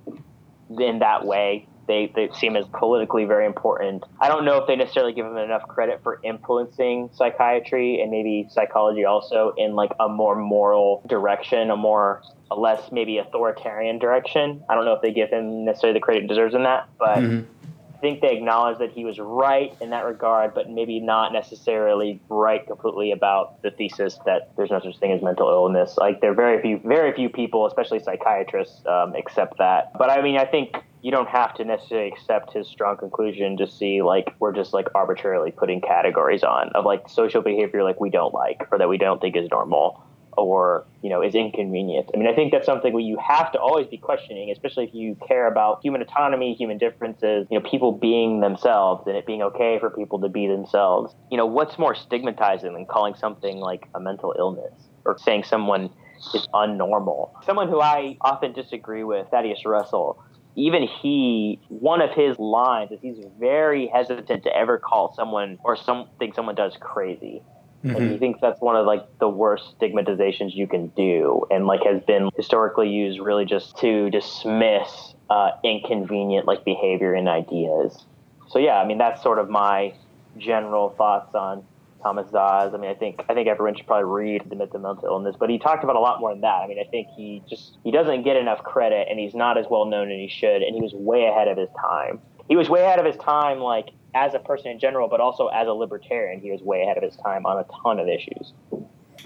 in 0.77 0.99
that 0.99 1.25
way 1.25 1.67
they, 1.87 2.11
they 2.15 2.29
seem 2.33 2.55
as 2.55 2.65
politically 2.67 3.25
very 3.25 3.45
important. 3.45 4.03
I 4.19 4.27
don't 4.27 4.45
know 4.45 4.57
if 4.57 4.67
they 4.67 4.75
necessarily 4.75 5.13
give 5.13 5.25
him 5.25 5.37
enough 5.37 5.67
credit 5.67 6.01
for 6.03 6.19
influencing 6.23 7.09
psychiatry 7.13 8.01
and 8.01 8.11
maybe 8.11 8.47
psychology 8.51 9.05
also 9.05 9.53
in 9.57 9.75
like 9.75 9.91
a 9.99 10.07
more 10.07 10.35
moral 10.35 11.03
direction, 11.07 11.69
a 11.71 11.77
more 11.77 12.21
a 12.51 12.55
less 12.55 12.91
maybe 12.91 13.17
authoritarian 13.17 13.99
direction. 13.99 14.63
I 14.69 14.75
don't 14.75 14.85
know 14.85 14.93
if 14.93 15.01
they 15.01 15.11
give 15.11 15.29
him 15.29 15.65
necessarily 15.65 15.99
the 15.99 16.03
credit 16.03 16.23
he 16.23 16.27
deserves 16.27 16.53
in 16.53 16.63
that, 16.63 16.87
but 16.99 17.17
mm-hmm. 17.17 17.51
I 17.95 17.97
think 17.99 18.21
they 18.21 18.35
acknowledge 18.35 18.79
that 18.79 18.91
he 18.91 19.05
was 19.05 19.17
right 19.19 19.73
in 19.79 19.91
that 19.91 20.05
regard, 20.05 20.53
but 20.53 20.69
maybe 20.69 20.99
not 20.99 21.31
necessarily 21.31 22.19
right 22.29 22.65
completely 22.67 23.11
about 23.11 23.61
the 23.61 23.71
thesis 23.71 24.19
that 24.25 24.51
there's 24.57 24.69
no 24.69 24.79
such 24.81 24.99
thing 24.99 25.11
as 25.11 25.21
mental 25.21 25.49
illness. 25.49 25.97
Like 25.97 26.19
there 26.21 26.31
are 26.31 26.35
very 26.35 26.61
few, 26.61 26.81
very 26.83 27.13
few 27.13 27.29
people, 27.29 27.65
especially 27.65 27.99
psychiatrists, 27.99 28.85
um, 28.85 29.15
accept 29.15 29.57
that. 29.59 29.93
But 29.97 30.09
I 30.09 30.21
mean, 30.21 30.37
I 30.37 30.45
think 30.45 30.75
you 31.05 31.11
don't 31.11 31.29
have 31.29 31.53
to 31.53 31.63
necessarily 31.63 32.07
accept 32.07 32.51
his 32.53 32.67
strong 32.67 32.97
conclusion 32.97 33.55
to 33.57 33.67
see 33.67 34.01
like 34.01 34.33
we're 34.39 34.51
just 34.51 34.73
like 34.73 34.87
arbitrarily 34.95 35.51
putting 35.51 35.79
categories 35.79 36.43
on 36.43 36.69
of 36.73 36.83
like 36.83 37.07
social 37.07 37.43
behavior 37.43 37.83
like 37.83 38.01
we 38.01 38.09
don't 38.09 38.33
like 38.33 38.67
or 38.71 38.79
that 38.79 38.89
we 38.89 38.97
don't 38.97 39.21
think 39.21 39.35
is 39.35 39.47
normal 39.51 40.03
or 40.35 40.83
you 41.03 41.11
know 41.11 41.21
is 41.21 41.35
inconvenient. 41.35 42.09
I 42.11 42.17
mean, 42.17 42.27
I 42.27 42.33
think 42.33 42.51
that's 42.51 42.65
something 42.65 42.91
where 42.91 43.03
you 43.03 43.19
have 43.19 43.51
to 43.51 43.59
always 43.59 43.85
be 43.85 43.97
questioning, 43.97 44.49
especially 44.49 44.85
if 44.85 44.95
you 44.95 45.15
care 45.27 45.45
about 45.45 45.79
human 45.83 46.01
autonomy, 46.01 46.55
human 46.55 46.79
differences, 46.79 47.45
you 47.51 47.59
know, 47.59 47.69
people 47.69 47.91
being 47.91 48.39
themselves 48.39 49.05
and 49.05 49.15
it 49.15 49.27
being 49.27 49.43
okay 49.43 49.77
for 49.79 49.91
people 49.91 50.19
to 50.21 50.27
be 50.27 50.47
themselves. 50.47 51.13
You 51.29 51.37
know, 51.37 51.45
what's 51.45 51.77
more 51.77 51.93
stigmatizing 51.93 52.73
than 52.73 52.87
calling 52.87 53.13
something 53.13 53.59
like 53.59 53.87
a 53.93 53.99
mental 53.99 54.33
illness 54.39 54.73
or 55.05 55.19
saying 55.19 55.43
someone 55.43 55.91
is 56.33 56.47
unnormal? 56.51 57.29
Someone 57.45 57.69
who 57.69 57.79
I 57.79 58.17
often 58.21 58.53
disagree 58.53 59.03
with, 59.03 59.27
Thaddeus 59.29 59.65
Russell, 59.65 60.19
even 60.55 60.83
he, 60.83 61.59
one 61.69 62.01
of 62.01 62.11
his 62.11 62.39
lines 62.39 62.91
is 62.91 62.99
he's 63.01 63.25
very 63.39 63.87
hesitant 63.87 64.43
to 64.43 64.55
ever 64.55 64.77
call 64.77 65.13
someone 65.13 65.59
or 65.63 65.75
something 65.75 66.33
someone 66.33 66.55
does 66.55 66.77
crazy. 66.79 67.41
Mm-hmm. 67.83 67.95
And 67.95 68.11
he 68.11 68.17
thinks 68.17 68.39
that's 68.41 68.61
one 68.61 68.75
of 68.75 68.85
like 68.85 69.05
the 69.19 69.29
worst 69.29 69.77
stigmatizations 69.79 70.55
you 70.55 70.65
can 70.65 70.87
do, 70.89 71.45
and 71.51 71.67
like 71.67 71.83
has 71.83 72.01
been 72.01 72.29
historically 72.35 72.89
used 72.89 73.19
really 73.19 73.45
just 73.45 73.77
to 73.77 74.09
dismiss 74.09 75.13
uh, 75.29 75.51
inconvenient 75.63 76.47
like 76.47 76.65
behavior 76.65 77.13
and 77.13 77.29
ideas. 77.29 78.05
So 78.47 78.57
yeah, 78.57 78.77
I 78.77 78.87
mean 78.87 78.97
that's 78.97 79.21
sort 79.21 79.37
of 79.37 79.49
my 79.49 79.93
general 80.37 80.89
thoughts 80.89 81.35
on 81.35 81.63
Thomas 82.05 82.27
Szasz. 82.27 82.75
I 82.75 82.77
mean, 82.77 82.91
I 82.91 82.93
think 82.93 83.19
I 83.27 83.33
think 83.33 83.47
everyone 83.47 83.75
should 83.75 83.87
probably 83.87 84.05
read 84.05 84.47
The 84.47 84.55
Myth 84.55 84.75
of 84.75 84.81
Mental 84.81 85.05
Illness, 85.05 85.35
but 85.39 85.49
he 85.49 85.57
talked 85.57 85.83
about 85.83 85.95
a 85.95 85.99
lot 85.99 86.19
more 86.19 86.31
than 86.31 86.41
that. 86.41 86.61
I 86.63 86.67
mean, 86.67 86.77
I 86.79 86.87
think 86.87 87.07
he 87.17 87.41
just 87.49 87.79
he 87.83 87.89
doesn't 87.89 88.21
get 88.23 88.37
enough 88.37 88.63
credit, 88.63 89.07
and 89.09 89.19
he's 89.19 89.33
not 89.33 89.57
as 89.57 89.65
well 89.71 89.85
known 89.85 90.11
as 90.11 90.17
he 90.17 90.27
should, 90.27 90.61
and 90.61 90.75
he 90.75 90.81
was 90.81 90.93
way 90.93 91.25
ahead 91.25 91.47
of 91.47 91.57
his 91.57 91.69
time. 91.81 92.21
He 92.47 92.55
was 92.55 92.69
way 92.69 92.83
ahead 92.83 92.99
of 92.99 93.05
his 93.07 93.17
time, 93.17 93.57
like 93.57 93.89
as 94.13 94.35
a 94.35 94.39
person 94.39 94.69
in 94.69 94.79
general, 94.79 95.07
but 95.07 95.19
also 95.19 95.47
as 95.47 95.67
a 95.67 95.71
libertarian, 95.71 96.41
he 96.41 96.51
was 96.51 96.61
way 96.61 96.83
ahead 96.83 96.97
of 96.97 97.03
his 97.03 97.15
time 97.15 97.47
on 97.47 97.57
a 97.57 97.65
ton 97.83 97.99
of 97.99 98.07
issues. 98.07 98.53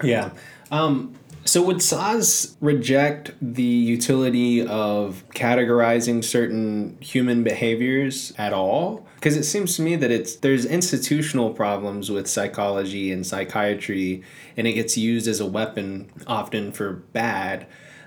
Yeah. 0.02 0.30
Um, 0.70 1.14
so 1.44 1.62
would 1.62 1.78
Szasz 1.78 2.56
reject 2.60 3.32
the 3.42 3.62
utility 3.62 4.66
of 4.66 5.22
categorizing 5.34 6.24
certain 6.24 6.96
human 7.00 7.44
behaviors 7.44 8.32
at 8.38 8.54
all? 8.54 9.06
Because 9.20 9.36
it 9.36 9.44
seems 9.44 9.76
to 9.76 9.82
me 9.82 9.96
that 9.96 10.10
it's 10.10 10.36
there's 10.36 10.64
institutional 10.64 11.52
problems 11.52 12.10
with 12.10 12.26
psychology 12.26 13.12
and 13.12 13.26
psychiatry, 13.26 14.22
and 14.56 14.66
it 14.66 14.72
gets 14.72 14.96
used 14.96 15.28
as 15.28 15.40
a 15.40 15.46
weapon 15.46 16.10
often 16.26 16.72
for 16.72 16.92
bad. 17.12 17.66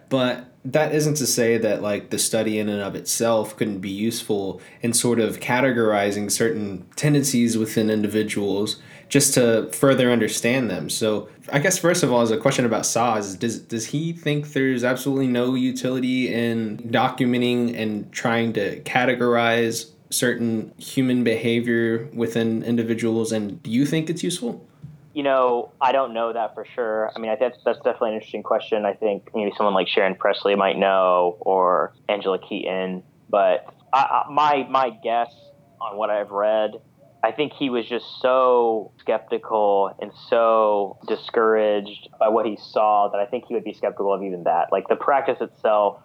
But 0.10 0.46
that 0.66 0.94
isn't 0.94 1.16
to 1.16 1.28
say 1.28 1.58
that 1.60 1.84
like 1.84 2.10
the 2.10 2.18
study 2.18 2.58
in 2.58 2.68
and 2.68 2.82
of 2.82 2.96
itself 2.96 3.56
couldn't 3.56 3.80
be 3.80 3.90
useful 3.90 4.60
in 4.82 4.94
sort 4.94 5.20
of 5.20 5.40
categorizing 5.40 6.32
certain 6.32 6.88
tendencies 6.96 7.58
within 7.58 7.90
individuals 7.90 8.82
just 9.10 9.36
to 9.36 9.70
further 9.72 10.12
understand 10.12 10.72
them. 10.72 10.90
So 10.90 11.30
I 11.52 11.60
guess 11.60 11.78
first 11.78 12.02
of 12.02 12.12
all, 12.12 12.22
as 12.22 12.32
a 12.32 12.38
question 12.38 12.66
about 12.66 12.84
Szasz, 12.84 13.38
does 13.38 13.60
does 13.60 13.88
he 13.88 14.14
think 14.14 14.54
there's 14.54 14.84
absolutely 14.84 15.28
no 15.28 15.54
utility 15.54 16.34
in 16.34 16.78
documenting 16.92 17.78
and 17.78 18.12
trying 18.12 18.54
to 18.54 18.82
categorize 18.82 19.93
certain 20.14 20.74
human 20.78 21.24
behavior 21.24 22.08
within 22.14 22.64
individuals, 22.64 23.32
and 23.32 23.62
do 23.64 23.72
you 23.72 23.86
think 23.86 24.10
it's 24.10 24.24
useful? 24.24 24.68
You 25.14 25.24
know, 25.24 25.72
I 25.80 25.92
don't 25.92 26.14
know 26.14 26.34
that 26.34 26.56
for 26.56 26.66
sure. 26.74 27.12
I 27.16 27.20
mean, 27.20 27.30
I 27.30 27.36
think 27.36 27.54
that's 27.64 27.78
definitely 27.80 28.10
an 28.10 28.16
interesting 28.16 28.44
question. 28.44 28.86
I 28.86 28.94
think 28.94 29.30
maybe 29.36 29.52
someone 29.56 29.76
like 29.76 29.88
Sharon 29.88 30.16
Presley 30.16 30.56
might 30.56 30.78
know, 30.78 31.38
or 31.40 31.94
Angela 32.10 32.40
Keaton. 32.40 33.04
But 33.30 33.74
I, 33.92 34.24
I, 34.28 34.32
my 34.32 34.68
my 34.70 34.90
guess 34.90 35.34
on 35.80 35.98
what 35.98 36.10
I've 36.10 36.32
read 36.32 36.80
I 37.24 37.32
think 37.32 37.54
he 37.54 37.70
was 37.70 37.88
just 37.88 38.06
so 38.22 38.92
skeptical 39.00 39.96
and 40.02 40.12
so 40.28 40.98
discouraged 41.08 42.10
by 42.20 42.28
what 42.28 42.46
he 42.46 42.58
saw 42.58 43.08
that 43.08 43.18
I 43.18 43.26
think 43.26 43.46
he 43.48 43.54
would 43.54 43.64
be 43.64 43.74
skeptical 43.74 44.14
of 44.14 44.22
even 44.24 44.44
that. 44.44 44.74
Like 44.74 44.90
the 44.90 44.98
practice 44.98 45.38
itself, 45.40 46.02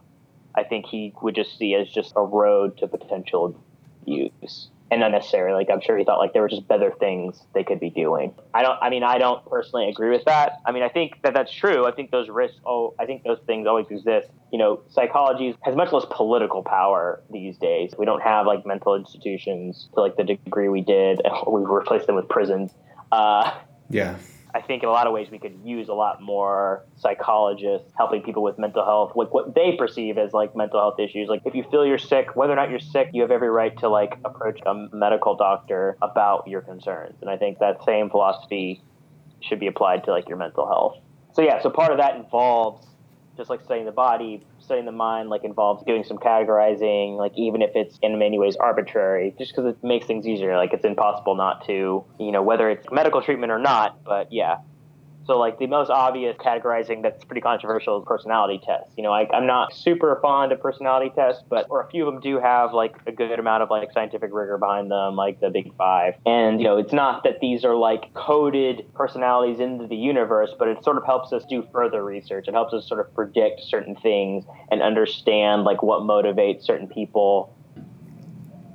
I 0.55 0.63
think 0.63 0.87
he 0.87 1.13
would 1.21 1.35
just 1.35 1.59
see 1.59 1.75
as 1.75 1.89
just 1.89 2.13
a 2.15 2.23
road 2.23 2.79
to 2.79 2.87
potential 2.87 3.61
use 4.09 4.71
and 4.91 5.03
unnecessary. 5.03 5.53
Like 5.53 5.69
I'm 5.71 5.81
sure 5.81 5.97
he 5.97 6.05
thought 6.05 6.19
like 6.19 6.33
there 6.33 6.43
were 6.43 6.49
just 6.49 6.67
better 6.67 6.93
things 6.99 7.43
they 7.55 7.65
could 7.65 7.81
be 7.81 7.91
doing. 7.91 8.35
I 8.55 8.63
don't. 8.63 8.79
I 8.81 8.91
mean, 8.91 9.03
I 9.03 9.19
don't 9.19 9.45
personally 9.47 9.89
agree 9.89 10.11
with 10.11 10.25
that. 10.25 10.61
I 10.67 10.73
mean, 10.73 10.83
I 10.83 10.89
think 10.89 11.23
that 11.23 11.35
that's 11.35 11.53
true. 11.53 11.87
I 11.87 11.93
think 11.93 12.11
those 12.11 12.29
risks. 12.29 12.59
Oh, 12.65 12.95
I 12.99 13.07
think 13.07 13.25
those 13.25 13.41
things 13.47 13.67
always 13.67 13.87
exist. 13.91 14.29
You 14.53 14.59
know, 14.59 14.83
psychology 14.89 15.57
has 15.63 15.77
much 15.77 15.93
less 15.93 16.07
political 16.11 16.63
power 16.63 17.23
these 17.31 17.57
days. 17.59 17.95
We 17.99 18.07
don't 18.07 18.23
have 18.23 18.47
like 18.47 18.65
mental 18.65 18.95
institutions 18.95 19.89
to 19.95 20.01
like 20.01 20.17
the 20.17 20.25
degree 20.25 20.69
we 20.69 20.81
did. 20.81 21.21
We've 21.47 21.69
replaced 21.69 22.07
them 22.07 22.17
with 22.17 22.29
prisons. 22.29 22.73
Uh, 23.13 23.53
yeah. 23.91 24.17
I 24.55 24.61
think 24.61 24.83
in 24.83 24.89
a 24.89 24.93
lot 24.93 25.07
of 25.07 25.13
ways 25.13 25.29
we 25.31 25.39
could 25.39 25.59
use 25.65 25.89
a 25.89 25.95
lot 25.95 26.23
more 26.23 26.85
psychologists 26.97 27.93
helping 27.97 28.23
people 28.23 28.43
with 28.43 28.59
mental 28.59 28.85
health, 28.85 29.13
like 29.15 29.33
what 29.33 29.55
they 29.55 29.77
perceive 29.77 30.17
as 30.19 30.33
like 30.33 30.57
mental 30.57 30.81
health 30.81 30.99
issues. 30.99 31.29
Like 31.29 31.43
if 31.45 31.55
you 31.55 31.65
feel 31.71 31.85
you're 31.85 31.99
sick, 31.99 32.35
whether 32.35 32.53
or 32.53 32.57
not 32.57 32.71
you're 32.71 32.81
sick, 32.81 33.11
you 33.13 33.23
have 33.23 33.31
every 33.31 33.51
right 33.51 33.77
to 33.79 33.89
like 33.89 34.15
approach 34.25 34.61
a 34.67 34.89
medical 34.93 35.37
doctor 35.37 35.97
about 36.01 36.49
your 36.49 36.63
concerns. 36.63 37.17
And 37.21 37.31
I 37.31 37.37
think 37.37 37.59
that 37.59 37.85
same 37.85 38.11
philosophy 38.11 38.83
should 39.41 39.61
be 39.61 39.67
applied 39.67 40.05
to 40.05 40.11
like 40.11 40.29
your 40.29 40.39
mental 40.39 40.67
health. 40.67 40.97
So 41.35 41.43
yeah, 41.43 41.63
so 41.63 41.71
part 41.71 41.93
of 41.93 41.99
that 41.99 42.17
involves 42.17 42.87
just 43.39 43.49
like 43.49 43.63
studying 43.63 43.87
the 43.87 43.93
body, 43.93 44.45
studying 44.59 44.85
the 44.85 44.93
mind 44.93 45.31
like 45.31 45.45
involves 45.45 45.83
doing 45.85 46.05
some 46.05 46.19
categorizing, 46.19 47.17
like 47.17 47.33
even 47.37 47.63
if 47.63 47.71
it's 47.75 47.99
in 48.03 48.19
many 48.19 48.39
ways 48.39 48.57
arbitrary, 48.57 49.35
just 49.39 49.53
because 49.53 49.65
it 49.73 49.83
makes 49.83 50.07
things 50.07 50.27
easier. 50.27 50.57
Like 50.57 50.75
it's 50.75 50.85
impossible 50.85 51.37
not 51.37 51.65
to, 51.67 52.05
you 52.19 52.33
know, 52.33 52.43
whether 52.43 52.69
it's 52.69 52.87
medical 52.91 53.23
treatment 53.23 53.53
or 53.53 53.59
not. 53.59 54.05
But 54.05 54.33
yeah, 54.33 54.59
So, 55.29 55.39
like 55.39 55.59
the 55.59 55.67
most 55.67 55.91
obvious 55.91 56.35
categorizing 56.39 57.03
that's 57.03 57.23
pretty 57.23 57.43
controversial 57.43 57.99
is 57.99 58.05
personality 58.07 58.63
tests. 58.65 58.95
You 58.97 59.03
know, 59.03 59.11
like 59.11 59.29
I'm 59.35 59.47
not 59.47 59.75
super 59.75 60.19
fond 60.23 60.53
of 60.53 60.61
personality 60.63 61.13
tests, 61.15 61.43
but 61.51 61.67
or 61.69 61.83
a 61.83 61.91
few 61.91 62.09
of 62.09 62.15
them 62.15 62.23
do 62.23 62.41
have 62.41 62.73
like 62.73 62.97
a 63.07 63.13
good 63.13 63.39
amount 63.39 63.63
of 63.63 63.69
like 63.69 63.93
scientific 63.93 64.31
rigor 64.33 64.57
behind 64.57 64.91
them, 64.91 65.17
like 65.17 65.39
the 65.41 65.51
Big 65.51 65.77
Five. 65.77 66.15
And 66.25 66.61
you 66.61 66.65
know, 66.65 66.79
it's 66.79 66.95
not 66.95 67.25
that 67.25 67.41
these 67.41 67.63
are 67.67 67.77
like 67.77 68.15
coded 68.15 68.91
personalities 68.95 69.61
into 69.61 69.87
the 69.87 69.97
universe, 69.97 70.55
but 70.59 70.67
it 70.67 70.83
sort 70.83 70.97
of 70.97 71.05
helps 71.05 71.31
us 71.35 71.45
do 71.45 71.63
further 71.73 72.03
research. 72.03 72.49
It 72.49 72.55
helps 72.55 72.73
us 72.73 72.89
sort 72.89 73.01
of 73.01 73.15
predict 73.15 73.61
certain 73.65 73.97
things 73.97 74.47
and 74.71 74.81
understand 74.81 75.65
like 75.65 75.83
what 75.83 76.01
motivates 76.01 76.63
certain 76.63 76.89
people. 76.89 77.55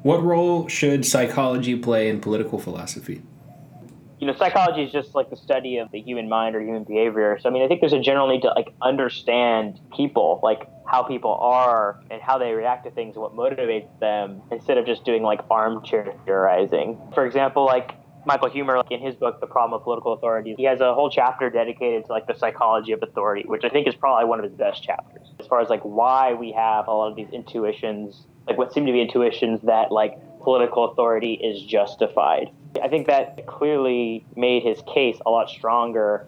What 0.04 0.22
role 0.22 0.68
should 0.68 1.04
psychology 1.04 1.76
play 1.78 2.10
in 2.10 2.22
political 2.22 2.60
philosophy? 2.60 3.24
You 4.24 4.32
know, 4.32 4.38
psychology 4.38 4.84
is 4.84 4.91
just 4.93 5.15
like 5.15 5.30
the 5.30 5.36
study 5.36 5.80
of 5.80 5.91
the 5.91 5.99
human 5.99 6.30
mind 6.30 6.55
or 6.55 6.61
human 6.61 6.86
behavior. 6.86 7.38
So, 7.41 7.49
I 7.49 7.51
mean, 7.51 7.61
I 7.61 7.67
think 7.67 7.82
there's 7.82 7.91
a 7.91 7.99
general 7.99 8.30
need 8.30 8.43
to 8.43 8.53
like 8.55 8.74
understand 8.82 9.82
people, 9.93 10.39
like 10.41 10.65
how 10.89 11.03
people 11.03 11.36
are 11.41 11.99
and 12.09 12.21
how 12.21 12.38
they 12.38 12.53
react 12.53 12.86
to 12.86 12.91
things 12.91 13.17
and 13.17 13.21
what 13.21 13.36
motivates 13.36 13.99
them 13.99 14.41
instead 14.49 14.78
of 14.78 14.86
just 14.86 15.03
doing 15.03 15.24
like 15.24 15.41
armchair 15.51 16.13
theorizing. 16.24 16.97
For 17.13 17.26
example, 17.26 17.65
like 17.65 17.95
Michael 18.26 18.49
Huemer, 18.49 18.78
like 18.78 18.91
in 18.91 19.01
his 19.01 19.13
book, 19.15 19.41
The 19.41 19.47
Problem 19.47 19.78
of 19.78 19.84
Political 19.84 20.13
Authority, 20.13 20.55
he 20.57 20.63
has 20.63 20.80
a 20.80 20.93
whole 20.93 21.09
chapter 21.09 21.49
dedicated 21.49 22.05
to 22.05 22.13
like 22.13 22.26
the 22.26 22.36
psychology 22.36 22.93
of 22.93 23.03
authority, 23.03 23.43
which 23.45 23.65
I 23.65 23.69
think 23.69 23.89
is 23.89 23.95
probably 23.95 24.24
one 24.24 24.39
of 24.39 24.45
his 24.45 24.53
best 24.53 24.82
chapters 24.82 25.28
as 25.38 25.47
far 25.47 25.59
as 25.59 25.67
like 25.67 25.82
why 25.82 26.34
we 26.34 26.53
have 26.53 26.88
a 26.88 26.91
lot 26.91 27.09
of 27.09 27.17
these 27.17 27.28
intuitions, 27.34 28.26
like 28.47 28.57
what 28.57 28.71
seem 28.71 28.86
to 28.86 28.93
be 28.93 29.01
intuitions 29.01 29.59
that 29.63 29.91
like 29.91 30.17
political 30.44 30.91
authority 30.91 31.34
is 31.34 31.64
justified. 31.64 32.52
I 32.82 32.88
think 32.88 33.08
that 33.08 33.46
clearly 33.48 34.26
made 34.36 34.64
his 34.64 34.82
case 34.94 35.18
a 35.26 35.30
lot 35.30 35.50
stronger. 35.50 36.28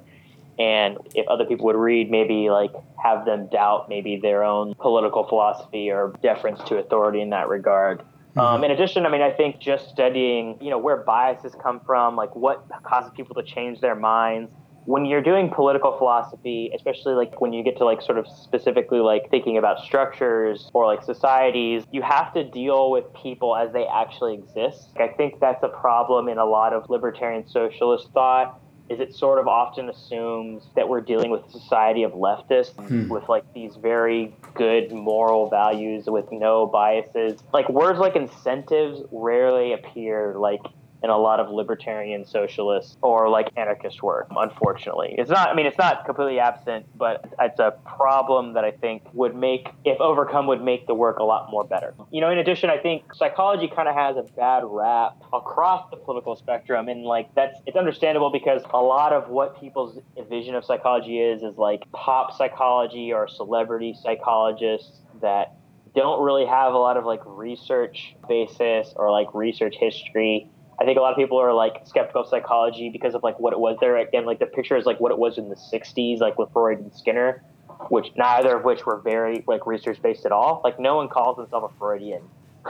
And 0.58 0.98
if 1.14 1.28
other 1.28 1.46
people 1.46 1.66
would 1.66 1.76
read, 1.76 2.10
maybe 2.10 2.50
like 2.50 2.72
have 3.04 3.26
them 3.26 3.48
doubt 3.48 3.90
maybe 3.90 4.16
their 4.18 4.44
own 4.44 4.74
political 4.76 5.28
philosophy 5.28 5.92
or 5.92 6.14
deference 6.24 6.62
to 6.70 6.78
authority 6.78 7.22
in 7.22 7.30
that 7.32 7.50
regard. 7.50 8.00
Mm-hmm. 8.00 8.40
Um, 8.40 8.64
in 8.64 8.72
addition, 8.72 9.06
I 9.06 9.10
mean, 9.10 9.22
I 9.22 9.32
think 9.32 9.60
just 9.60 9.90
studying, 9.90 10.58
you 10.62 10.70
know, 10.70 10.78
where 10.78 10.98
biases 10.98 11.54
come 11.62 11.82
from, 11.86 12.16
like 12.16 12.36
what 12.36 12.66
causes 12.84 13.12
people 13.16 13.36
to 13.36 13.44
change 13.44 13.82
their 13.82 13.96
minds, 13.96 14.54
when 14.86 15.06
you're 15.06 15.22
doing 15.22 15.50
political 15.50 15.98
philosophy, 15.98 16.72
especially 16.76 17.14
like 17.14 17.42
when 17.42 17.54
you 17.54 17.64
get 17.64 17.78
to 17.78 17.86
like 17.86 18.02
sort 18.02 18.18
of 18.18 18.28
specifically 18.28 19.00
like 19.00 19.30
thinking 19.30 19.58
about 19.58 19.80
structures 19.80 20.70
or 20.74 20.86
like 20.86 21.04
societies, 21.04 21.84
you 21.92 22.02
have 22.02 22.34
to 22.34 22.44
deal 22.44 22.92
with 22.92 23.06
people 23.14 23.56
as 23.56 23.74
they 23.74 23.86
actually 23.88 24.36
exist. 24.36 24.90
I 24.98 25.08
think 25.08 25.40
that's 25.40 25.64
a 25.64 25.70
problem 25.70 26.30
in 26.30 26.38
a 26.38 26.46
lot 26.46 26.74
of 26.74 26.90
libertarian 26.90 27.48
socialist 27.48 28.10
thought 28.14 28.62
is 28.90 29.00
it 29.00 29.16
sort 29.16 29.40
of 29.40 29.48
often 29.48 29.90
assumes 29.90 30.64
that 30.76 30.88
we're 30.88 31.02
dealing 31.02 31.32
with 31.32 31.44
a 31.48 31.52
society 31.52 32.04
of 32.04 32.12
leftists 32.12 32.76
hmm. 32.88 33.10
with 33.10 33.28
like 33.28 33.44
these 33.54 33.76
very 33.78 34.36
good 34.54 34.92
moral 34.92 35.50
values 35.50 36.06
with 36.08 36.32
no 36.32 36.68
biases. 36.68 37.42
Like 37.52 37.68
words 37.70 37.98
like 37.98 38.16
incentives 38.16 39.02
rarely 39.12 39.74
appear 39.74 40.36
like 40.38 40.62
in 41.06 41.12
a 41.12 41.18
lot 41.18 41.40
of 41.40 41.52
libertarian 41.52 42.26
socialist 42.26 42.98
or 43.04 43.30
like 43.30 43.48
anarchist 43.56 44.02
work 44.02 44.28
unfortunately. 44.36 45.14
It's 45.20 45.30
not 45.30 45.50
i 45.50 45.54
mean 45.54 45.68
it's 45.68 45.78
not 45.78 46.04
completely 46.06 46.40
absent 46.40 46.88
but 46.98 47.24
it's 47.40 47.60
a 47.60 47.76
problem 47.86 48.54
that 48.54 48.66
i 48.66 48.72
think 48.72 49.04
would 49.14 49.36
make 49.36 49.68
if 49.86 50.02
overcome 50.02 50.48
would 50.48 50.64
make 50.64 50.88
the 50.88 50.96
work 50.96 51.20
a 51.20 51.24
lot 51.24 51.52
more 51.52 51.64
better. 51.64 51.94
You 52.12 52.22
know 52.22 52.32
in 52.32 52.40
addition 52.40 52.72
i 52.72 52.78
think 52.78 53.14
psychology 53.14 53.72
kind 53.74 53.88
of 53.88 53.96
has 53.96 54.18
a 54.18 54.24
bad 54.36 54.64
rap 54.66 55.22
across 55.32 55.90
the 55.92 55.98
political 55.98 56.36
spectrum 56.36 56.90
and 56.90 57.04
like 57.04 57.34
that's 57.36 57.58
it's 57.68 57.78
understandable 57.78 58.32
because 58.32 58.64
a 58.74 58.82
lot 58.82 59.14
of 59.14 59.30
what 59.30 59.60
people's 59.60 60.00
vision 60.28 60.56
of 60.56 60.66
psychology 60.66 61.20
is 61.20 61.44
is 61.44 61.56
like 61.58 61.84
pop 61.92 62.36
psychology 62.36 63.14
or 63.14 63.28
celebrity 63.28 63.96
psychologists 64.02 65.02
that 65.22 65.54
don't 65.96 66.22
really 66.22 66.46
have 66.46 66.74
a 66.74 66.78
lot 66.78 66.98
of 66.98 67.06
like 67.06 67.22
research 67.26 68.16
basis 68.28 68.94
or 68.96 69.12
like 69.12 69.34
research 69.34 69.76
history 69.80 70.50
I 70.80 70.86
think 70.86 70.98
a 70.98 71.02
lot 71.02 71.12
of 71.12 71.18
people 71.18 71.38
are 71.40 71.54
like 71.54 71.86
skeptical 71.86 72.22
of 72.22 72.28
psychology 72.28 72.90
because 72.90 73.16
of 73.16 73.24
like 73.24 73.40
what 73.40 73.54
it 73.54 73.60
was 73.60 73.78
there. 73.80 73.98
Again, 73.98 74.26
like 74.26 74.40
the 74.40 74.46
picture 74.46 74.76
is 74.76 74.86
like 74.86 75.00
what 75.00 75.12
it 75.12 75.18
was 75.18 75.38
in 75.38 75.50
the 75.50 75.56
'60s, 75.56 76.20
like 76.20 76.38
with 76.38 76.52
Freud 76.52 76.80
and 76.80 76.94
Skinner, 76.94 77.44
which 77.90 78.08
neither 78.18 78.58
of 78.58 78.66
which 78.66 78.86
were 78.86 79.00
very 79.00 79.44
like 79.48 79.66
research 79.66 80.02
based 80.02 80.26
at 80.26 80.32
all. 80.32 80.62
Like 80.64 80.80
no 80.80 80.98
one 80.98 81.08
calls 81.08 81.38
themselves 81.38 81.74
a 81.74 81.80
Freudian. 81.80 82.24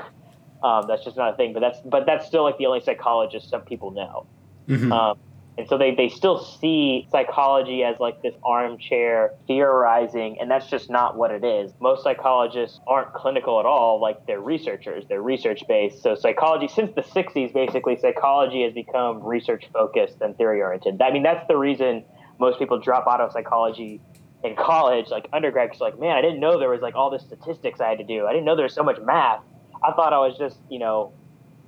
um, 0.63 0.85
that's 0.87 1.03
just 1.03 1.17
not 1.17 1.33
a 1.33 1.37
thing. 1.37 1.53
But 1.53 1.61
that's 1.61 1.79
but 1.85 2.05
that's 2.05 2.27
still 2.27 2.43
like 2.43 2.57
the 2.57 2.67
only 2.67 2.81
psychologist 2.81 3.49
some 3.49 3.61
people 3.61 3.91
know. 3.91 4.27
Mm-hmm. 4.67 4.91
Um, 4.91 5.17
and 5.57 5.67
so 5.69 5.77
they, 5.77 5.95
they 5.95 6.09
still 6.09 6.43
see 6.43 7.07
psychology 7.11 7.83
as 7.83 7.97
like 7.99 8.21
this 8.21 8.35
armchair 8.43 9.31
theorizing, 9.47 10.37
and 10.39 10.51
that's 10.51 10.67
just 10.67 10.89
not 10.89 11.15
what 11.15 11.31
it 11.31 11.45
is. 11.45 11.71
Most 11.79 12.03
psychologists 12.03 12.79
aren't 12.87 13.13
clinical 13.13 13.59
at 13.59 13.65
all, 13.65 14.01
like 14.01 14.25
they're 14.27 14.41
researchers, 14.41 15.05
they're 15.07 15.21
research 15.21 15.63
based. 15.67 16.03
So, 16.03 16.15
psychology, 16.15 16.67
since 16.67 16.93
the 16.93 17.03
60s, 17.03 17.53
basically, 17.53 17.97
psychology 17.97 18.63
has 18.63 18.73
become 18.73 19.23
research 19.23 19.65
focused 19.71 20.17
and 20.19 20.35
theory 20.37 20.61
oriented. 20.61 21.01
I 21.01 21.11
mean, 21.11 21.23
that's 21.23 21.47
the 21.47 21.57
reason 21.57 22.03
most 22.37 22.59
people 22.59 22.79
drop 22.79 23.07
out 23.07 23.21
of 23.21 23.31
psychology 23.31 24.01
in 24.43 24.57
college, 24.57 25.07
like 25.09 25.29
undergrad, 25.31 25.69
because 25.69 25.79
like, 25.79 25.97
man, 25.97 26.17
I 26.17 26.21
didn't 26.21 26.41
know 26.41 26.59
there 26.59 26.69
was 26.69 26.81
like 26.81 26.95
all 26.95 27.09
this 27.09 27.23
statistics 27.23 27.79
I 27.79 27.87
had 27.87 27.99
to 27.99 28.03
do. 28.03 28.25
I 28.27 28.33
didn't 28.33 28.43
know 28.43 28.57
there 28.57 28.63
was 28.63 28.75
so 28.75 28.83
much 28.83 28.99
math. 29.01 29.39
I 29.81 29.93
thought 29.93 30.11
I 30.11 30.19
was 30.19 30.37
just, 30.37 30.57
you 30.69 30.79
know, 30.79 31.13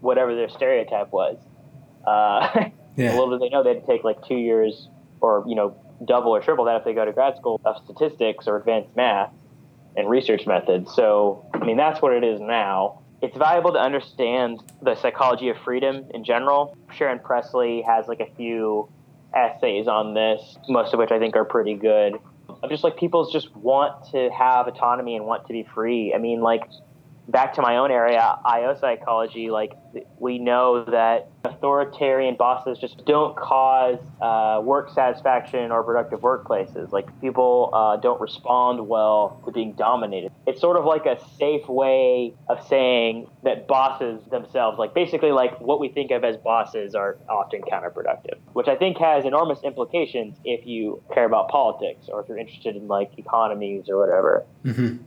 whatever 0.02 0.36
their 0.36 0.50
stereotype 0.50 1.14
was. 1.14 1.38
Uh, 2.06 2.70
Yeah. 2.98 3.12
Little 3.12 3.30
did 3.32 3.42
they 3.42 3.50
know 3.50 3.64
they 3.64 3.76
had 3.76 3.86
to 3.86 3.88
take 3.88 4.04
like 4.04 4.26
two 4.28 4.36
years 4.36 4.90
or, 5.22 5.46
you 5.48 5.56
know, 5.56 5.78
double 6.06 6.36
or 6.36 6.42
triple 6.42 6.66
that 6.66 6.78
if 6.78 6.84
they 6.84 6.94
go 6.94 7.06
to 7.06 7.14
grad 7.14 7.38
school 7.38 7.62
of 7.64 7.78
statistics 7.86 8.48
or 8.48 8.58
advanced 8.58 8.96
math 8.96 9.32
and 9.96 10.10
research 10.10 10.46
methods. 10.46 10.94
So, 10.94 11.50
I 11.54 11.64
mean, 11.66 11.78
that's 11.78 12.02
what 12.02 12.14
it 12.14 12.24
is 12.24 12.40
now. 12.42 13.02
It's 13.22 13.36
valuable 13.36 13.74
to 13.74 13.80
understand 13.80 14.62
the 14.82 14.96
psychology 14.96 15.50
of 15.50 15.58
freedom 15.64 16.06
in 16.14 16.24
general. 16.24 16.78
Sharon 16.94 17.20
Presley 17.20 17.82
has 17.82 18.08
like 18.08 18.20
a 18.20 18.28
few 18.36 18.90
essays 19.34 19.88
on 19.88 20.14
this, 20.14 20.58
most 20.70 20.94
of 20.94 21.00
which 21.00 21.12
I 21.12 21.20
think 21.20 21.36
are 21.36 21.46
pretty 21.46 21.74
good. 21.74 22.20
Of 22.62 22.70
just 22.70 22.84
like 22.84 22.98
people 22.98 23.30
just 23.30 23.56
want 23.56 24.12
to 24.12 24.30
have 24.30 24.68
autonomy 24.68 25.16
and 25.16 25.26
want 25.26 25.48
to 25.48 25.54
be 25.54 25.68
free. 25.74 26.14
I 26.14 26.18
mean, 26.20 26.42
like 26.42 26.64
back 27.28 27.54
to 27.56 27.62
my 27.62 27.78
own 27.78 27.92
area, 27.92 28.40
IO 28.46 28.78
psychology, 28.80 29.50
like 29.50 29.74
we 30.20 30.38
know 30.40 30.86
that 30.86 31.30
authoritarian 31.44 32.36
bosses 32.36 32.78
just 32.78 33.06
don't 33.06 33.36
cause 33.36 34.00
uh, 34.22 34.62
work 34.64 34.90
satisfaction 34.94 35.72
or 35.72 35.84
productive 35.84 36.22
workplaces. 36.22 36.92
Like 36.92 37.08
people 37.22 37.70
uh, 37.74 37.98
don't 37.98 38.20
respond 38.22 38.88
well 38.88 39.42
to 39.46 39.52
being 39.52 39.74
dominated. 39.74 40.32
It's 40.46 40.62
sort 40.62 40.78
of 40.78 40.86
like 40.86 41.06
a 41.06 41.18
safe 41.38 41.68
way 41.68 42.34
of 42.48 42.66
saying 42.68 43.28
that 43.44 43.68
bosses 43.68 44.22
themselves, 44.30 44.80
like 44.80 44.94
basically 44.94 45.32
like 45.32 45.60
what 45.60 45.80
we 45.80 45.90
think 45.90 46.12
of 46.12 46.24
as 46.24 46.38
bosses, 46.38 46.96
are 46.96 47.18
often 47.30 47.62
counterproductive, 47.62 48.38
which 48.54 48.68
I 48.68 48.76
think 48.76 48.98
has 48.98 49.26
enormous 49.26 49.60
implications 49.64 50.38
if 50.44 50.66
you 50.66 51.04
care 51.14 51.26
about 51.26 51.50
politics 51.50 52.06
or 52.08 52.22
if 52.22 52.30
you're 52.30 52.38
interested 52.38 52.76
in 52.76 52.88
like 52.88 53.12
economies 53.18 53.90
or 53.90 53.98
whatever. 53.98 54.46
Mm-hmm. 54.64 55.04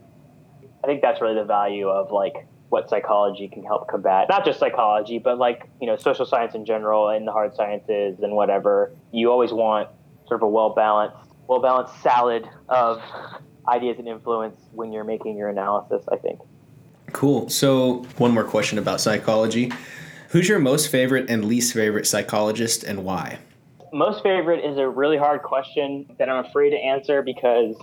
I 0.83 0.87
think 0.87 1.03
that's 1.03 1.21
really 1.21 1.35
the 1.35 1.45
value 1.45 1.89
of 1.89 2.11
like 2.11 2.47
what 2.71 2.89
psychology 2.89 3.49
can 3.49 3.65
help 3.65 3.89
combat. 3.89 4.29
Not 4.29 4.45
just 4.45 4.59
psychology, 4.59 5.19
but 5.19 5.39
like, 5.39 5.69
you 5.81 5.87
know, 5.87 5.97
social 5.97 6.25
science 6.25 6.55
in 6.55 6.65
general 6.65 7.09
and 7.09 7.27
the 7.27 7.33
hard 7.33 7.55
sciences 7.55 8.21
and 8.21 8.35
whatever. 8.35 8.93
You 9.13 9.31
always 9.31 9.53
want 9.53 9.89
sort 10.27 10.41
of 10.41 10.43
a 10.45 10.49
well 10.49 10.71
balanced, 10.71 11.17
well 11.49 11.61
balanced 11.61 12.01
salad 12.03 12.49
of 12.69 13.03
ideas 13.69 13.99
and 13.99 14.09
influence 14.09 14.61
when 14.73 14.93
you're 14.93 15.05
making 15.05 15.37
your 15.37 15.49
analysis, 15.49 16.05
I 16.11 16.17
think. 16.17 16.41
Cool. 17.13 17.49
So, 17.49 18.07
one 18.19 18.33
more 18.33 18.45
question 18.45 18.79
about 18.79 19.01
psychology. 19.01 19.73
Who's 20.29 20.49
your 20.49 20.61
most 20.61 20.89
favorite 20.89 21.29
and 21.29 21.45
least 21.45 21.75
favorite 21.75 22.07
psychologist 22.07 22.85
and 22.85 23.05
why? 23.05 23.41
Most 23.93 24.23
favorite 24.23 24.65
is 24.65 24.79
a 24.79 24.89
really 24.89 25.17
hard 25.17 25.43
question 25.43 26.07
that 26.19 26.29
I'm 26.29 26.45
afraid 26.45 26.71
to 26.71 26.77
answer 26.77 27.21
because 27.21 27.75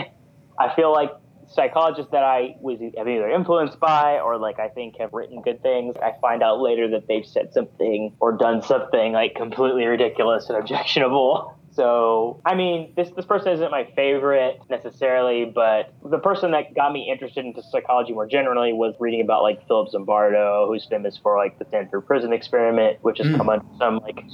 I 0.58 0.74
feel 0.76 0.92
like 0.92 1.10
psychologists 1.50 2.10
that 2.12 2.24
I 2.24 2.56
was 2.60 2.78
have 2.96 3.08
either 3.08 3.28
influenced 3.30 3.80
by 3.80 4.20
or 4.20 4.38
like 4.38 4.58
I 4.58 4.68
think 4.68 4.96
have 4.98 5.12
written 5.12 5.42
good 5.42 5.62
things. 5.62 5.96
I 6.02 6.12
find 6.20 6.42
out 6.42 6.60
later 6.60 6.88
that 6.90 7.06
they've 7.08 7.26
said 7.26 7.52
something 7.52 8.14
or 8.20 8.32
done 8.32 8.62
something 8.62 9.12
like 9.12 9.34
completely 9.34 9.86
ridiculous 9.86 10.48
and 10.48 10.58
objectionable. 10.58 11.54
So, 11.78 12.40
I 12.44 12.56
mean, 12.56 12.92
this 12.96 13.10
this 13.10 13.24
person 13.24 13.52
isn't 13.52 13.70
my 13.70 13.88
favorite 13.94 14.58
necessarily, 14.68 15.44
but 15.44 15.92
the 16.04 16.18
person 16.18 16.50
that 16.50 16.74
got 16.74 16.92
me 16.92 17.08
interested 17.08 17.44
into 17.44 17.62
psychology 17.62 18.12
more 18.12 18.26
generally 18.26 18.72
was 18.72 18.96
reading 18.98 19.20
about 19.20 19.44
like 19.44 19.64
Philip 19.68 19.92
Zimbardo, 19.92 20.66
who's 20.66 20.86
famous 20.86 21.16
for 21.16 21.36
like 21.36 21.56
the 21.60 21.64
Stanford 21.66 22.04
Prison 22.04 22.32
Experiment, 22.32 22.98
which 23.02 23.18
has 23.18 23.28
mm. 23.28 23.36
come 23.36 23.48
under 23.48 23.66
some 23.78 23.98
like 23.98 24.24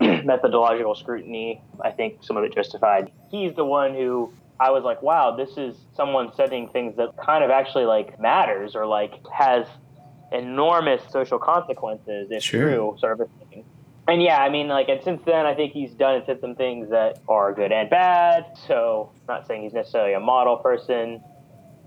methodological 0.24 0.94
scrutiny. 0.94 1.60
I 1.82 1.90
think 1.90 2.22
some 2.22 2.36
of 2.36 2.44
it 2.44 2.54
justified. 2.54 3.10
He's 3.32 3.52
the 3.56 3.64
one 3.64 3.92
who 3.94 4.32
I 4.58 4.70
was 4.70 4.84
like, 4.84 5.02
wow, 5.02 5.36
this 5.36 5.56
is 5.56 5.76
someone 5.94 6.32
studying 6.32 6.68
things 6.68 6.96
that 6.96 7.16
kind 7.16 7.44
of 7.44 7.50
actually 7.50 7.84
like 7.84 8.18
matters 8.20 8.74
or 8.74 8.86
like 8.86 9.14
has 9.32 9.66
enormous 10.32 11.02
social 11.10 11.38
consequences 11.38 12.28
if 12.30 12.42
sure. 12.42 12.70
true, 12.70 12.96
sort 12.98 13.12
of 13.12 13.20
a 13.20 13.46
thing. 13.48 13.64
and 14.08 14.22
yeah, 14.22 14.38
I 14.38 14.48
mean, 14.48 14.68
like, 14.68 14.88
and 14.88 15.02
since 15.02 15.22
then, 15.24 15.46
I 15.46 15.54
think 15.54 15.72
he's 15.72 15.92
done 15.92 16.16
and 16.16 16.24
said 16.24 16.40
some 16.40 16.54
things 16.54 16.90
that 16.90 17.20
are 17.28 17.52
good 17.52 17.72
and 17.72 17.88
bad. 17.90 18.46
So, 18.66 19.10
I'm 19.28 19.36
not 19.36 19.46
saying 19.46 19.62
he's 19.62 19.74
necessarily 19.74 20.14
a 20.14 20.20
model 20.20 20.56
person. 20.56 21.22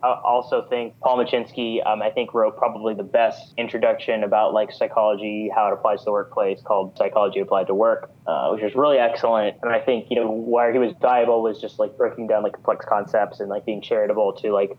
I 0.03 0.19
also 0.23 0.65
think 0.69 0.99
Paul 0.99 1.17
Muchinsky, 1.17 1.85
um, 1.85 2.01
I 2.01 2.09
think, 2.09 2.33
wrote 2.33 2.57
probably 2.57 2.93
the 2.93 3.03
best 3.03 3.53
introduction 3.57 4.23
about 4.23 4.53
like 4.53 4.71
psychology, 4.71 5.49
how 5.53 5.67
it 5.67 5.73
applies 5.73 5.99
to 5.99 6.05
the 6.05 6.11
workplace, 6.11 6.61
called 6.61 6.97
"Psychology 6.97 7.39
Applied 7.39 7.67
to 7.67 7.75
Work," 7.75 8.11
uh, 8.27 8.49
which 8.49 8.63
was 8.63 8.75
really 8.75 8.97
excellent. 8.97 9.57
And 9.61 9.71
I 9.71 9.79
think 9.79 10.07
you 10.09 10.15
know 10.15 10.31
where 10.31 10.71
he 10.71 10.79
was 10.79 10.93
valuable 11.01 11.41
was 11.41 11.59
just 11.59 11.79
like 11.79 11.97
breaking 11.97 12.27
down 12.27 12.43
like 12.43 12.53
complex 12.53 12.85
concepts 12.87 13.39
and 13.39 13.49
like 13.49 13.65
being 13.65 13.81
charitable 13.81 14.33
to 14.41 14.51
like 14.51 14.77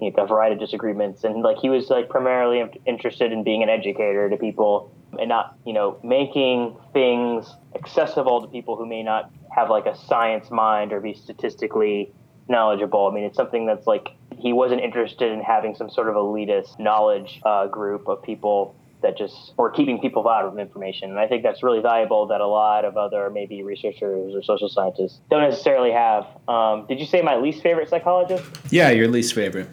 you 0.00 0.10
know, 0.10 0.22
a 0.22 0.26
variety 0.26 0.54
of 0.54 0.60
disagreements. 0.60 1.24
And 1.24 1.42
like 1.42 1.58
he 1.58 1.68
was 1.68 1.90
like 1.90 2.08
primarily 2.08 2.64
interested 2.86 3.32
in 3.32 3.44
being 3.44 3.62
an 3.62 3.68
educator 3.68 4.28
to 4.28 4.36
people 4.36 4.94
and 5.18 5.28
not 5.28 5.56
you 5.64 5.72
know 5.72 5.98
making 6.02 6.76
things 6.92 7.54
accessible 7.74 8.42
to 8.42 8.48
people 8.48 8.76
who 8.76 8.86
may 8.86 9.02
not 9.02 9.30
have 9.54 9.70
like 9.70 9.86
a 9.86 9.96
science 9.96 10.50
mind 10.50 10.92
or 10.92 11.00
be 11.00 11.14
statistically 11.14 12.12
knowledgeable. 12.48 13.06
I 13.06 13.14
mean, 13.14 13.24
it's 13.24 13.36
something 13.36 13.66
that's 13.66 13.86
like 13.86 14.08
he 14.44 14.52
wasn't 14.52 14.82
interested 14.82 15.32
in 15.32 15.40
having 15.40 15.74
some 15.74 15.88
sort 15.88 16.06
of 16.06 16.16
elitist 16.16 16.78
knowledge 16.78 17.40
uh, 17.46 17.66
group 17.66 18.06
of 18.06 18.22
people 18.22 18.76
that 19.00 19.16
just 19.16 19.54
or 19.56 19.70
keeping 19.70 19.98
people 19.98 20.28
out 20.28 20.44
of 20.44 20.58
information. 20.58 21.08
And 21.08 21.18
I 21.18 21.26
think 21.26 21.42
that's 21.42 21.62
really 21.62 21.80
valuable 21.80 22.26
that 22.26 22.42
a 22.42 22.46
lot 22.46 22.84
of 22.84 22.98
other 22.98 23.30
maybe 23.30 23.62
researchers 23.62 24.34
or 24.34 24.42
social 24.42 24.68
scientists 24.68 25.18
don't 25.30 25.42
necessarily 25.42 25.92
have. 25.92 26.26
Um, 26.46 26.84
did 26.86 27.00
you 27.00 27.06
say 27.06 27.22
my 27.22 27.36
least 27.36 27.62
favorite 27.62 27.88
psychologist? 27.88 28.44
Yeah, 28.70 28.90
your 28.90 29.08
least 29.08 29.34
favorite. 29.34 29.70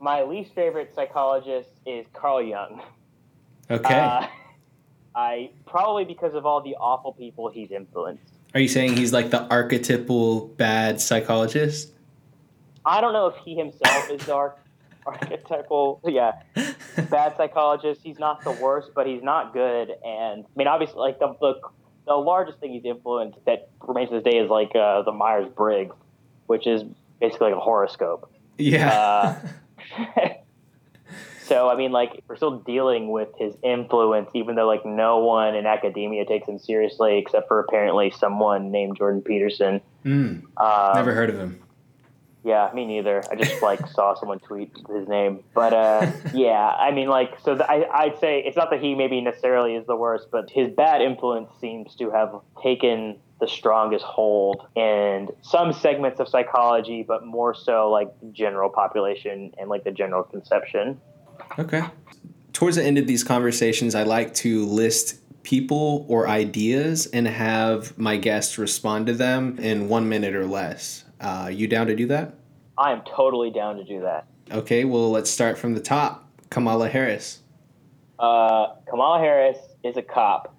My 0.00 0.24
least 0.24 0.52
favorite 0.52 0.92
psychologist 0.96 1.70
is 1.86 2.04
Carl 2.12 2.42
Jung. 2.42 2.82
Okay. 3.70 3.94
Uh, 3.94 4.26
I 5.14 5.50
probably 5.64 6.04
because 6.04 6.34
of 6.34 6.44
all 6.44 6.60
the 6.60 6.74
awful 6.74 7.12
people 7.12 7.50
he's 7.50 7.70
influenced. 7.70 8.24
Are 8.52 8.60
you 8.60 8.68
saying 8.68 8.96
he's 8.96 9.12
like 9.12 9.30
the 9.30 9.42
archetypal 9.48 10.48
bad 10.48 11.00
psychologist? 11.00 11.92
I 12.84 13.00
don't 13.00 13.12
know 13.12 13.26
if 13.26 13.36
he 13.44 13.54
himself 13.54 14.10
is 14.10 14.24
the 14.26 14.34
archetypal, 15.06 16.00
yeah, 16.04 16.32
bad 17.10 17.36
psychologist. 17.36 18.00
He's 18.02 18.18
not 18.18 18.42
the 18.44 18.52
worst, 18.52 18.90
but 18.94 19.06
he's 19.06 19.22
not 19.22 19.52
good. 19.52 19.90
And 20.04 20.44
I 20.44 20.48
mean, 20.56 20.68
obviously, 20.68 20.98
like 20.98 21.18
the 21.18 21.34
the, 21.40 21.60
the 22.06 22.14
largest 22.14 22.58
thing 22.58 22.72
he's 22.72 22.84
influenced 22.84 23.38
that 23.46 23.70
remains 23.86 24.10
to 24.10 24.20
this 24.20 24.24
day 24.24 24.38
is 24.38 24.50
like 24.50 24.74
uh, 24.74 25.02
the 25.02 25.12
Myers 25.12 25.48
Briggs, 25.54 25.94
which 26.46 26.66
is 26.66 26.82
basically 27.20 27.50
like 27.50 27.56
a 27.56 27.60
horoscope. 27.60 28.32
Yeah. 28.58 29.40
Uh, 29.98 30.08
so 31.46 31.68
I 31.68 31.76
mean, 31.76 31.92
like 31.92 32.22
we're 32.28 32.36
still 32.36 32.58
dealing 32.58 33.10
with 33.10 33.28
his 33.38 33.54
influence, 33.62 34.30
even 34.34 34.56
though 34.56 34.66
like 34.66 34.84
no 34.84 35.18
one 35.18 35.54
in 35.54 35.66
academia 35.66 36.24
takes 36.24 36.48
him 36.48 36.58
seriously, 36.58 37.18
except 37.18 37.48
for 37.48 37.60
apparently 37.60 38.10
someone 38.10 38.70
named 38.70 38.96
Jordan 38.98 39.22
Peterson. 39.22 39.80
Mm, 40.04 40.42
um, 40.56 40.94
never 40.94 41.14
heard 41.14 41.30
of 41.30 41.38
him. 41.38 41.62
Yeah, 42.44 42.70
me 42.74 42.84
neither. 42.86 43.22
I 43.30 43.36
just 43.36 43.62
like 43.62 43.86
saw 43.86 44.14
someone 44.14 44.40
tweet 44.40 44.76
his 44.92 45.06
name, 45.06 45.44
but 45.54 45.72
uh, 45.72 46.10
yeah, 46.34 46.68
I 46.68 46.90
mean, 46.90 47.08
like, 47.08 47.38
so 47.40 47.54
the, 47.54 47.70
I, 47.70 47.86
I'd 48.04 48.18
say 48.18 48.42
it's 48.44 48.56
not 48.56 48.70
that 48.70 48.82
he 48.82 48.94
maybe 48.96 49.20
necessarily 49.20 49.76
is 49.76 49.86
the 49.86 49.94
worst, 49.94 50.28
but 50.32 50.50
his 50.50 50.68
bad 50.70 51.02
influence 51.02 51.50
seems 51.60 51.94
to 51.96 52.10
have 52.10 52.34
taken 52.60 53.18
the 53.40 53.48
strongest 53.48 54.04
hold 54.04 54.66
in 54.76 55.28
some 55.42 55.72
segments 55.72 56.20
of 56.20 56.28
psychology, 56.28 57.02
but 57.02 57.24
more 57.26 57.54
so 57.54 57.90
like 57.90 58.12
general 58.32 58.70
population 58.70 59.52
and 59.58 59.68
like 59.68 59.84
the 59.84 59.90
general 59.90 60.22
conception. 60.22 61.00
Okay. 61.58 61.82
Towards 62.52 62.76
the 62.76 62.84
end 62.84 62.98
of 62.98 63.06
these 63.06 63.24
conversations, 63.24 63.94
I 63.94 64.02
like 64.02 64.34
to 64.34 64.64
list 64.66 65.18
people 65.42 66.06
or 66.08 66.28
ideas 66.28 67.06
and 67.06 67.26
have 67.26 67.96
my 67.98 68.16
guests 68.16 68.58
respond 68.58 69.06
to 69.06 69.12
them 69.12 69.58
in 69.58 69.88
one 69.88 70.08
minute 70.08 70.34
or 70.34 70.46
less. 70.46 71.01
Uh, 71.22 71.48
you 71.48 71.68
down 71.68 71.86
to 71.86 71.94
do 71.94 72.06
that? 72.08 72.34
I 72.76 72.90
am 72.90 73.02
totally 73.02 73.50
down 73.50 73.76
to 73.76 73.84
do 73.84 74.00
that. 74.00 74.26
Okay, 74.50 74.84
well, 74.84 75.10
let's 75.10 75.30
start 75.30 75.56
from 75.56 75.74
the 75.74 75.80
top. 75.80 76.28
Kamala 76.50 76.88
Harris. 76.88 77.38
Uh, 78.18 78.74
Kamala 78.88 79.20
Harris 79.20 79.56
is 79.84 79.96
a 79.96 80.02
cop. 80.02 80.54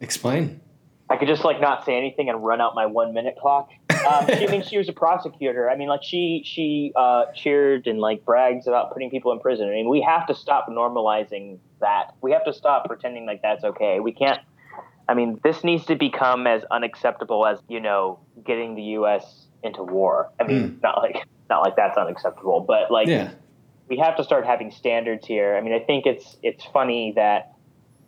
Explain. 0.00 0.60
I 1.08 1.16
could 1.16 1.28
just 1.28 1.44
like 1.44 1.60
not 1.60 1.84
say 1.84 1.96
anything 1.96 2.28
and 2.28 2.44
run 2.44 2.60
out 2.60 2.74
my 2.74 2.86
one 2.86 3.14
minute 3.14 3.36
clock. 3.40 3.70
Um, 3.90 4.26
she, 4.26 4.46
I 4.46 4.50
mean, 4.50 4.62
she 4.62 4.78
was 4.78 4.88
a 4.88 4.92
prosecutor. 4.92 5.70
I 5.70 5.76
mean, 5.76 5.88
like 5.88 6.02
she 6.02 6.42
she 6.44 6.92
uh, 6.96 7.26
cheered 7.34 7.86
and 7.86 8.00
like 8.00 8.24
brags 8.24 8.66
about 8.66 8.92
putting 8.92 9.10
people 9.10 9.32
in 9.32 9.40
prison. 9.40 9.68
I 9.68 9.72
mean, 9.72 9.88
we 9.88 10.00
have 10.02 10.26
to 10.26 10.34
stop 10.34 10.68
normalizing 10.68 11.58
that. 11.80 12.14
We 12.20 12.32
have 12.32 12.44
to 12.46 12.52
stop 12.52 12.86
pretending 12.86 13.26
like 13.26 13.42
that's 13.42 13.64
okay. 13.64 14.00
We 14.00 14.12
can't. 14.12 14.40
I 15.08 15.14
mean, 15.14 15.40
this 15.44 15.62
needs 15.62 15.86
to 15.86 15.96
become 15.96 16.46
as 16.46 16.64
unacceptable 16.70 17.46
as 17.46 17.58
you 17.68 17.80
know 17.80 18.18
getting 18.44 18.74
the 18.74 18.82
U.S 18.82 19.46
into 19.62 19.82
war. 19.82 20.30
I 20.40 20.44
mean, 20.44 20.70
mm. 20.70 20.82
not 20.82 20.98
like 20.98 21.26
not 21.48 21.60
like 21.60 21.76
that's 21.76 21.96
unacceptable, 21.96 22.60
but 22.60 22.90
like 22.90 23.08
yeah. 23.08 23.30
we 23.88 23.98
have 23.98 24.16
to 24.16 24.24
start 24.24 24.46
having 24.46 24.70
standards 24.70 25.26
here. 25.26 25.56
I 25.56 25.60
mean, 25.60 25.72
I 25.72 25.80
think 25.80 26.06
it's 26.06 26.36
it's 26.42 26.64
funny 26.64 27.12
that 27.16 27.52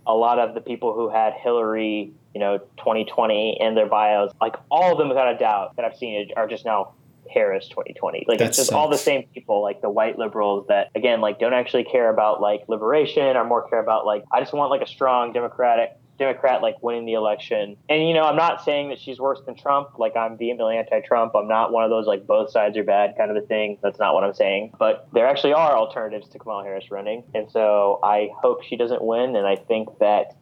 a 0.07 0.14
lot 0.14 0.38
of 0.38 0.55
the 0.55 0.61
people 0.61 0.94
who 0.94 1.09
had 1.09 1.32
Hillary, 1.34 2.12
you 2.34 2.40
know, 2.40 2.59
2020 2.78 3.59
in 3.61 3.74
their 3.74 3.86
bios, 3.86 4.32
like 4.40 4.57
all 4.70 4.92
of 4.92 4.98
them 4.98 5.09
without 5.09 5.34
a 5.34 5.38
doubt 5.38 5.76
that 5.76 5.84
I've 5.84 5.96
seen 5.96 6.30
are 6.36 6.46
just 6.46 6.64
now 6.64 6.92
Harris 7.30 7.68
2020. 7.68 8.24
Like 8.28 8.38
that 8.38 8.48
it's 8.48 8.57
just 8.59 8.68
sucks. 8.68 8.76
all 8.76 8.88
the 8.88 8.98
same 8.98 9.24
people, 9.34 9.62
like 9.62 9.80
the 9.80 9.90
white 9.90 10.18
liberals 10.18 10.66
that 10.68 10.90
again, 10.94 11.20
like 11.20 11.38
don't 11.38 11.55
actually 11.55 11.84
care 11.84 12.11
about 12.11 12.40
like 12.40 12.68
liberation 12.68 13.36
or 13.36 13.44
more 13.44 13.68
care 13.68 13.80
about 13.80 14.07
like 14.07 14.24
I 14.32 14.40
just 14.40 14.52
want 14.52 14.70
like 14.70 14.82
a 14.82 14.86
strong 14.86 15.32
democratic 15.32 15.96
Democrat 16.19 16.62
like 16.62 16.83
winning 16.83 17.07
the 17.07 17.15
election. 17.15 17.77
And 17.89 18.07
you 18.07 18.15
know, 18.15 18.25
I'm 18.25 18.37
not 18.37 18.65
saying 18.65 18.91
that 18.91 19.01
she's 19.01 19.19
worse 19.19 19.41
than 19.45 19.57
Trump. 19.57 19.99
Like 19.99 20.17
I'm 20.17 20.37
vehemently 20.39 20.77
anti-Trump. 20.77 21.35
I'm 21.35 21.49
not 21.49 21.73
one 21.73 21.85
of 21.85 21.91
those 21.91 22.07
like 22.07 22.27
both 22.27 22.51
sides 22.51 22.77
are 22.77 22.85
bad 22.85 23.15
kind 23.17 23.31
of 23.31 23.37
a 23.37 23.47
thing. 23.47 23.79
That's 23.83 23.99
not 23.99 24.15
what 24.15 24.25
I'm 24.25 24.35
saying. 24.35 24.73
But 24.79 25.09
there 25.12 25.27
actually 25.27 25.55
are 25.55 25.77
alternatives 25.77 26.29
to 26.31 26.39
Kamala 26.39 26.65
Harris 26.65 26.91
running, 26.91 27.25
and 27.35 27.51
so 27.51 27.99
I 28.03 28.31
hope 28.41 28.62
she 28.62 28.77
doesn't 28.77 29.03
win. 29.03 29.37
And 29.37 29.47
I 29.47 29.57
think 29.57 29.99
that 29.99 30.37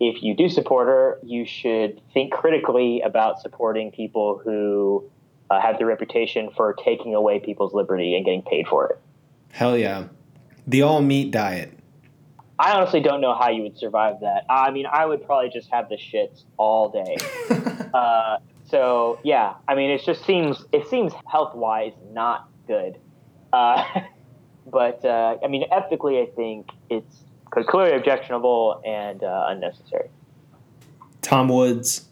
if 0.00 0.22
you 0.22 0.34
do 0.34 0.48
support 0.48 0.88
her, 0.88 1.18
you 1.22 1.44
should 1.44 2.00
think 2.14 2.32
critically 2.32 3.02
about 3.02 3.40
supporting 3.40 3.92
people 3.92 4.40
who 4.42 5.04
uh, 5.50 5.60
have 5.60 5.78
the 5.78 5.84
reputation 5.84 6.50
for 6.56 6.72
taking 6.72 7.14
away 7.14 7.38
people's 7.38 7.74
liberty 7.74 8.16
and 8.16 8.24
getting 8.24 8.42
paid 8.42 8.66
for 8.66 8.88
it. 8.88 8.98
Hell 9.52 9.76
yeah, 9.76 10.04
the 10.66 10.82
all 10.82 11.02
meat 11.02 11.30
diet. 11.30 11.72
I 12.60 12.72
honestly 12.72 13.00
don't 13.00 13.22
know 13.22 13.34
how 13.34 13.48
you 13.48 13.62
would 13.62 13.78
survive 13.78 14.20
that. 14.20 14.44
I 14.50 14.70
mean, 14.70 14.84
I 14.84 15.06
would 15.06 15.24
probably 15.24 15.48
just 15.48 15.70
have 15.70 15.88
the 15.88 15.96
shits 15.96 16.44
all 16.58 16.90
day. 16.90 17.16
uh, 17.94 18.36
so 18.68 19.18
yeah, 19.24 19.54
I 19.66 19.74
mean, 19.74 19.88
it 19.88 20.04
just 20.04 20.26
seems 20.26 20.66
it 20.70 20.86
seems 20.88 21.14
health 21.26 21.54
wise 21.54 21.94
not 22.12 22.50
good. 22.66 22.98
Uh, 23.50 23.82
but 24.66 25.02
uh, 25.06 25.38
I 25.42 25.48
mean, 25.48 25.64
ethically, 25.72 26.20
I 26.20 26.26
think 26.36 26.68
it's 26.90 27.24
clearly 27.50 27.96
objectionable 27.96 28.82
and 28.84 29.24
uh, 29.24 29.46
unnecessary. 29.48 30.10
Tom 31.22 31.48
Woods. 31.48 32.06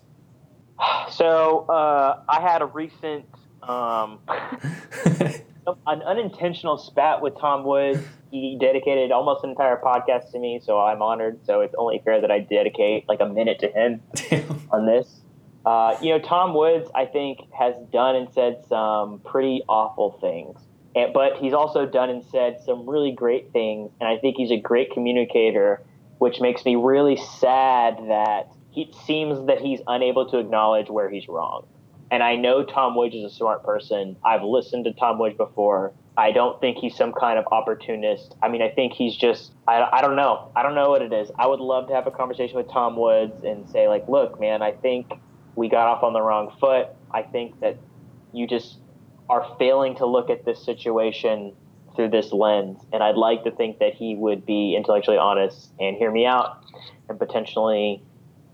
So 1.11 1.67
uh, 1.69 2.23
I 2.29 2.41
had 2.41 2.63
a 2.63 2.67
recent 2.67 3.27
um, 3.65 4.21
an 5.87 6.03
unintentional 6.03 6.79
spat 6.79 7.23
with 7.23 7.39
Tom 7.39 7.65
Woods 7.65 8.01
he 8.31 8.59
dedicated 8.61 9.11
almost 9.11 9.43
an 9.45 9.51
entire 9.51 9.77
podcast 9.77 10.33
to 10.33 10.39
me, 10.39 10.61
so 10.63 10.79
I'm 10.79 11.01
honored. 11.01 11.45
So 11.45 11.61
it's 11.61 11.75
only 11.79 12.01
fair 12.05 12.21
that 12.21 12.31
I 12.31 12.41
dedicate 12.41 13.09
like 13.09 13.21
a 13.21 13.29
minute 13.29 13.59
to 13.61 13.69
him 13.69 14.03
on 14.71 14.87
this. 14.87 15.21
Uh, 15.65 15.97
you 16.01 16.11
know, 16.11 16.19
Tom 16.19 16.55
Woods, 16.55 16.91
I 16.95 17.07
think, 17.07 17.41
has 17.53 17.75
done 17.93 18.17
and 18.17 18.33
said 18.33 18.65
some 18.69 19.21
pretty 19.21 19.63
awful 19.69 20.19
things, 20.21 20.59
and, 20.95 21.13
but 21.13 21.37
he's 21.37 21.53
also 21.53 21.85
done 21.85 22.11
and 22.11 22.25
said 22.25 22.61
some 22.65 22.89
really 22.89 23.13
great 23.13 23.53
things, 23.53 23.91
and 24.01 24.09
I 24.09 24.19
think 24.19 24.37
he's 24.37 24.51
a 24.51 24.61
great 24.61 24.93
communicator, 24.93 25.83
which 26.19 26.41
makes 26.41 26.65
me 26.65 26.77
really 26.77 27.17
sad 27.17 27.99
that 28.09 28.51
he 28.71 28.93
seems 29.05 29.47
that 29.47 29.61
he's 29.61 29.81
unable 29.87 30.31
to 30.31 30.39
acknowledge 30.39 30.89
where 30.89 31.11
he's 31.11 31.29
wrong. 31.29 31.67
And 32.11 32.23
I 32.23 32.37
know 32.37 32.65
Tom 32.65 32.97
Woods 32.97 33.15
is 33.15 33.25
a 33.25 33.31
smart 33.31 33.63
person. 33.65 34.17
I've 34.25 34.43
listened 34.43 34.85
to 34.85 34.93
Tom 34.93 35.19
Woods 35.19 35.37
before. 35.37 35.93
I 36.17 36.33
don't 36.33 36.61
think 36.61 36.79
he's 36.79 36.97
some 36.97 37.13
kind 37.13 37.39
of 37.39 37.45
opportunist. 37.53 38.35
I 38.43 38.49
mean, 38.49 38.63
I 38.63 38.71
think 38.71 38.93
he's 38.93 39.15
just, 39.15 39.53
I, 39.69 39.87
I 39.93 40.01
don't 40.01 40.17
know. 40.17 40.51
I 40.57 40.63
don't 40.63 40.75
know 40.75 40.91
what 40.91 41.03
it 41.03 41.13
is. 41.13 41.31
I 41.39 41.47
would 41.47 41.61
love 41.61 41.87
to 41.89 41.95
have 41.95 42.07
a 42.07 42.11
conversation 42.11 42.57
with 42.57 42.71
Tom 42.71 42.97
Woods 42.97 43.45
and 43.45 43.69
say, 43.71 43.89
like, 43.89 44.09
look, 44.09 44.41
man, 44.41 44.63
I 44.63 44.73
think 44.73 45.13
we 45.55 45.69
got 45.69 45.87
off 45.87 46.03
on 46.03 46.15
the 46.15 46.23
wrong 46.23 46.57
foot. 46.59 46.89
I 47.13 47.23
think 47.23 47.61
that 47.61 47.79
you 48.33 48.47
just 48.47 48.79
are 49.29 49.55
failing 49.59 49.97
to 49.97 50.07
look 50.07 50.31
at 50.31 50.45
this 50.45 50.65
situation 50.65 51.55
through 51.95 52.09
this 52.09 52.33
lens. 52.33 52.79
And 52.93 53.03
I'd 53.03 53.17
like 53.17 53.45
to 53.45 53.51
think 53.51 53.81
that 53.81 53.95
he 53.95 54.15
would 54.15 54.47
be 54.47 54.75
intellectually 54.77 55.19
honest 55.19 55.73
and 55.79 55.97
hear 55.97 56.11
me 56.11 56.27
out 56.27 56.65
and 57.09 57.19
potentially 57.19 58.03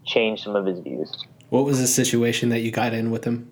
change 0.05 0.43
some 0.43 0.57
of 0.57 0.67
his 0.67 0.81
views. 0.81 1.25
What 1.55 1.67
was 1.67 1.79
the 1.79 1.87
situation 1.87 2.49
that 2.49 2.63
you 2.63 2.73
got 2.73 2.95
in 2.95 3.13
with 3.13 3.23
him? 3.23 3.49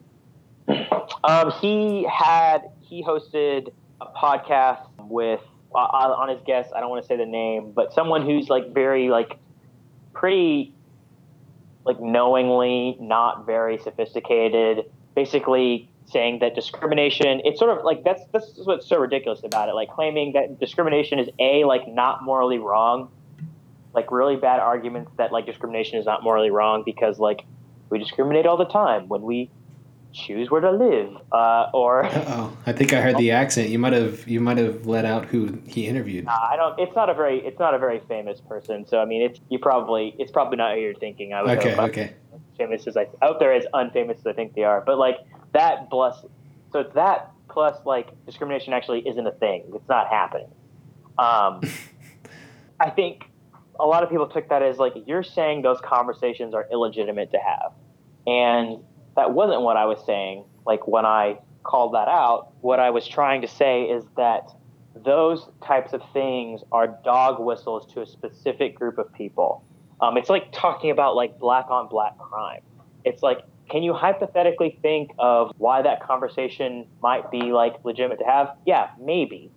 Um, 1.22 1.52
he 1.60 2.04
had, 2.12 2.62
he 2.80 3.00
hosted 3.00 3.72
a 4.00 4.06
podcast 4.06 4.88
with 4.98 5.40
uh, 5.72 5.78
on 5.78 6.28
his 6.28 6.40
guest. 6.44 6.72
I 6.74 6.80
don't 6.80 6.90
want 6.90 7.04
to 7.04 7.06
say 7.06 7.16
the 7.16 7.24
name, 7.24 7.70
but 7.70 7.92
someone 7.92 8.26
who's 8.26 8.48
like 8.48 8.74
very 8.74 9.08
like 9.08 9.38
pretty 10.14 10.74
like 11.84 12.00
knowingly 12.00 12.96
not 12.98 13.46
very 13.46 13.78
sophisticated, 13.78 14.90
basically 15.14 15.88
saying 16.06 16.40
that 16.40 16.56
discrimination 16.56 17.40
it's 17.44 17.60
sort 17.60 17.78
of 17.78 17.84
like 17.84 18.02
that's 18.02 18.24
this 18.32 18.42
is 18.58 18.66
what's 18.66 18.84
so 18.84 18.98
ridiculous 18.98 19.40
about 19.44 19.68
it 19.68 19.72
like 19.72 19.88
claiming 19.88 20.32
that 20.32 20.58
discrimination 20.58 21.20
is 21.20 21.28
a 21.38 21.62
like 21.64 21.86
not 21.86 22.24
morally 22.24 22.58
wrong 22.58 23.08
like 23.94 24.10
really 24.10 24.34
bad 24.34 24.58
arguments 24.58 25.12
that 25.16 25.30
like 25.30 25.46
discrimination 25.46 25.98
is 26.00 26.04
not 26.04 26.24
morally 26.24 26.50
wrong 26.50 26.82
because 26.84 27.20
like 27.20 27.44
we 27.92 27.98
discriminate 27.98 28.46
all 28.46 28.56
the 28.56 28.66
time 28.66 29.06
when 29.08 29.22
we 29.22 29.50
choose 30.12 30.50
where 30.50 30.60
to 30.60 30.70
live 30.70 31.16
uh, 31.32 31.70
or 31.72 32.04
oh 32.12 32.56
i 32.66 32.72
think 32.72 32.92
i 32.92 33.00
heard 33.00 33.16
the 33.16 33.30
accent. 33.30 33.70
You 33.70 33.78
might 33.78 33.92
have 33.92 34.26
you 34.28 34.40
might 34.40 34.58
have 34.58 34.86
let 34.86 35.04
out 35.04 35.26
who 35.26 35.58
he 35.66 35.86
interviewed. 35.86 36.26
Uh, 36.26 36.30
i 36.30 36.56
don't 36.56 36.78
it's 36.78 36.94
not 36.96 37.08
a 37.08 37.14
very 37.14 37.38
it's 37.46 37.58
not 37.58 37.74
a 37.74 37.78
very 37.78 38.00
famous 38.08 38.40
person 38.40 38.86
so 38.86 38.98
i 38.98 39.04
mean 39.04 39.22
it's 39.22 39.40
you 39.48 39.58
probably 39.58 40.14
it's 40.18 40.32
probably 40.32 40.56
not 40.56 40.74
who 40.74 40.80
you're 40.80 40.94
thinking 40.94 41.32
i 41.32 41.42
would 41.42 41.58
okay 41.58 41.76
okay. 41.76 42.12
famous 42.58 42.86
as 42.86 42.96
i 42.96 43.06
out 43.22 43.38
there 43.38 43.52
as 43.52 43.64
unfamous 43.72 44.18
as 44.18 44.26
i 44.26 44.32
think 44.32 44.54
they 44.54 44.64
are 44.64 44.80
but 44.80 44.98
like 44.98 45.16
that 45.52 45.88
plus 45.88 46.24
so 46.72 46.80
it's 46.80 46.94
that 46.94 47.32
plus 47.52 47.76
like 47.84 48.08
discrimination 48.24 48.72
actually 48.72 49.06
isn't 49.06 49.26
a 49.26 49.32
thing. 49.32 49.64
It's 49.74 49.88
not 49.88 50.08
happening. 50.08 50.48
Um, 51.18 51.60
i 52.80 52.90
think 52.90 53.26
a 53.80 53.86
lot 53.86 54.02
of 54.02 54.10
people 54.10 54.26
took 54.26 54.48
that 54.48 54.62
as 54.62 54.78
like 54.78 54.94
you're 55.06 55.22
saying 55.22 55.62
those 55.62 55.80
conversations 55.80 56.54
are 56.54 56.66
illegitimate 56.70 57.30
to 57.30 57.38
have 57.38 57.72
and 58.26 58.78
that 59.16 59.32
wasn't 59.32 59.62
what 59.62 59.76
I 59.76 59.86
was 59.86 60.04
saying. 60.04 60.44
Like 60.66 60.86
when 60.86 61.04
I 61.04 61.38
called 61.64 61.94
that 61.94 62.08
out, 62.08 62.52
what 62.60 62.80
I 62.80 62.90
was 62.90 63.06
trying 63.06 63.42
to 63.42 63.48
say 63.48 63.84
is 63.84 64.04
that 64.16 64.50
those 65.04 65.48
types 65.64 65.92
of 65.92 66.02
things 66.12 66.60
are 66.70 66.86
dog 67.04 67.40
whistles 67.40 67.92
to 67.94 68.02
a 68.02 68.06
specific 68.06 68.74
group 68.74 68.98
of 68.98 69.12
people. 69.12 69.64
Um, 70.00 70.16
it's 70.16 70.28
like 70.28 70.52
talking 70.52 70.90
about 70.90 71.14
like 71.14 71.38
black 71.38 71.70
on 71.70 71.88
black 71.88 72.18
crime. 72.18 72.62
It's 73.04 73.22
like, 73.22 73.40
can 73.70 73.82
you 73.82 73.94
hypothetically 73.94 74.78
think 74.82 75.12
of 75.18 75.52
why 75.56 75.82
that 75.82 76.02
conversation 76.02 76.86
might 77.00 77.30
be 77.30 77.52
like 77.52 77.74
legitimate 77.84 78.18
to 78.18 78.24
have? 78.24 78.56
Yeah, 78.66 78.90
maybe. 79.00 79.50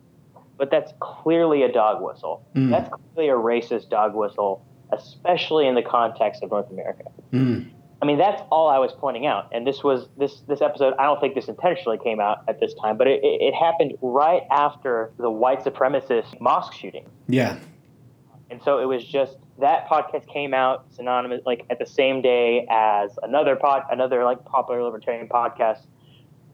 But 0.57 0.71
that's 0.71 0.93
clearly 0.99 1.63
a 1.63 1.71
dog 1.71 2.01
whistle. 2.01 2.45
Mm. 2.55 2.69
That's 2.69 2.89
clearly 2.89 3.29
a 3.29 3.35
racist 3.35 3.89
dog 3.89 4.15
whistle, 4.15 4.65
especially 4.91 5.67
in 5.67 5.75
the 5.75 5.81
context 5.81 6.43
of 6.43 6.51
North 6.51 6.69
America. 6.71 7.03
Mm. 7.33 7.71
I 8.01 8.05
mean, 8.05 8.17
that's 8.17 8.41
all 8.51 8.67
I 8.67 8.77
was 8.77 8.91
pointing 8.97 9.25
out. 9.25 9.49
And 9.51 9.65
this 9.65 9.83
was 9.83 10.07
this 10.17 10.41
this 10.47 10.61
episode. 10.61 10.93
I 10.99 11.03
don't 11.03 11.19
think 11.19 11.33
this 11.33 11.47
intentionally 11.47 11.97
came 11.97 12.19
out 12.19 12.43
at 12.47 12.59
this 12.59 12.73
time, 12.75 12.97
but 12.97 13.07
it, 13.07 13.23
it, 13.23 13.41
it 13.41 13.53
happened 13.53 13.97
right 14.01 14.43
after 14.51 15.11
the 15.17 15.29
white 15.29 15.63
supremacist 15.63 16.39
mosque 16.39 16.73
shooting. 16.73 17.09
Yeah. 17.27 17.57
And 18.51 18.61
so 18.63 18.79
it 18.79 18.85
was 18.85 19.03
just 19.03 19.37
that 19.59 19.87
podcast 19.87 20.27
came 20.27 20.53
out 20.53 20.85
synonymous, 20.93 21.41
like 21.45 21.65
at 21.69 21.79
the 21.79 21.85
same 21.85 22.21
day 22.21 22.67
as 22.69 23.17
another 23.23 23.55
pod, 23.55 23.83
another 23.89 24.23
like 24.23 24.43
popular 24.45 24.83
libertarian 24.83 25.27
podcast, 25.27 25.87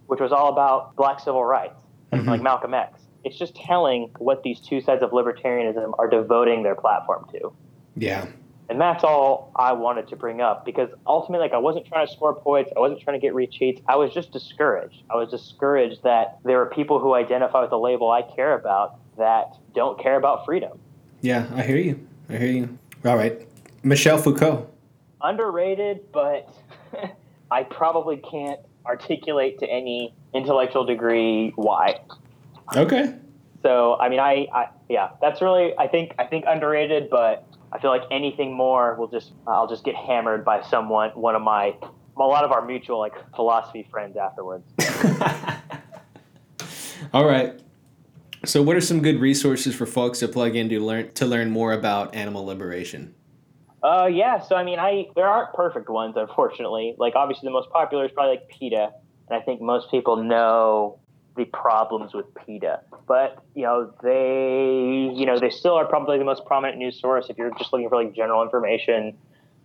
which 0.07 0.19
was 0.19 0.31
all 0.31 0.49
about 0.49 0.95
Black 0.95 1.19
civil 1.19 1.43
rights 1.43 1.81
and 2.11 2.21
mm-hmm. 2.21 2.29
like 2.29 2.41
Malcolm 2.41 2.73
X. 2.73 3.00
It's 3.23 3.37
just 3.37 3.55
telling 3.55 4.11
what 4.17 4.43
these 4.43 4.59
two 4.59 4.81
sides 4.81 5.03
of 5.03 5.11
libertarianism 5.11 5.93
are 5.99 6.09
devoting 6.09 6.63
their 6.63 6.75
platform 6.75 7.27
to. 7.33 7.53
Yeah. 7.95 8.27
And 8.69 8.79
that's 8.79 9.03
all 9.03 9.51
I 9.55 9.73
wanted 9.73 10.07
to 10.07 10.15
bring 10.15 10.39
up 10.39 10.63
because 10.63 10.89
ultimately, 11.05 11.45
like, 11.45 11.53
I 11.53 11.57
wasn't 11.57 11.85
trying 11.87 12.07
to 12.07 12.13
score 12.13 12.33
points. 12.33 12.71
I 12.75 12.79
wasn't 12.79 13.01
trying 13.01 13.19
to 13.19 13.21
get 13.21 13.33
retweets. 13.33 13.81
I 13.87 13.97
was 13.97 14.13
just 14.13 14.31
discouraged. 14.31 15.03
I 15.09 15.17
was 15.17 15.29
discouraged 15.29 16.03
that 16.03 16.39
there 16.45 16.61
are 16.61 16.67
people 16.67 16.99
who 16.99 17.13
identify 17.13 17.59
with 17.61 17.69
the 17.69 17.77
label 17.77 18.09
I 18.09 18.21
care 18.21 18.53
about 18.53 18.95
that 19.17 19.57
don't 19.75 20.01
care 20.01 20.15
about 20.15 20.45
freedom. 20.45 20.79
Yeah, 21.19 21.47
I 21.53 21.63
hear 21.63 21.77
you. 21.77 21.99
I 22.29 22.37
hear 22.37 22.51
you. 22.51 22.77
All 23.03 23.17
right. 23.17 23.45
Michel 23.83 24.17
Foucault. 24.17 24.69
Underrated, 25.21 26.11
but 26.13 26.49
I 27.51 27.63
probably 27.63 28.17
can't 28.17 28.59
articulate 28.85 29.59
to 29.59 29.67
any 29.67 30.13
intellectual 30.33 30.85
degree 30.85 31.51
why. 31.55 31.99
Okay. 32.75 33.15
So, 33.63 33.97
I 33.99 34.09
mean, 34.09 34.19
I, 34.19 34.47
I 34.53 34.67
yeah, 34.89 35.09
that's 35.21 35.41
really, 35.41 35.77
I 35.77 35.87
think, 35.87 36.13
I 36.17 36.25
think 36.25 36.45
underrated, 36.47 37.09
but 37.09 37.47
I 37.71 37.79
feel 37.79 37.91
like 37.91 38.03
anything 38.11 38.53
more 38.53 38.95
will 38.95 39.07
just 39.07 39.33
I'll 39.47 39.67
just 39.67 39.83
get 39.83 39.95
hammered 39.95 40.43
by 40.43 40.61
someone, 40.61 41.11
one 41.11 41.35
of 41.35 41.41
my 41.41 41.75
a 42.17 42.21
lot 42.21 42.43
of 42.43 42.51
our 42.51 42.65
mutual 42.65 42.99
like 42.99 43.13
philosophy 43.35 43.87
friends 43.89 44.17
afterwards. 44.17 44.65
All 47.13 47.25
right. 47.25 47.59
So, 48.45 48.61
what 48.61 48.75
are 48.75 48.81
some 48.81 49.01
good 49.01 49.19
resources 49.19 49.75
for 49.75 49.85
folks 49.85 50.19
to 50.19 50.27
plug 50.27 50.55
in 50.55 50.69
to 50.69 50.79
learn 50.79 51.11
to 51.13 51.25
learn 51.25 51.51
more 51.51 51.73
about 51.73 52.15
animal 52.15 52.45
liberation? 52.45 53.13
Uh, 53.83 54.07
yeah. 54.11 54.39
So, 54.39 54.55
I 54.55 54.63
mean, 54.63 54.79
I 54.79 55.07
there 55.15 55.27
aren't 55.27 55.53
perfect 55.53 55.89
ones, 55.89 56.15
unfortunately. 56.17 56.95
Like, 56.97 57.15
obviously, 57.15 57.47
the 57.47 57.51
most 57.51 57.69
popular 57.69 58.05
is 58.05 58.11
probably 58.11 58.37
like 58.37 58.49
PETA, 58.49 58.91
and 59.29 59.39
I 59.39 59.43
think 59.43 59.61
most 59.61 59.91
people 59.91 60.17
know 60.17 60.99
the 61.35 61.45
problems 61.45 62.13
with 62.13 62.25
PETA. 62.35 62.81
But 63.07 63.43
you 63.55 63.63
know, 63.63 63.93
they 64.03 65.11
you 65.13 65.25
know 65.25 65.39
they 65.39 65.49
still 65.49 65.73
are 65.73 65.85
probably 65.85 66.17
the 66.17 66.25
most 66.25 66.45
prominent 66.45 66.77
news 66.77 66.99
source. 66.99 67.27
If 67.29 67.37
you're 67.37 67.51
just 67.57 67.71
looking 67.73 67.89
for 67.89 68.03
like 68.03 68.13
general 68.13 68.43
information, 68.43 69.17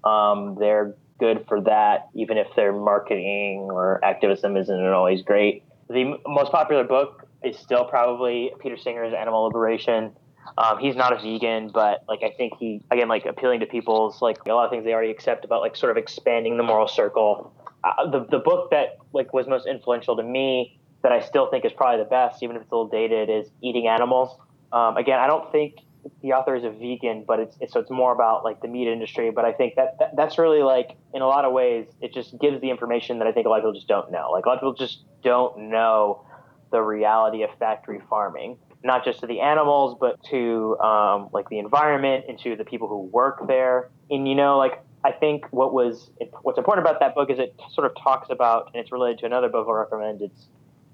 um, 0.04 0.56
they're 0.58 0.94
good 1.18 1.44
for 1.48 1.60
that. 1.62 2.08
Even 2.14 2.38
if 2.38 2.48
their 2.56 2.72
marketing 2.72 3.68
or 3.70 4.04
activism 4.04 4.56
isn't 4.56 4.86
always 4.86 5.22
great. 5.22 5.64
The 5.88 6.18
most 6.26 6.50
popular 6.50 6.84
book 6.84 7.28
is 7.44 7.56
still 7.58 7.84
probably 7.84 8.52
Peter 8.60 8.76
Singer's 8.76 9.14
Animal 9.14 9.44
Liberation. 9.44 10.12
Um, 10.58 10.78
he's 10.78 10.96
not 10.96 11.12
a 11.12 11.16
vegan, 11.16 11.70
but 11.72 12.04
like 12.08 12.22
I 12.22 12.30
think 12.36 12.54
he 12.58 12.82
again 12.90 13.08
like 13.08 13.26
appealing 13.26 13.60
to 13.60 13.66
people's 13.66 14.22
like 14.22 14.38
a 14.46 14.52
lot 14.52 14.64
of 14.64 14.70
things 14.70 14.84
they 14.84 14.92
already 14.92 15.10
accept 15.10 15.44
about 15.44 15.60
like 15.60 15.76
sort 15.76 15.90
of 15.90 15.96
expanding 15.96 16.56
the 16.56 16.62
moral 16.62 16.88
circle. 16.88 17.52
Uh, 17.84 18.08
the 18.10 18.24
the 18.30 18.38
book 18.38 18.70
that 18.70 18.98
like 19.12 19.32
was 19.34 19.46
most 19.46 19.66
influential 19.66 20.16
to 20.16 20.22
me 20.22 20.78
that 21.06 21.12
I 21.12 21.20
still 21.20 21.48
think 21.48 21.64
is 21.64 21.72
probably 21.72 22.02
the 22.02 22.10
best, 22.10 22.42
even 22.42 22.56
if 22.56 22.62
it's 22.62 22.72
a 22.72 22.74
little 22.74 22.88
dated, 22.88 23.30
is 23.30 23.48
Eating 23.62 23.86
Animals. 23.86 24.36
Um, 24.72 24.96
again, 24.96 25.20
I 25.20 25.28
don't 25.28 25.52
think 25.52 25.76
the 26.20 26.32
author 26.32 26.56
is 26.56 26.64
a 26.64 26.70
vegan, 26.70 27.22
but 27.24 27.38
it's, 27.38 27.56
it's, 27.60 27.72
so 27.74 27.78
it's 27.78 27.92
more 27.92 28.12
about 28.12 28.42
like 28.42 28.60
the 28.60 28.66
meat 28.66 28.88
industry. 28.88 29.30
But 29.30 29.44
I 29.44 29.52
think 29.52 29.76
that, 29.76 30.00
that, 30.00 30.16
that's 30.16 30.36
really 30.36 30.64
like 30.64 30.96
in 31.14 31.22
a 31.22 31.28
lot 31.28 31.44
of 31.44 31.52
ways, 31.52 31.86
it 32.00 32.12
just 32.12 32.36
gives 32.40 32.60
the 32.60 32.70
information 32.70 33.20
that 33.20 33.28
I 33.28 33.30
think 33.30 33.46
a 33.46 33.48
lot 33.48 33.58
of 33.58 33.62
people 33.62 33.74
just 33.74 33.86
don't 33.86 34.10
know. 34.10 34.32
Like 34.32 34.46
a 34.46 34.48
lot 34.48 34.54
of 34.54 34.60
people 34.62 34.74
just 34.74 35.04
don't 35.22 35.70
know 35.70 36.26
the 36.72 36.80
reality 36.80 37.44
of 37.44 37.50
factory 37.56 38.00
farming, 38.10 38.58
not 38.82 39.04
just 39.04 39.20
to 39.20 39.28
the 39.28 39.38
animals, 39.38 39.96
but 40.00 40.20
to 40.30 40.76
um, 40.80 41.28
like 41.32 41.48
the 41.50 41.60
environment 41.60 42.24
and 42.28 42.36
to 42.40 42.56
the 42.56 42.64
people 42.64 42.88
who 42.88 43.02
work 43.02 43.46
there. 43.46 43.90
And 44.10 44.26
you 44.26 44.34
know, 44.34 44.58
like 44.58 44.82
I 45.04 45.12
think 45.12 45.46
what 45.52 45.72
was 45.72 46.10
what's 46.42 46.58
important 46.58 46.84
about 46.84 46.98
that 46.98 47.14
book 47.14 47.30
is 47.30 47.38
it 47.38 47.54
sort 47.70 47.86
of 47.86 47.92
talks 48.02 48.28
about, 48.28 48.72
and 48.74 48.80
it's 48.82 48.90
related 48.90 49.20
to 49.20 49.26
another 49.26 49.48
book 49.48 49.68
I 49.70 49.72
recommend. 49.72 50.20
It's 50.20 50.48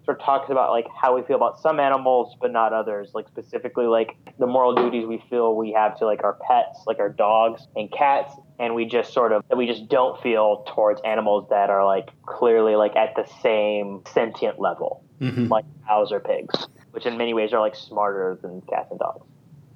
sort 0.05 0.19
of 0.19 0.25
talks 0.25 0.51
about 0.51 0.71
like 0.71 0.87
how 1.01 1.15
we 1.15 1.23
feel 1.23 1.37
about 1.37 1.61
some 1.61 1.79
animals 1.79 2.37
but 2.41 2.53
not 2.53 2.73
others. 2.73 3.11
Like 3.15 3.29
specifically 3.29 3.87
like 3.87 4.17
the 4.39 4.47
moral 4.47 4.75
duties 4.75 5.07
we 5.07 5.23
feel 5.31 5.55
we 5.57 5.73
have 5.73 5.99
to 5.99 6.07
like 6.07 6.25
our 6.25 6.39
pets 6.49 6.81
like 6.87 6.99
our 6.99 7.09
dogs 7.09 7.67
and 7.77 7.91
cats. 7.93 8.35
And 8.59 8.75
we 8.75 8.85
just 8.85 9.13
sort 9.13 9.33
of 9.33 9.45
we 9.57 9.67
just 9.67 9.89
don't 9.89 10.21
feel 10.23 10.65
towards 10.75 11.01
animals 11.05 11.49
that 11.51 11.71
are 11.71 11.85
like 11.85 12.11
clearly 12.27 12.77
like 12.77 12.97
at 12.97 13.15
the 13.17 13.27
same 13.43 14.03
sentient 14.13 14.59
level. 14.61 15.05
Mm-hmm. 15.21 15.47
like 15.47 15.65
cows 15.87 16.11
or 16.11 16.19
pigs 16.19 16.67
which 16.91 17.07
in 17.07 17.17
many 17.17 17.33
ways 17.33 17.53
are 17.53 17.61
like 17.61 17.77
smarter 17.77 18.39
than 18.43 18.61
cats 18.63 18.89
and 18.91 18.99
dogs. 18.99 19.25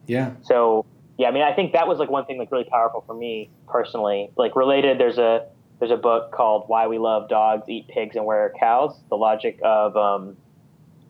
Yeah. 0.07 0.33
So 0.43 0.87
yeah 1.19 1.29
i 1.29 1.31
mean 1.31 1.43
i 1.43 1.53
think 1.55 1.73
that 1.73 1.89
was 1.89 1.99
like 1.99 2.11
one 2.11 2.27
thing 2.27 2.39
like 2.39 2.53
really 2.53 2.65
powerful 2.65 3.03
for 3.07 3.15
me 3.15 3.51
personally. 3.69 4.31
Like 4.37 4.55
related 4.55 4.99
there's 4.99 5.19
a 5.19 5.47
there's 5.79 5.91
a 5.91 5.97
book 5.97 6.33
called 6.33 6.65
Why 6.69 6.87
We 6.87 6.99
Love 6.99 7.29
Dogs, 7.29 7.69
Eat 7.69 7.89
Pigs, 7.89 8.17
and 8.17 8.25
Wear 8.25 8.53
Cows: 8.59 8.99
The 9.11 9.17
Logic 9.17 9.59
of 9.63 9.97
um, 9.97 10.37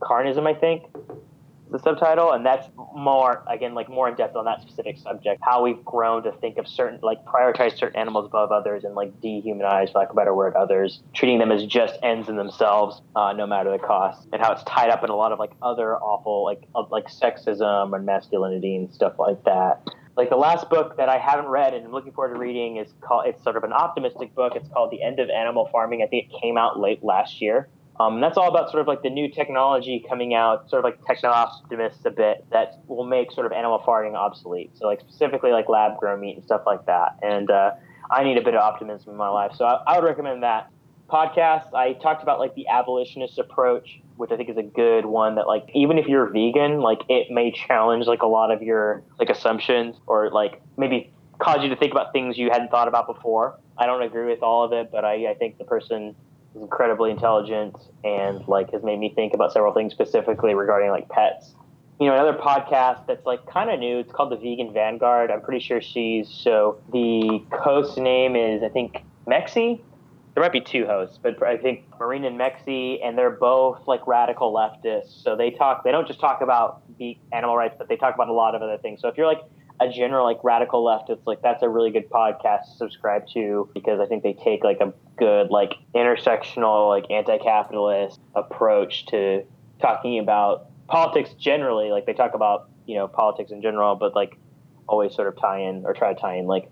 Carnism, 0.00 0.46
I 0.46 0.54
think, 0.54 0.84
the 1.70 1.78
subtitle, 1.78 2.32
and 2.32 2.44
that's 2.44 2.68
more 2.94 3.44
again 3.48 3.74
like 3.74 3.88
more 3.88 4.08
in 4.08 4.16
depth 4.16 4.34
on 4.34 4.44
that 4.44 4.62
specific 4.62 4.98
subject. 4.98 5.40
How 5.44 5.62
we've 5.62 5.84
grown 5.84 6.22
to 6.24 6.32
think 6.32 6.58
of 6.58 6.66
certain 6.66 6.98
like 7.02 7.24
prioritize 7.24 7.76
certain 7.76 7.98
animals 7.98 8.26
above 8.26 8.50
others, 8.50 8.84
and 8.84 8.94
like 8.94 9.20
dehumanize, 9.20 9.92
for 9.92 10.00
lack 10.00 10.08
of 10.08 10.14
a 10.14 10.16
better 10.16 10.34
word, 10.34 10.54
others, 10.54 11.00
treating 11.14 11.38
them 11.38 11.52
as 11.52 11.64
just 11.64 11.98
ends 12.02 12.28
in 12.28 12.36
themselves, 12.36 13.00
uh, 13.14 13.32
no 13.32 13.46
matter 13.46 13.70
the 13.70 13.78
cost, 13.78 14.28
and 14.32 14.42
how 14.42 14.52
it's 14.52 14.64
tied 14.64 14.90
up 14.90 15.04
in 15.04 15.10
a 15.10 15.16
lot 15.16 15.32
of 15.32 15.38
like 15.38 15.52
other 15.62 15.96
awful 15.96 16.44
like 16.44 16.62
like 16.90 17.06
sexism 17.06 17.94
and 17.94 18.04
masculinity 18.04 18.74
and 18.76 18.92
stuff 18.92 19.14
like 19.18 19.42
that 19.44 19.80
like 20.16 20.30
the 20.30 20.36
last 20.36 20.70
book 20.70 20.96
that 20.96 21.08
I 21.08 21.18
haven't 21.18 21.46
read 21.46 21.74
and 21.74 21.84
I'm 21.84 21.92
looking 21.92 22.12
forward 22.12 22.34
to 22.34 22.40
reading 22.40 22.76
is 22.78 22.88
called 23.00 23.26
it's 23.26 23.42
sort 23.42 23.56
of 23.56 23.64
an 23.64 23.72
optimistic 23.72 24.34
book. 24.34 24.54
It's 24.56 24.68
called 24.68 24.90
The 24.90 25.02
End 25.02 25.20
of 25.20 25.28
Animal 25.28 25.68
Farming. 25.70 26.02
I 26.02 26.06
think 26.06 26.30
it 26.30 26.40
came 26.40 26.56
out 26.56 26.80
late 26.80 27.04
last 27.04 27.40
year. 27.40 27.68
Um, 27.98 28.14
and 28.14 28.22
that's 28.22 28.36
all 28.36 28.48
about 28.48 28.70
sort 28.70 28.82
of 28.82 28.86
like 28.86 29.02
the 29.02 29.10
new 29.10 29.30
technology 29.30 30.04
coming 30.06 30.34
out, 30.34 30.68
sort 30.68 30.80
of 30.80 30.84
like 30.84 31.04
techno 31.06 31.30
optimists 31.30 32.04
a 32.04 32.10
bit 32.10 32.44
that 32.50 32.80
will 32.88 33.06
make 33.06 33.32
sort 33.32 33.46
of 33.46 33.52
animal 33.52 33.82
farming 33.84 34.14
obsolete. 34.14 34.70
So 34.74 34.86
like 34.86 35.00
specifically 35.00 35.50
like 35.50 35.68
lab 35.68 35.98
grown 35.98 36.20
meat 36.20 36.36
and 36.36 36.44
stuff 36.44 36.62
like 36.66 36.84
that. 36.86 37.18
And 37.22 37.50
uh, 37.50 37.70
I 38.10 38.22
need 38.22 38.36
a 38.36 38.42
bit 38.42 38.54
of 38.54 38.60
optimism 38.60 39.10
in 39.10 39.16
my 39.16 39.28
life, 39.28 39.52
so 39.56 39.64
I, 39.64 39.82
I 39.86 39.98
would 39.98 40.06
recommend 40.06 40.42
that 40.42 40.70
podcast. 41.08 41.74
I 41.74 41.94
talked 41.94 42.22
about 42.22 42.38
like 42.38 42.54
the 42.54 42.68
abolitionist 42.68 43.38
approach 43.38 44.00
which 44.16 44.30
I 44.30 44.36
think 44.36 44.48
is 44.48 44.56
a 44.56 44.62
good 44.62 45.06
one 45.06 45.34
that 45.36 45.46
like 45.46 45.68
even 45.74 45.98
if 45.98 46.06
you're 46.06 46.26
vegan, 46.26 46.80
like 46.80 47.02
it 47.08 47.30
may 47.30 47.52
challenge 47.52 48.06
like 48.06 48.22
a 48.22 48.26
lot 48.26 48.50
of 48.50 48.62
your 48.62 49.02
like 49.18 49.30
assumptions 49.30 49.96
or 50.06 50.30
like 50.30 50.60
maybe 50.76 51.12
cause 51.38 51.62
you 51.62 51.68
to 51.68 51.76
think 51.76 51.92
about 51.92 52.12
things 52.12 52.38
you 52.38 52.50
hadn't 52.50 52.70
thought 52.70 52.88
about 52.88 53.06
before. 53.06 53.58
I 53.76 53.86
don't 53.86 54.02
agree 54.02 54.26
with 54.26 54.42
all 54.42 54.64
of 54.64 54.72
it, 54.72 54.90
but 54.90 55.04
I, 55.04 55.30
I 55.30 55.34
think 55.34 55.58
the 55.58 55.64
person 55.64 56.14
is 56.54 56.62
incredibly 56.62 57.10
intelligent 57.10 57.76
and 58.04 58.46
like 58.48 58.72
has 58.72 58.82
made 58.82 58.98
me 58.98 59.12
think 59.14 59.34
about 59.34 59.52
several 59.52 59.74
things 59.74 59.92
specifically 59.92 60.54
regarding 60.54 60.90
like 60.90 61.08
pets. 61.08 61.54
You 62.00 62.08
know, 62.08 62.14
another 62.14 62.38
podcast 62.38 63.06
that's 63.06 63.24
like 63.26 63.46
kind 63.46 63.70
of 63.70 63.78
new. 63.78 63.98
It's 63.98 64.12
called 64.12 64.30
the 64.30 64.36
Vegan 64.36 64.72
Vanguard. 64.72 65.30
I'm 65.30 65.42
pretty 65.42 65.64
sure 65.64 65.80
she's 65.80 66.28
so 66.28 66.78
the 66.92 67.42
host 67.52 67.98
name 67.98 68.36
is 68.36 68.62
I 68.62 68.68
think 68.68 69.02
Mexie. 69.26 69.80
There 70.36 70.42
might 70.42 70.52
be 70.52 70.60
two 70.60 70.84
hosts, 70.84 71.18
but 71.20 71.42
I 71.42 71.56
think 71.56 71.86
Marine 71.98 72.26
and 72.26 72.38
Mexie, 72.38 72.98
and 73.02 73.16
they're 73.16 73.30
both 73.30 73.88
like 73.88 74.06
radical 74.06 74.52
leftists. 74.52 75.22
So 75.22 75.34
they 75.34 75.50
talk. 75.50 75.82
They 75.82 75.90
don't 75.90 76.06
just 76.06 76.20
talk 76.20 76.42
about 76.42 76.82
the 76.98 77.16
animal 77.32 77.56
rights, 77.56 77.74
but 77.78 77.88
they 77.88 77.96
talk 77.96 78.14
about 78.14 78.28
a 78.28 78.34
lot 78.34 78.54
of 78.54 78.60
other 78.60 78.76
things. 78.76 79.00
So 79.00 79.08
if 79.08 79.16
you're 79.16 79.26
like 79.26 79.40
a 79.80 79.88
general 79.88 80.26
like 80.26 80.44
radical 80.44 80.84
leftist, 80.84 81.20
like 81.24 81.40
that's 81.40 81.62
a 81.62 81.70
really 81.70 81.90
good 81.90 82.10
podcast 82.10 82.70
to 82.70 82.76
subscribe 82.76 83.26
to 83.28 83.70
because 83.72 83.98
I 83.98 84.04
think 84.04 84.22
they 84.22 84.34
take 84.34 84.62
like 84.62 84.80
a 84.82 84.92
good 85.16 85.48
like 85.48 85.72
intersectional 85.94 86.90
like 86.90 87.10
anti-capitalist 87.10 88.20
approach 88.34 89.06
to 89.06 89.42
talking 89.80 90.18
about 90.18 90.66
politics 90.86 91.30
generally. 91.38 91.88
Like 91.88 92.04
they 92.04 92.12
talk 92.12 92.34
about 92.34 92.68
you 92.84 92.96
know 92.96 93.08
politics 93.08 93.52
in 93.52 93.62
general, 93.62 93.96
but 93.96 94.14
like 94.14 94.36
always 94.86 95.14
sort 95.14 95.28
of 95.28 95.40
tie 95.40 95.60
in 95.60 95.86
or 95.86 95.94
try 95.94 96.12
to 96.12 96.20
tie 96.20 96.36
in 96.36 96.46
like 96.46 96.70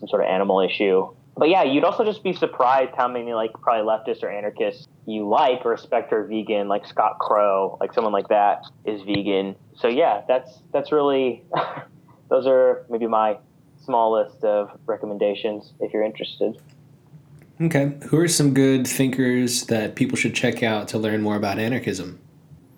some 0.00 0.08
sort 0.08 0.22
of 0.22 0.28
animal 0.28 0.60
issue. 0.60 1.08
But 1.36 1.50
yeah, 1.50 1.62
you'd 1.64 1.84
also 1.84 2.04
just 2.04 2.22
be 2.22 2.32
surprised 2.32 2.92
how 2.96 3.08
many 3.08 3.34
like 3.34 3.52
probably 3.52 3.86
leftists 3.86 4.22
or 4.22 4.30
anarchists 4.30 4.88
you 5.06 5.28
like 5.28 5.66
or 5.66 5.70
respect 5.70 6.12
are 6.12 6.24
vegan, 6.24 6.68
like 6.68 6.86
Scott 6.86 7.18
Crow, 7.18 7.76
like 7.80 7.92
someone 7.92 8.12
like 8.12 8.28
that 8.28 8.62
is 8.86 9.02
vegan. 9.02 9.54
So 9.76 9.88
yeah, 9.88 10.22
that's 10.26 10.62
that's 10.72 10.92
really 10.92 11.44
those 12.30 12.46
are 12.46 12.86
maybe 12.88 13.06
my 13.06 13.36
small 13.84 14.14
list 14.14 14.44
of 14.44 14.70
recommendations 14.86 15.74
if 15.80 15.92
you're 15.92 16.04
interested. 16.04 16.58
Okay. 17.60 17.92
Who 18.08 18.18
are 18.18 18.28
some 18.28 18.52
good 18.52 18.86
thinkers 18.86 19.64
that 19.66 19.94
people 19.94 20.16
should 20.16 20.34
check 20.34 20.62
out 20.62 20.88
to 20.88 20.98
learn 20.98 21.22
more 21.22 21.36
about 21.36 21.58
anarchism? 21.58 22.18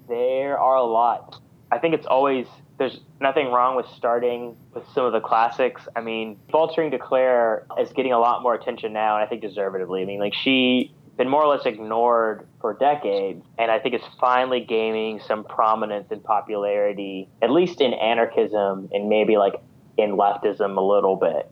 There 0.08 0.58
are 0.58 0.76
a 0.76 0.84
lot. 0.84 1.40
I 1.70 1.78
think 1.78 1.94
it's 1.94 2.06
always 2.06 2.46
there's 2.78 3.00
nothing 3.20 3.50
wrong 3.50 3.76
with 3.76 3.86
starting 3.96 4.56
with 4.72 4.84
some 4.94 5.04
of 5.04 5.12
the 5.12 5.20
classics. 5.20 5.82
I 5.96 6.00
mean, 6.00 6.38
Voltairine 6.52 6.92
de 6.92 6.98
Cleyre 6.98 7.64
is 7.80 7.92
getting 7.92 8.12
a 8.12 8.18
lot 8.18 8.42
more 8.42 8.54
attention 8.54 8.92
now, 8.92 9.16
and 9.16 9.24
I 9.24 9.28
think 9.28 9.42
deservedly. 9.42 10.02
I 10.02 10.04
mean, 10.04 10.20
like 10.20 10.34
she 10.34 10.92
been 11.16 11.28
more 11.28 11.42
or 11.42 11.48
less 11.48 11.66
ignored 11.66 12.46
for 12.60 12.74
decades, 12.74 13.44
and 13.58 13.72
I 13.72 13.80
think 13.80 13.96
it's 13.96 14.04
finally 14.20 14.60
gaining 14.60 15.18
some 15.18 15.42
prominence 15.42 16.12
and 16.12 16.22
popularity, 16.22 17.28
at 17.42 17.50
least 17.50 17.80
in 17.80 17.92
anarchism 17.92 18.88
and 18.92 19.08
maybe 19.08 19.36
like 19.36 19.54
in 19.96 20.12
leftism 20.12 20.78
a 20.78 20.80
little 20.80 21.16
bit. 21.16 21.50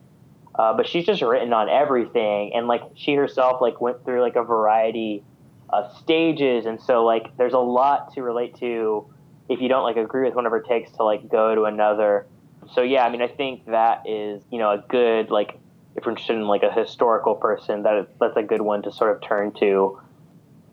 Uh, 0.55 0.73
but 0.73 0.87
she's 0.87 1.05
just 1.05 1.21
written 1.21 1.51
on 1.51 1.69
everything, 1.69 2.53
and 2.55 2.67
like 2.67 2.81
she 2.95 3.13
herself 3.13 3.61
like 3.61 3.81
went 3.81 4.03
through 4.05 4.21
like 4.21 4.37
a 4.37 4.43
variety 4.43 5.21
of 5.69 5.91
stages, 5.97 6.65
and 6.65 6.81
so 6.81 7.03
like 7.03 7.35
there's 7.35 7.53
a 7.53 7.59
lot 7.59 8.13
to 8.13 8.23
relate 8.23 8.55
to 8.55 9.05
if 9.49 9.61
you 9.61 9.69
don't 9.69 9.83
like 9.83 9.97
agree 9.97 10.29
with 10.29 10.37
of 10.37 10.51
her 10.51 10.61
takes 10.61 10.91
to 10.91 11.03
like 11.03 11.29
go 11.29 11.55
to 11.55 11.63
another. 11.63 12.25
So 12.73 12.81
yeah, 12.81 13.05
I 13.05 13.09
mean 13.09 13.21
I 13.21 13.27
think 13.27 13.65
that 13.67 14.07
is 14.07 14.43
you 14.51 14.59
know 14.59 14.71
a 14.71 14.83
good 14.87 15.29
like 15.29 15.59
if 15.97 16.05
we're 16.05 16.11
interested 16.11 16.35
in 16.35 16.47
like 16.47 16.63
a 16.63 16.71
historical 16.71 17.35
person, 17.35 17.83
that 17.83 18.07
that's 18.19 18.37
a 18.37 18.43
good 18.43 18.61
one 18.61 18.83
to 18.83 18.91
sort 18.91 19.15
of 19.15 19.27
turn 19.27 19.51
to. 19.59 19.99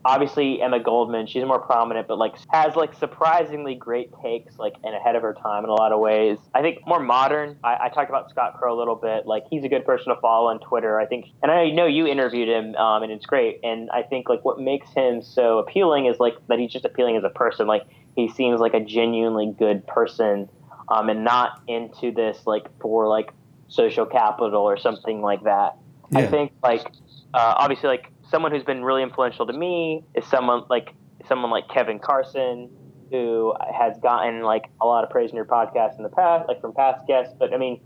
Obviously, 0.07 0.61
Emma 0.61 0.79
Goldman, 0.79 1.25
she's 1.25 1.43
more 1.45 1.59
prominent, 1.59 2.07
but 2.07 2.19
like 2.19 2.35
has 2.51 2.75
like 2.75 2.93
surprisingly 2.93 3.73
great 3.73 4.11
takes, 4.21 4.59
like 4.59 4.75
and 4.83 4.95
ahead 4.95 5.15
of 5.15 5.23
her 5.23 5.33
time 5.33 5.63
in 5.63 5.71
a 5.71 5.73
lot 5.73 5.91
of 5.91 5.99
ways. 5.99 6.37
I 6.53 6.61
think 6.61 6.85
more 6.85 6.99
modern. 6.99 7.57
I, 7.63 7.85
I 7.85 7.89
talked 7.89 8.09
about 8.09 8.29
Scott 8.29 8.55
Crow 8.59 8.77
a 8.77 8.77
little 8.77 8.95
bit. 8.95 9.25
Like 9.25 9.45
he's 9.49 9.63
a 9.63 9.67
good 9.67 9.83
person 9.83 10.13
to 10.13 10.21
follow 10.21 10.49
on 10.49 10.59
Twitter. 10.59 10.99
I 10.99 11.07
think, 11.07 11.25
and 11.41 11.51
I 11.51 11.71
know 11.71 11.87
you 11.87 12.05
interviewed 12.05 12.47
him, 12.47 12.75
um, 12.75 13.01
and 13.01 13.11
it's 13.11 13.25
great. 13.25 13.61
And 13.63 13.89
I 13.89 14.03
think 14.03 14.29
like 14.29 14.45
what 14.45 14.59
makes 14.59 14.93
him 14.93 15.23
so 15.23 15.57
appealing 15.57 16.05
is 16.05 16.19
like 16.19 16.35
that 16.49 16.59
he's 16.59 16.71
just 16.71 16.85
appealing 16.85 17.17
as 17.17 17.23
a 17.23 17.29
person. 17.29 17.65
Like 17.65 17.87
he 18.15 18.29
seems 18.29 18.59
like 18.59 18.73
a 18.73 18.79
genuinely 18.79 19.53
good 19.57 19.85
person, 19.87 20.49
um, 20.87 21.09
and 21.09 21.23
not 21.23 21.61
into 21.67 22.11
this 22.11 22.39
like 22.45 22.65
for 22.79 23.07
like 23.07 23.31
social 23.67 24.05
capital 24.05 24.61
or 24.61 24.77
something 24.77 25.21
like 25.21 25.43
that. 25.43 25.77
Yeah. 26.11 26.19
I 26.19 26.27
think 26.27 26.53
like 26.63 26.85
uh, 27.33 27.53
obviously 27.57 27.89
like 27.89 28.11
someone 28.29 28.51
who's 28.51 28.63
been 28.63 28.83
really 28.83 29.03
influential 29.03 29.45
to 29.47 29.53
me 29.53 30.03
is 30.15 30.25
someone 30.25 30.63
like 30.69 30.93
someone 31.27 31.51
like 31.51 31.67
Kevin 31.69 31.99
Carson 31.99 32.69
who 33.11 33.53
has 33.73 33.97
gotten 33.99 34.41
like 34.41 34.65
a 34.81 34.85
lot 34.85 35.03
of 35.03 35.09
praise 35.09 35.29
in 35.29 35.35
your 35.35 35.45
podcast 35.45 35.97
in 35.97 36.03
the 36.03 36.09
past, 36.09 36.47
like 36.47 36.59
from 36.61 36.73
past 36.73 37.05
guests. 37.07 37.33
But 37.37 37.53
I 37.53 37.57
mean, 37.57 37.79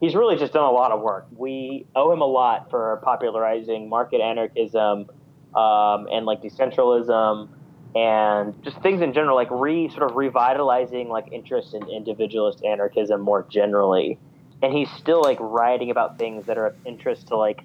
he's 0.00 0.14
really 0.14 0.36
just 0.36 0.52
done 0.52 0.64
a 0.64 0.70
lot 0.70 0.92
of 0.92 1.00
work. 1.00 1.26
We 1.36 1.86
owe 1.94 2.12
him 2.12 2.20
a 2.20 2.26
lot 2.26 2.70
for 2.70 3.00
popularizing 3.02 3.88
market 3.88 4.20
anarchism 4.20 5.08
um, 5.54 6.08
and 6.10 6.26
like 6.26 6.42
decentralism 6.42 7.48
and 7.94 8.62
just 8.62 8.80
things 8.82 9.00
in 9.00 9.12
general, 9.12 9.36
like 9.36 9.50
re 9.50 9.88
sort 9.90 10.10
of 10.10 10.16
revitalizing 10.16 11.08
like 11.08 11.32
interest 11.32 11.74
in 11.74 11.88
individualist 11.88 12.64
anarchism 12.64 13.20
more 13.20 13.46
generally 13.48 14.18
and 14.62 14.72
he's 14.72 14.90
still 14.92 15.22
like 15.22 15.38
writing 15.40 15.90
about 15.90 16.18
things 16.18 16.46
that 16.46 16.58
are 16.58 16.66
of 16.66 16.76
interest 16.84 17.28
to 17.28 17.36
like 17.36 17.62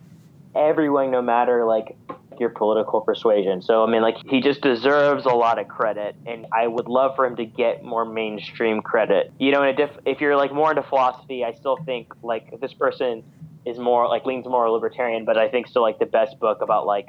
everyone, 0.56 1.12
no 1.12 1.22
matter 1.22 1.66
like 1.66 1.96
your 2.40 2.50
political 2.50 3.02
persuasion. 3.02 3.62
So 3.62 3.84
I 3.84 3.90
mean, 3.90 4.02
like 4.02 4.18
he 4.26 4.42
just 4.42 4.62
deserves 4.62 5.26
a 5.26 5.30
lot 5.30 5.60
of 5.60 5.68
credit, 5.68 6.16
and 6.26 6.48
I 6.52 6.68
would 6.68 6.88
love 6.88 7.16
for 7.16 7.26
him 7.26 7.36
to 7.38 7.46
get 7.46 7.84
more 7.84 8.06
mainstream 8.06 8.82
credit. 8.82 9.32
You 9.40 9.52
know, 9.52 9.72
diff- 9.72 10.00
if 10.06 10.22
you're 10.22 10.36
like 10.36 10.54
more 10.54 10.72
into 10.72 10.84
philosophy, 10.84 11.44
I 11.46 11.54
still 11.54 11.78
think 11.86 12.14
like 12.24 12.60
this 12.60 12.74
person 12.74 13.24
is 13.66 13.78
more 13.78 14.08
like 14.08 14.26
leans 14.26 14.46
more 14.46 14.70
libertarian, 14.70 15.24
but 15.24 15.38
I 15.38 15.50
think 15.50 15.68
still 15.68 15.84
like 15.84 16.00
the 16.00 16.06
best 16.06 16.40
book 16.40 16.62
about 16.62 16.86
like 16.86 17.08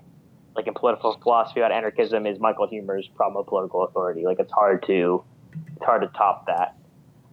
like 0.55 0.67
in 0.67 0.75
political 0.75 1.19
philosophy 1.23 1.61
about 1.61 1.73
anarchism 1.73 2.27
is 2.27 2.39
Michael 2.39 2.69
Huemer's 2.69 3.09
Problem 3.09 3.41
of 3.41 3.47
Political 3.47 3.85
Authority. 3.85 4.25
Like 4.25 4.39
it's 4.39 4.53
hard 4.53 4.85
to 4.87 5.25
it's 5.77 5.85
hard 5.85 6.03
to 6.03 6.09
top 6.09 6.47
that. 6.47 6.77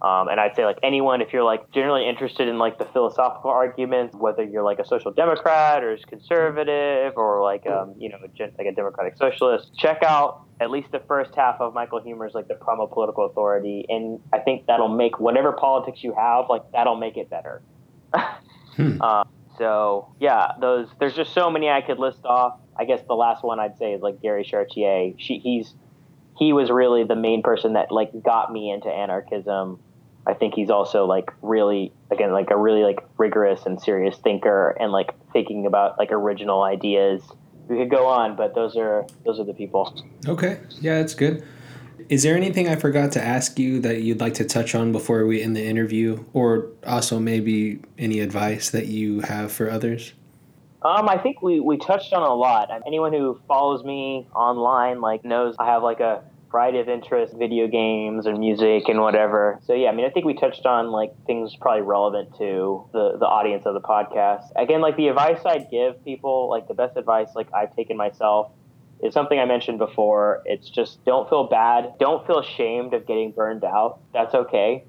Um, 0.02 0.28
and 0.28 0.40
I'd 0.40 0.56
say 0.56 0.64
like 0.64 0.78
anyone, 0.82 1.20
if 1.20 1.30
you're 1.32 1.44
like 1.44 1.70
generally 1.72 2.08
interested 2.08 2.48
in 2.48 2.58
like 2.58 2.78
the 2.78 2.86
philosophical 2.86 3.50
arguments, 3.50 4.16
whether 4.16 4.42
you're 4.42 4.62
like 4.62 4.78
a 4.78 4.86
social 4.86 5.12
democrat 5.12 5.84
or 5.84 5.96
conservative 6.08 7.12
or 7.16 7.42
like 7.42 7.66
um, 7.66 7.94
you 7.98 8.08
know 8.08 8.16
like 8.22 8.66
a 8.66 8.72
democratic 8.72 9.18
socialist, 9.18 9.76
check 9.76 10.02
out 10.02 10.44
at 10.58 10.70
least 10.70 10.90
the 10.90 11.02
first 11.06 11.34
half 11.34 11.60
of 11.60 11.74
Michael 11.74 12.00
Huemer's 12.00 12.32
like 12.32 12.48
the 12.48 12.54
promo 12.54 12.90
Political 12.90 13.26
Authority, 13.26 13.84
and 13.90 14.20
I 14.32 14.38
think 14.38 14.66
that'll 14.66 14.88
make 14.88 15.20
whatever 15.20 15.52
politics 15.52 16.02
you 16.02 16.14
have 16.14 16.46
like 16.48 16.62
that'll 16.72 16.96
make 16.96 17.18
it 17.18 17.28
better. 17.28 17.60
hmm. 18.76 19.02
um, 19.02 19.28
so 19.60 20.08
yeah, 20.18 20.52
those 20.60 20.88
there's 20.98 21.14
just 21.14 21.34
so 21.34 21.50
many 21.50 21.68
I 21.68 21.82
could 21.82 21.98
list 21.98 22.24
off. 22.24 22.58
I 22.76 22.84
guess 22.86 23.00
the 23.06 23.14
last 23.14 23.44
one 23.44 23.60
I'd 23.60 23.76
say 23.78 23.92
is 23.92 24.00
like 24.00 24.22
Gary 24.22 24.42
Chartier. 24.42 25.12
She, 25.18 25.38
he's 25.38 25.74
he 26.38 26.52
was 26.52 26.70
really 26.70 27.04
the 27.04 27.16
main 27.16 27.42
person 27.42 27.74
that 27.74 27.92
like 27.92 28.10
got 28.22 28.50
me 28.50 28.70
into 28.70 28.88
anarchism 28.88 29.78
I 30.26 30.34
think 30.34 30.54
he's 30.54 30.70
also 30.70 31.06
like 31.06 31.30
really 31.42 31.92
again 32.10 32.32
like 32.32 32.50
a 32.50 32.56
really 32.56 32.82
like 32.82 33.00
rigorous 33.18 33.64
and 33.66 33.80
serious 33.80 34.16
thinker 34.18 34.76
and 34.80 34.92
like 34.92 35.10
thinking 35.32 35.66
about 35.66 35.98
like 35.98 36.12
original 36.12 36.62
ideas. 36.62 37.22
We 37.68 37.78
could 37.78 37.90
go 37.90 38.06
on, 38.06 38.36
but 38.36 38.54
those 38.54 38.76
are 38.76 39.06
those 39.24 39.40
are 39.40 39.44
the 39.44 39.54
people. 39.54 39.96
Okay, 40.26 40.60
yeah, 40.80 40.98
that's 40.98 41.14
good. 41.14 41.44
Is 42.10 42.24
there 42.24 42.36
anything 42.36 42.66
I 42.66 42.74
forgot 42.74 43.12
to 43.12 43.24
ask 43.24 43.56
you 43.56 43.78
that 43.82 44.02
you'd 44.02 44.18
like 44.18 44.34
to 44.34 44.44
touch 44.44 44.74
on 44.74 44.90
before 44.90 45.26
we 45.26 45.40
end 45.40 45.54
the 45.54 45.64
interview, 45.64 46.24
or 46.32 46.66
also 46.84 47.20
maybe 47.20 47.78
any 47.98 48.18
advice 48.18 48.70
that 48.70 48.86
you 48.86 49.20
have 49.20 49.52
for 49.52 49.70
others? 49.70 50.12
Um, 50.82 51.08
I 51.08 51.18
think 51.18 51.40
we, 51.40 51.60
we 51.60 51.78
touched 51.78 52.12
on 52.12 52.22
a 52.22 52.34
lot. 52.34 52.68
Anyone 52.84 53.12
who 53.12 53.40
follows 53.46 53.84
me 53.84 54.26
online 54.34 55.00
like 55.00 55.24
knows 55.24 55.54
I 55.60 55.66
have 55.66 55.84
like 55.84 56.00
a 56.00 56.24
variety 56.50 56.80
of 56.80 56.88
interests, 56.88 57.36
video 57.38 57.68
games 57.68 58.26
and 58.26 58.40
music 58.40 58.88
and 58.88 59.00
whatever. 59.00 59.60
So 59.64 59.72
yeah, 59.72 59.90
I 59.90 59.92
mean, 59.92 60.04
I 60.04 60.10
think 60.10 60.26
we 60.26 60.34
touched 60.34 60.66
on 60.66 60.90
like 60.90 61.12
things 61.26 61.54
probably 61.60 61.82
relevant 61.82 62.36
to 62.38 62.88
the 62.92 63.18
the 63.20 63.26
audience 63.26 63.66
of 63.66 63.74
the 63.74 63.80
podcast. 63.80 64.50
Again, 64.56 64.80
like 64.80 64.96
the 64.96 65.06
advice 65.06 65.42
I'd 65.46 65.70
give 65.70 66.04
people, 66.04 66.50
like 66.50 66.66
the 66.66 66.74
best 66.74 66.96
advice 66.96 67.28
like 67.36 67.46
I've 67.54 67.76
taken 67.76 67.96
myself 67.96 68.50
is 69.02 69.14
something 69.14 69.38
I 69.38 69.44
mentioned 69.44 69.78
before. 69.78 70.42
It's 70.44 70.68
just 70.68 71.04
don't 71.04 71.28
feel 71.28 71.44
bad. 71.44 71.94
Don't 71.98 72.26
feel 72.26 72.38
ashamed 72.38 72.94
of 72.94 73.06
getting 73.06 73.32
burned 73.32 73.64
out. 73.64 74.00
That's 74.12 74.34
okay. 74.34 74.84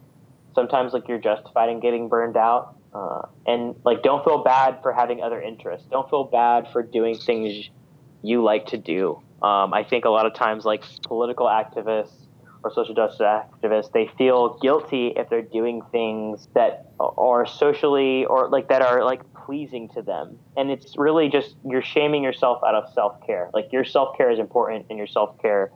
Sometimes 0.54 0.94
like 0.94 1.08
you're 1.08 1.20
justified 1.20 1.70
in 1.70 1.80
getting 1.80 2.10
burned 2.10 2.38
out. 2.38 2.76
Uh, 2.94 3.22
and 3.48 3.76
like 3.86 4.04
don't 4.04 4.24
feel 4.26 4.44
bad 4.44 4.80
for 4.82 4.92
having 4.92 5.22
other 5.22 5.42
interests. 5.42 5.88
Don't 5.90 6.10
feel 6.10 6.26
bad 6.26 6.68
for 6.74 6.84
doing 6.84 7.18
things 7.18 7.70
you 8.22 8.44
like 8.44 8.68
to 8.68 8.78
do. 8.78 9.22
Um, 9.42 9.74
I 9.74 9.84
think 9.84 10.06
a 10.06 10.10
lot 10.10 10.26
of 10.26 10.34
times, 10.34 10.66
like 10.66 10.84
political 11.04 11.48
activists 11.48 12.28
or 12.64 12.72
social 12.72 12.94
justice 12.94 13.22
activists, 13.22 13.92
they 13.92 14.10
feel 14.18 14.60
guilty 14.60 15.14
if 15.16 15.30
they're 15.30 15.42
doing 15.42 15.82
things 15.92 16.48
that 16.54 16.92
are 17.00 17.46
socially 17.48 18.26
or 18.26 18.50
like 18.50 18.70
that 18.70 18.84
are 18.84 19.04
like 19.04 19.22
pleasing 19.52 19.90
to 19.90 20.02
them. 20.02 20.40
And 20.56 20.72
it's 20.72 20.98
really 20.98 21.28
just 21.28 21.56
you're 21.66 21.82
shaming 21.82 22.24
yourself 22.24 22.64
out 22.66 22.74
of 22.74 22.86
self 22.94 23.26
care. 23.28 23.50
Like 23.54 23.68
your 23.74 23.84
self 23.84 24.16
care 24.16 24.32
is 24.32 24.40
important 24.40 24.86
and 24.90 24.98
your 24.98 25.08
self 25.08 25.38
care 25.42 25.74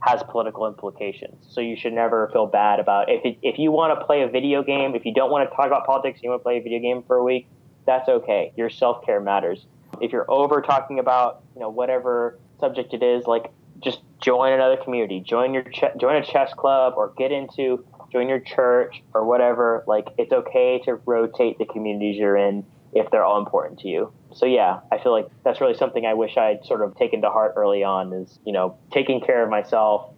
has 0.00 0.24
political 0.24 0.66
implications. 0.66 1.46
So 1.48 1.60
you 1.60 1.76
should 1.76 1.92
never 1.92 2.28
feel 2.32 2.48
bad 2.48 2.80
about 2.80 3.08
if 3.08 3.24
it, 3.24 3.38
if 3.40 3.60
you 3.60 3.70
want 3.70 3.96
to 3.96 4.04
play 4.04 4.22
a 4.22 4.28
video 4.28 4.64
game, 4.64 4.96
if 4.96 5.06
you 5.06 5.14
don't 5.14 5.30
want 5.30 5.48
to 5.48 5.54
talk 5.54 5.68
about 5.68 5.86
politics, 5.86 6.18
you 6.20 6.30
want 6.30 6.40
to 6.40 6.42
play 6.42 6.58
a 6.58 6.62
video 6.62 6.80
game 6.80 7.04
for 7.06 7.14
a 7.14 7.22
week, 7.22 7.46
that's 7.86 8.08
okay. 8.08 8.52
Your 8.56 8.68
self 8.68 9.04
care 9.06 9.20
matters. 9.20 9.66
If 10.00 10.10
you're 10.10 10.28
over 10.28 10.60
talking 10.60 10.98
about 10.98 11.44
you 11.54 11.60
know 11.60 11.70
whatever 11.70 12.40
subject 12.58 12.92
it 12.92 13.04
is, 13.04 13.26
like 13.26 13.52
just 13.78 14.00
join 14.20 14.52
another 14.52 14.78
community, 14.78 15.20
join 15.20 15.54
your 15.54 15.62
ch- 15.62 15.96
join 15.96 16.16
a 16.16 16.26
chess 16.26 16.52
club, 16.54 16.94
or 16.96 17.12
get 17.16 17.30
into 17.30 17.84
join 18.10 18.28
your 18.28 18.40
church 18.40 19.00
or 19.14 19.24
whatever. 19.24 19.84
Like 19.86 20.08
it's 20.18 20.32
okay 20.32 20.82
to 20.86 20.96
rotate 21.06 21.58
the 21.58 21.66
communities 21.66 22.16
you're 22.16 22.36
in 22.36 22.66
if 22.92 23.10
they're 23.10 23.24
all 23.24 23.38
important 23.38 23.80
to 23.80 23.88
you. 23.88 24.12
So 24.34 24.46
yeah, 24.46 24.80
I 24.90 24.98
feel 24.98 25.12
like 25.12 25.28
that's 25.44 25.60
really 25.60 25.74
something 25.74 26.04
I 26.06 26.14
wish 26.14 26.36
I'd 26.36 26.64
sort 26.64 26.82
of 26.82 26.96
taken 26.96 27.22
to 27.22 27.30
heart 27.30 27.54
early 27.56 27.82
on 27.82 28.12
is, 28.12 28.38
you 28.44 28.52
know, 28.52 28.78
taking 28.92 29.20
care 29.20 29.42
of 29.42 29.50
myself 29.50 30.10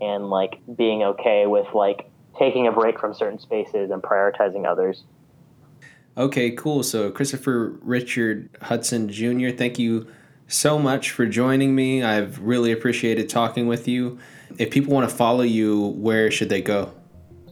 and 0.00 0.30
like 0.30 0.60
being 0.76 1.02
okay 1.02 1.46
with 1.46 1.66
like 1.74 2.10
taking 2.38 2.66
a 2.66 2.72
break 2.72 2.98
from 2.98 3.14
certain 3.14 3.38
spaces 3.38 3.90
and 3.90 4.02
prioritizing 4.02 4.66
others. 4.66 5.04
Okay, 6.16 6.50
cool. 6.52 6.82
So 6.82 7.10
Christopher 7.10 7.78
Richard 7.82 8.50
Hudson 8.62 9.08
Jr., 9.08 9.50
thank 9.50 9.78
you 9.78 10.06
so 10.48 10.78
much 10.78 11.10
for 11.10 11.26
joining 11.26 11.74
me. 11.74 12.02
I've 12.02 12.38
really 12.40 12.72
appreciated 12.72 13.28
talking 13.28 13.66
with 13.66 13.86
you. 13.86 14.18
If 14.58 14.70
people 14.70 14.92
want 14.92 15.08
to 15.08 15.14
follow 15.14 15.42
you, 15.42 15.86
where 15.96 16.30
should 16.30 16.48
they 16.48 16.60
go? 16.60 16.92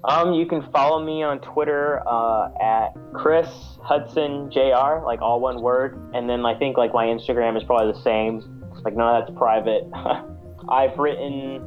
Um, 0.04 0.34
you 0.34 0.46
can 0.46 0.62
follow 0.70 1.04
me 1.04 1.22
on 1.22 1.40
Twitter 1.40 2.02
uh, 2.06 2.50
at 2.60 2.90
Chris 3.12 3.48
Hudson 3.82 4.50
Jr. 4.50 5.04
Like 5.04 5.20
all 5.20 5.40
one 5.40 5.60
word, 5.60 5.98
and 6.14 6.28
then 6.28 6.44
I 6.46 6.56
think 6.56 6.76
like 6.76 6.94
my 6.94 7.06
Instagram 7.06 7.56
is 7.56 7.64
probably 7.64 7.92
the 7.92 8.02
same. 8.02 8.42
Like 8.84 8.94
none 8.94 9.16
of 9.16 9.26
that's 9.26 9.36
private. 9.36 9.82
I've 10.68 10.96
written 10.98 11.62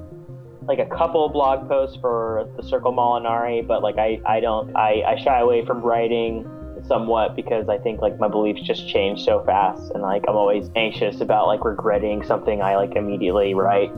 like 0.61 0.79
a 0.79 0.85
couple 0.85 1.27
blog 1.29 1.67
posts 1.67 1.97
for 1.99 2.49
the 2.55 2.63
Circle 2.63 2.93
Molinari, 2.93 3.67
but 3.67 3.83
like 3.83 3.97
I, 3.97 4.21
I 4.25 4.39
don't 4.39 4.75
I, 4.75 5.03
I 5.05 5.23
shy 5.23 5.39
away 5.39 5.65
from 5.65 5.81
writing 5.81 6.47
somewhat 6.87 7.35
because 7.35 7.67
I 7.69 7.77
think 7.77 8.01
like 8.01 8.17
my 8.19 8.27
beliefs 8.27 8.61
just 8.61 8.87
change 8.87 9.23
so 9.25 9.43
fast, 9.45 9.91
and 9.91 10.01
like 10.01 10.23
I'm 10.27 10.35
always 10.35 10.69
anxious 10.75 11.19
about 11.19 11.47
like 11.47 11.65
regretting 11.65 12.23
something 12.23 12.61
I 12.61 12.77
like 12.77 12.95
immediately 12.95 13.53
write. 13.55 13.91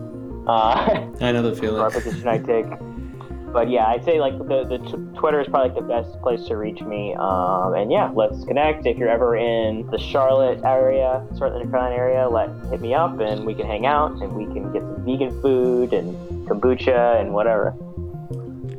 Uh, 0.47 1.11
I 1.21 1.31
know 1.31 1.43
the 1.43 1.55
feeling. 1.55 1.81
Repetition 1.81 2.27
I 2.27 2.39
take 2.39 2.65
but 3.53 3.69
yeah, 3.69 3.85
I'd 3.85 4.03
say 4.03 4.19
like 4.19 4.37
the, 4.39 4.65
the 4.65 4.79
t- 4.79 5.17
Twitter 5.17 5.39
is 5.39 5.47
probably 5.47 5.69
like 5.69 5.77
the 5.77 5.87
best 5.87 6.19
place 6.21 6.43
to 6.47 6.57
reach 6.57 6.81
me. 6.81 7.13
Um, 7.13 7.75
and 7.75 7.91
yeah, 7.91 8.11
let's 8.13 8.43
connect. 8.45 8.85
If 8.85 8.97
you're 8.97 9.09
ever 9.09 9.37
in 9.37 9.87
the 9.91 9.99
Charlotte 9.99 10.61
area, 10.65 11.25
Charlotte, 11.37 11.69
Carolina 11.69 11.95
area, 11.95 12.27
let 12.27 12.49
hit 12.71 12.81
me 12.81 12.93
up 12.93 13.19
and 13.19 13.45
we 13.45 13.53
can 13.53 13.67
hang 13.67 13.85
out 13.85 14.11
and 14.21 14.33
we 14.33 14.45
can 14.45 14.73
get 14.73 14.81
some 14.81 15.05
vegan 15.05 15.41
food 15.41 15.93
and 15.93 16.15
kombucha 16.47 17.21
and 17.21 17.33
whatever. 17.33 17.73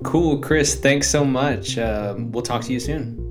Cool, 0.03 0.39
Chris. 0.39 0.75
Thanks 0.75 1.09
so 1.09 1.25
much. 1.25 1.79
Um, 1.79 2.33
we'll 2.33 2.43
talk 2.43 2.62
to 2.64 2.72
you 2.72 2.81
soon. 2.81 3.24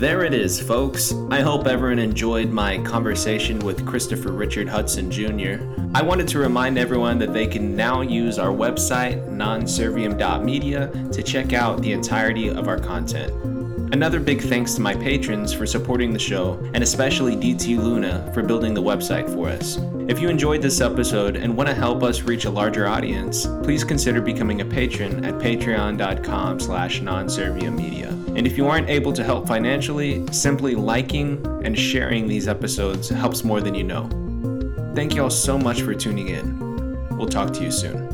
There 0.00 0.24
it 0.24 0.32
is, 0.32 0.58
folks. 0.58 1.12
I 1.30 1.42
hope 1.42 1.66
everyone 1.66 1.98
enjoyed 1.98 2.48
my 2.48 2.78
conversation 2.78 3.58
with 3.58 3.84
Christopher 3.84 4.32
Richard 4.32 4.66
Hudson 4.66 5.10
Jr. 5.10 5.62
I 5.94 6.00
wanted 6.00 6.26
to 6.28 6.38
remind 6.38 6.78
everyone 6.78 7.18
that 7.18 7.34
they 7.34 7.46
can 7.46 7.76
now 7.76 8.00
use 8.00 8.38
our 8.38 8.48
website, 8.48 9.28
nonserviam.media, 9.28 11.10
to 11.12 11.22
check 11.22 11.52
out 11.52 11.82
the 11.82 11.92
entirety 11.92 12.48
of 12.48 12.66
our 12.66 12.78
content. 12.78 13.30
Another 13.92 14.20
big 14.20 14.40
thanks 14.40 14.72
to 14.72 14.80
my 14.80 14.94
patrons 14.94 15.52
for 15.52 15.66
supporting 15.66 16.14
the 16.14 16.18
show, 16.18 16.58
and 16.72 16.82
especially 16.82 17.36
DT 17.36 17.76
Luna 17.76 18.30
for 18.32 18.42
building 18.42 18.72
the 18.72 18.82
website 18.82 19.28
for 19.34 19.50
us. 19.50 19.78
If 20.08 20.18
you 20.18 20.30
enjoyed 20.30 20.62
this 20.62 20.80
episode 20.80 21.36
and 21.36 21.54
want 21.54 21.68
to 21.68 21.74
help 21.74 22.02
us 22.02 22.22
reach 22.22 22.46
a 22.46 22.50
larger 22.50 22.88
audience, 22.88 23.44
please 23.62 23.84
consider 23.84 24.22
becoming 24.22 24.62
a 24.62 24.64
patron 24.64 25.26
at 25.26 25.34
patreon.com 25.34 26.58
slash 26.58 27.02
nonserviammedia. 27.02 28.19
And 28.36 28.46
if 28.46 28.56
you 28.56 28.66
aren't 28.66 28.88
able 28.88 29.12
to 29.12 29.24
help 29.24 29.46
financially, 29.46 30.26
simply 30.32 30.74
liking 30.74 31.44
and 31.64 31.78
sharing 31.78 32.26
these 32.26 32.48
episodes 32.48 33.08
helps 33.08 33.44
more 33.44 33.60
than 33.60 33.74
you 33.74 33.84
know. 33.84 34.08
Thank 34.94 35.14
you 35.14 35.22
all 35.22 35.30
so 35.30 35.58
much 35.58 35.82
for 35.82 35.94
tuning 35.94 36.28
in. 36.28 37.16
We'll 37.16 37.28
talk 37.28 37.52
to 37.54 37.62
you 37.62 37.70
soon. 37.70 38.09